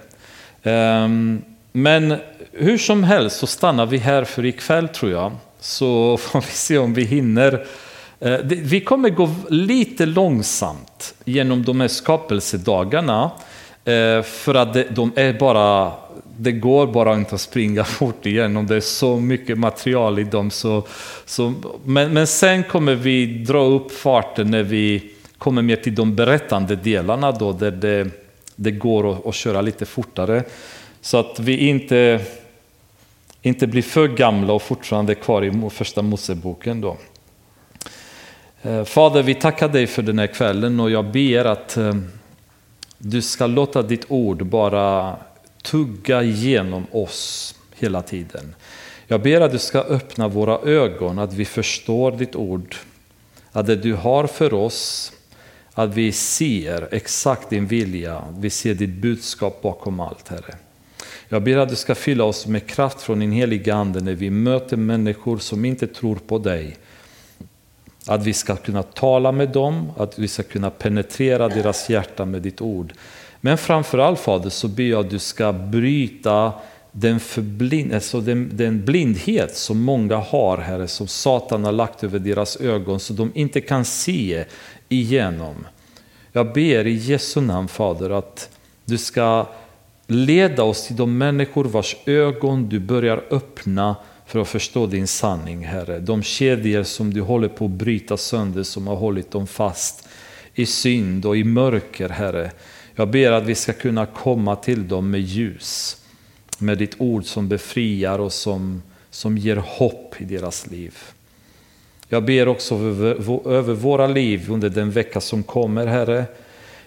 Eh, 0.63 1.09
men 1.73 2.17
hur 2.53 2.79
som 2.79 3.05
helst 3.05 3.37
så 3.37 3.47
stannar 3.47 3.87
vi 3.87 3.99
här 3.99 4.25
för 4.25 4.45
ikväll 4.45 4.89
tror 4.89 5.13
jag, 5.13 5.33
så 5.61 6.17
får 6.21 6.41
vi 6.41 6.47
se 6.47 6.79
om 6.79 6.95
vi 6.95 7.05
hinner 7.05 7.53
Eh, 7.55 7.89
Eh, 8.21 8.39
vi 8.45 8.81
kommer 8.81 9.11
gå 9.11 9.31
lite 9.49 10.07
långsamt 10.07 11.14
genom 11.25 11.62
de 11.62 11.81
här 11.81 11.89
skapelsedagarna 11.89 13.31
eh, 13.85 14.23
för 14.23 14.55
att 14.55 14.95
de 14.95 15.12
är 15.16 15.33
bara, 15.33 15.93
det 16.39 16.53
går 16.53 16.87
bara 16.87 17.14
inte 17.14 17.35
att 17.35 17.41
springa 17.41 17.85
fort 17.99 18.27
igenom, 18.27 18.66
det 18.66 18.77
är 18.77 18.81
så 18.81 19.16
mycket 19.16 19.59
material 19.59 20.18
i 20.18 20.25
dem. 20.25 20.51
Så, 20.51 20.87
så, 21.25 21.55
men, 21.85 22.12
men 22.12 22.27
sen 22.27 22.64
kommer 22.64 22.95
vi 22.95 23.27
dra 23.27 23.64
upp 23.64 23.93
farten 23.93 24.51
när 24.51 24.62
vi 24.62 25.12
kommer 25.39 25.62
mer 25.62 25.77
till 25.77 25.95
de 25.95 26.14
berättande 26.14 26.77
delarna 26.77 27.33
då, 27.33 27.53
där 27.53 27.71
det, 27.71 28.11
det 28.57 28.71
går 28.71 29.12
att, 29.12 29.27
att 29.27 29.35
köra 29.35 29.61
lite 29.61 29.87
fortare. 29.87 30.45
Så 31.01 31.16
att 31.16 31.39
vi 31.39 31.57
inte, 31.57 32.21
inte 33.43 33.66
blir 33.66 33.83
för 33.83 34.09
gamla 34.09 34.53
och 34.53 34.62
fortfarande 34.62 35.14
kvar 35.14 35.45
i 35.45 35.71
första 35.71 36.03
Moseboken. 36.03 36.81
Då. 36.81 36.97
Eh, 38.63 38.85
Fader, 38.85 39.23
vi 39.23 39.35
tackar 39.35 39.69
dig 39.69 39.87
för 39.87 40.03
den 40.03 40.19
här 40.19 40.27
kvällen 40.27 40.81
och 40.81 40.91
jag 40.91 41.05
ber 41.05 41.45
att 41.45 41.77
eh, 41.77 41.95
du 42.99 43.23
ska 43.23 43.47
låta 43.47 43.83
ditt 43.83 44.05
ord 44.09 44.47
bara 44.47 45.17
tugga 45.63 46.23
genom 46.23 46.87
oss 46.91 47.55
hela 47.75 48.03
tiden. 48.03 48.55
Jag 49.07 49.23
ber 49.23 49.41
att 49.41 49.53
du 49.53 49.59
ska 49.59 49.81
öppna 49.81 50.29
våra 50.29 50.59
ögon, 50.59 51.19
att 51.19 51.33
vi 51.33 51.45
förstår 51.45 52.13
ditt 52.13 52.37
ord, 52.37 52.77
att 53.53 53.67
det 53.67 53.77
du 53.77 53.95
har 53.95 54.27
för 54.27 54.55
oss, 54.55 55.13
att 55.75 55.95
vi 55.95 56.13
ser 56.13 56.89
exakt 56.95 57.51
din 57.51 57.67
vilja, 57.67 58.23
vi 58.39 58.51
ser 58.51 58.75
ditt 58.75 58.95
budskap 58.95 59.63
bakom 59.63 60.01
allt, 60.01 60.29
Herre. 60.29 60.55
Jag 61.29 61.43
ber 61.43 61.57
att 61.57 61.69
du 61.69 61.77
ska 61.77 61.95
fylla 61.95 62.25
oss 62.25 62.47
med 62.47 62.67
kraft 62.67 63.03
från 63.03 63.21
din 63.21 63.33
heliga 63.33 63.75
Ande 63.75 64.01
när 64.01 64.15
vi 64.15 64.31
möter 64.31 64.77
människor 64.77 65.39
som 65.39 65.65
inte 65.65 65.87
tror 65.87 66.17
på 66.17 66.39
dig, 66.39 66.77
att 68.11 68.27
vi 68.27 68.33
ska 68.33 68.57
kunna 68.57 68.83
tala 68.83 69.33
med 69.33 69.49
dem, 69.49 69.93
att 69.97 70.19
vi 70.19 70.29
ska 70.29 70.43
kunna 70.43 70.71
penetrera 70.71 71.49
deras 71.49 71.91
hjärta 71.91 72.25
med 72.25 72.43
ditt 72.43 72.61
ord. 72.61 72.93
Men 73.41 73.59
framförallt 73.59 74.21
Fader 74.21 74.51
så 74.51 74.69
ber 74.69 74.83
jag 74.83 75.01
att 75.01 75.11
du 75.11 75.19
ska 75.19 75.53
bryta 75.53 76.53
den, 76.93 77.21
förblind, 77.21 77.95
alltså 77.95 78.21
den, 78.21 78.51
den 78.53 78.85
blindhet 78.85 79.57
som 79.57 79.81
många 79.81 80.17
har, 80.17 80.59
Herre, 80.59 80.89
som 80.89 81.07
Satan 81.07 81.65
har 81.65 81.73
lagt 81.73 82.05
över 82.05 82.19
deras 82.19 82.57
ögon 82.57 83.01
så 83.01 83.13
de 83.13 83.33
inte 83.35 83.61
kan 83.61 83.85
se 83.85 84.45
igenom. 84.89 85.67
Jag 86.33 86.53
ber 86.53 86.87
i 86.87 86.95
Jesu 86.95 87.41
namn, 87.41 87.69
Fader, 87.69 88.11
att 88.11 88.51
du 88.85 88.99
ska 88.99 89.47
leda 90.07 90.63
oss 90.63 90.87
till 90.87 90.97
de 90.97 91.19
människor 91.19 91.65
vars 91.65 91.97
ögon 92.07 92.69
du 92.69 92.79
börjar 92.79 93.25
öppna 93.31 93.97
för 94.31 94.41
att 94.41 94.49
förstå 94.49 94.87
din 94.87 95.07
sanning, 95.07 95.64
Herre. 95.64 95.99
De 95.99 96.22
kedjor 96.22 96.83
som 96.83 97.14
du 97.14 97.20
håller 97.20 97.49
på 97.49 97.64
att 97.64 97.70
bryta 97.70 98.16
sönder, 98.16 98.62
som 98.62 98.87
har 98.87 98.97
hållit 98.97 99.31
dem 99.31 99.47
fast 99.47 100.09
i 100.55 100.66
synd 100.66 101.26
och 101.26 101.37
i 101.37 101.45
mörker, 101.45 102.09
Herre. 102.09 102.51
Jag 102.95 103.11
ber 103.11 103.33
att 103.33 103.45
vi 103.45 103.55
ska 103.55 103.72
kunna 103.72 104.07
komma 104.07 104.57
till 104.57 104.89
dem 104.89 105.11
med 105.11 105.20
ljus, 105.20 105.97
med 106.59 106.78
ditt 106.78 106.95
ord 106.99 107.24
som 107.24 107.49
befriar 107.49 108.18
och 108.18 108.33
som, 108.33 108.83
som 109.11 109.39
ger 109.39 109.57
hopp 109.57 110.14
i 110.18 110.24
deras 110.24 110.66
liv. 110.66 110.95
Jag 112.09 112.24
ber 112.24 112.49
också 112.49 112.74
över, 112.74 113.49
över 113.49 113.74
våra 113.74 114.07
liv 114.07 114.51
under 114.51 114.68
den 114.68 114.91
vecka 114.91 115.20
som 115.20 115.43
kommer, 115.43 115.87
Herre. 115.87 116.24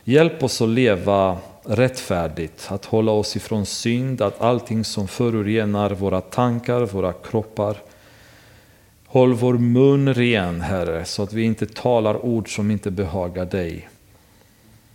Hjälp 0.03 0.43
oss 0.43 0.61
att 0.61 0.69
leva 0.69 1.37
rättfärdigt, 1.63 2.67
att 2.71 2.85
hålla 2.85 3.11
oss 3.11 3.35
ifrån 3.35 3.65
synd, 3.65 4.21
att 4.21 4.41
allting 4.41 4.83
som 4.83 5.07
förorenar 5.07 5.89
våra 5.89 6.21
tankar, 6.21 6.81
våra 6.81 7.13
kroppar. 7.13 7.77
Håll 9.05 9.33
vår 9.33 9.53
mun 9.53 10.13
ren, 10.13 10.61
Herre, 10.61 11.05
så 11.05 11.23
att 11.23 11.33
vi 11.33 11.43
inte 11.43 11.65
talar 11.65 12.25
ord 12.25 12.55
som 12.55 12.71
inte 12.71 12.91
behagar 12.91 13.45
dig. 13.45 13.89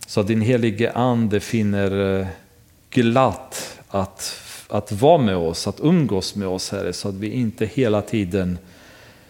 Så 0.07 0.19
att 0.19 0.27
din 0.27 0.41
helige 0.41 0.91
Ande 0.91 1.39
finner 1.39 2.19
eh, 2.19 2.27
glatt 2.89 3.79
att, 3.87 4.41
att 4.67 4.91
vara 4.91 5.17
med 5.17 5.37
oss, 5.37 5.67
att 5.67 5.79
umgås 5.79 6.35
med 6.35 6.47
oss, 6.47 6.71
Herre, 6.71 6.93
så 6.93 7.09
att 7.09 7.15
vi 7.15 7.29
inte 7.29 7.65
hela 7.65 8.01
tiden 8.01 8.57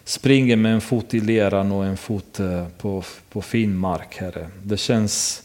springer 0.04 0.56
med 0.56 0.74
en 0.74 0.80
fot 0.80 1.14
i 1.14 1.20
leran 1.20 1.72
och 1.72 1.84
en 1.84 1.96
fot 1.96 2.40
eh, 2.40 2.66
på, 2.78 3.02
på 3.32 3.42
fin 3.42 3.76
mark, 3.76 4.16
Herre. 4.16 4.48
Det 4.62 4.76
känns 4.76 5.42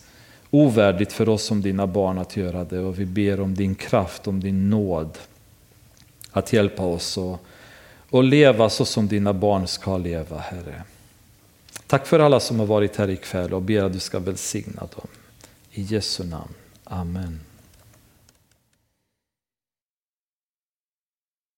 ovärdigt 0.55 1.13
för 1.13 1.29
oss 1.29 1.43
som 1.43 1.61
dina 1.61 1.87
barn 1.87 2.17
att 2.17 2.37
göra 2.37 2.63
det 2.63 2.79
och 2.79 2.99
vi 2.99 3.05
ber 3.05 3.39
om 3.39 3.55
din 3.55 3.75
kraft, 3.75 4.27
om 4.27 4.39
din 4.39 4.69
nåd 4.69 5.17
att 6.31 6.53
hjälpa 6.53 6.83
oss 6.83 7.17
och, 7.17 7.39
och 8.09 8.23
leva 8.23 8.69
så 8.69 8.85
som 8.85 9.07
dina 9.07 9.33
barn 9.33 9.67
ska 9.67 9.97
leva, 9.97 10.37
Herre. 10.37 10.83
Tack 11.87 12.07
för 12.07 12.19
alla 12.19 12.39
som 12.39 12.59
har 12.59 12.65
varit 12.65 12.95
här 12.95 13.09
ikväll 13.09 13.53
och 13.53 13.61
ber 13.61 13.83
att 13.83 13.93
du 13.93 13.99
ska 13.99 14.19
välsigna 14.19 14.81
dem. 14.81 15.07
I 15.71 15.81
Jesu 15.81 16.23
namn. 16.23 16.53
Amen. 16.83 17.39